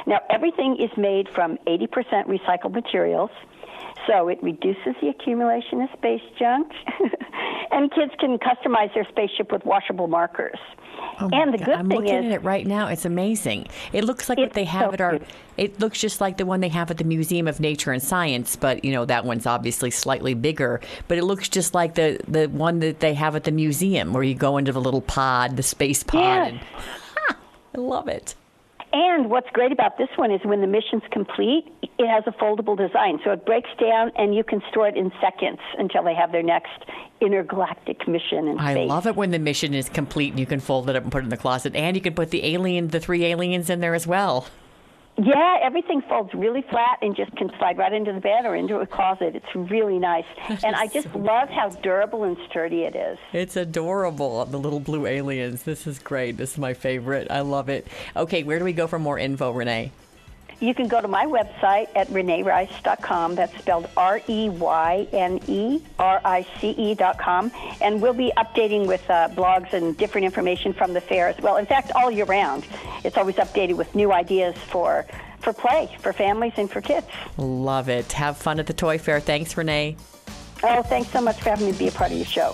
Now, 0.06 0.20
everything 0.30 0.78
is 0.80 0.96
made 0.98 1.28
from 1.30 1.58
80% 1.68 2.28
recycled 2.28 2.72
materials, 2.74 3.32
so 4.08 4.28
it 4.28 4.42
reduces 4.42 4.96
the 5.02 5.10
accumulation 5.10 5.82
of 5.82 5.90
space 5.98 6.22
junk, 6.38 6.72
and 7.72 7.92
kids 7.92 8.12
can 8.20 8.38
customize 8.38 8.94
their 8.94 9.08
spaceship 9.10 9.52
with 9.52 9.66
washable 9.66 10.08
markers. 10.08 10.60
Oh 11.22 11.30
and 11.32 11.54
the 11.54 11.58
God, 11.58 11.66
good 11.66 11.76
I'm 11.76 11.90
thing 11.90 11.98
looking 11.98 12.16
is, 12.16 12.26
at 12.26 12.32
it 12.32 12.44
right 12.44 12.66
now. 12.66 12.88
It's 12.88 13.06
amazing. 13.06 13.68
It 13.94 14.04
looks 14.04 14.30
like 14.30 14.38
what 14.38 14.54
they 14.54 14.66
have 14.66 14.90
so 14.90 14.94
at 14.94 15.02
our. 15.02 15.20
It 15.58 15.80
looks 15.80 16.00
just 16.00 16.22
like 16.22 16.38
the 16.38 16.46
one 16.46 16.62
they 16.62 16.70
have 16.70 16.92
at 16.92 16.98
the 16.98 17.04
Museum 17.04 17.48
of 17.48 17.60
Nature 17.60 17.92
and 17.92 18.02
Science, 18.02 18.56
but 18.56 18.84
you 18.84 18.92
know 18.92 19.06
that 19.06 19.26
one's 19.26 19.46
obviously 19.46 19.92
slightly 19.92 20.34
bigger. 20.34 20.82
But 21.08 21.18
it 21.18 21.24
looks 21.24 21.50
just 21.50 21.74
like 21.74 21.96
the 21.96 22.20
the 22.28 22.48
one 22.48 22.80
that 22.80 23.00
they 23.00 23.14
have 23.14 23.36
at 23.36 23.44
the 23.44 23.52
museum, 23.52 24.14
where 24.14 24.24
you 24.24 24.36
go 24.36 24.58
into 24.58 24.72
the 24.72 24.82
little 24.82 25.02
pod, 25.02 25.58
the 25.58 25.64
space 25.64 26.04
pod. 26.04 26.22
Yes. 26.22 26.52
And, 26.52 27.38
I 27.76 27.80
love 27.80 28.08
it. 28.08 28.36
And 28.92 29.30
what's 29.30 29.50
great 29.54 29.72
about 29.72 29.98
this 29.98 30.10
one 30.16 30.32
is 30.32 30.42
when 30.44 30.62
the 30.62 30.68
mission's 30.68 31.04
complete, 31.12 31.72
it 31.82 32.08
has 32.08 32.24
a 32.26 32.32
foldable 32.32 32.76
design. 32.76 33.20
So 33.24 33.32
it 33.32 33.46
breaks 33.46 33.70
down 33.80 34.12
and 34.16 34.34
you 34.34 34.44
can 34.44 34.62
store 34.72 34.88
it 34.88 34.98
in 34.98 35.12
seconds 35.22 35.60
until 35.78 36.04
they 36.04 36.16
have 36.16 36.32
their 36.32 36.42
next 36.42 36.86
intergalactic 37.22 38.08
mission 38.08 38.48
in 38.48 38.58
I 38.58 38.74
space. 38.74 38.90
love 38.90 39.06
it 39.06 39.16
when 39.16 39.30
the 39.32 39.40
mission 39.40 39.74
is 39.74 39.90
complete 39.90 40.32
and 40.32 40.40
you 40.40 40.48
can 40.48 40.60
fold 40.60 40.90
it 40.90 40.96
up 40.96 41.04
and 41.04 41.12
put 41.12 41.20
it 41.20 41.26
in 41.26 41.30
the 41.30 41.38
closet, 41.38 41.76
and 41.76 41.96
you 41.96 42.02
can 42.02 42.16
put 42.16 42.32
the 42.32 42.44
alien, 42.46 42.88
the 42.88 43.00
three 43.00 43.26
aliens, 43.26 43.70
in 43.70 43.80
there 43.80 43.94
as 43.94 44.08
well. 44.08 44.48
Yeah, 45.22 45.58
everything 45.62 46.02
folds 46.08 46.34
really 46.34 46.64
flat 46.70 47.00
and 47.02 47.16
just 47.16 47.36
can 47.36 47.52
slide 47.58 47.78
right 47.78 47.92
into 47.92 48.14
the 48.14 48.22
bed 48.22 48.46
or 48.46 48.56
into 48.56 48.78
a 48.78 48.88
closet. 48.88 49.36
It's 49.36 49.56
really 49.72 50.00
nice. 50.00 50.26
And 50.64 50.76
I 50.76 50.88
just 50.88 51.14
love 51.16 51.50
how 51.50 51.70
durable 51.70 52.24
and 52.24 52.38
sturdy 52.50 52.84
it 52.84 52.96
is. 52.96 53.18
It's 53.34 53.56
adorable, 53.56 54.46
the 54.46 54.60
little 54.60 54.80
blue 54.80 55.06
aliens. 55.06 55.64
This 55.64 55.88
is 55.88 56.00
great. 56.00 56.38
This 56.38 56.54
is 56.54 56.58
my 56.58 56.74
favorite. 56.74 57.30
I 57.32 57.42
love 57.42 57.70
it. 57.70 57.88
Okay, 58.16 58.44
where 58.44 58.60
do 58.60 58.66
we 58.66 58.74
go 58.74 58.88
for 58.88 59.00
more 59.00 59.18
info, 59.18 59.52
Reyne? 59.52 59.92
You 60.60 60.74
can 60.74 60.88
go 60.88 61.00
to 61.00 61.08
my 61.08 61.26
website 61.26 61.88
at 61.96 62.08
reynerice.com. 62.10 63.36
That's 63.36 63.58
spelled 63.60 63.90
R 63.96 64.22
E 64.28 64.50
Y 64.50 65.08
N 65.14 65.40
E 65.48 65.82
R 65.98 66.22
I 66.26 66.46
C 66.60 66.72
E 66.72 66.96
dot 66.96 67.18
com. 67.18 67.52
And 67.82 68.02
we'll 68.02 68.14
be 68.14 68.32
updating 68.36 68.86
with 68.86 69.10
uh, 69.10 69.30
blogs 69.30 69.72
and 69.74 69.98
different 69.98 70.26
information 70.26 70.74
from 70.74 70.94
the 70.94 71.02
fair 71.02 71.30
as 71.30 71.40
well. 71.42 71.58
In 71.58 71.66
fact, 71.66 71.92
all 71.96 72.12
year 72.12 72.26
round. 72.26 72.66
It's 73.04 73.18
always 73.18 73.36
updated 73.36 73.78
with 73.78 73.96
new 73.96 74.12
ideas 74.12 74.56
for, 74.58 75.06
for 75.40 75.54
play, 75.54 75.96
for 76.00 76.12
families 76.12 76.54
and 76.58 76.70
for 76.70 76.82
kids. 76.82 77.08
Love 77.38 77.88
it. 77.88 78.12
Have 78.12 78.38
fun 78.38 78.60
at 78.60 78.68
the 78.68 78.74
toy 78.74 78.98
fair. 78.98 79.20
Thanks, 79.22 79.56
Reyne. 79.56 79.96
Oh, 80.62 80.84
thanks 80.84 81.10
so 81.10 81.22
much 81.22 81.40
for 81.40 81.52
having 81.52 81.68
me 81.68 81.72
be 81.72 81.88
a 81.88 81.92
part 81.92 82.12
of 82.12 82.18
your 82.18 82.26
show. 82.26 82.54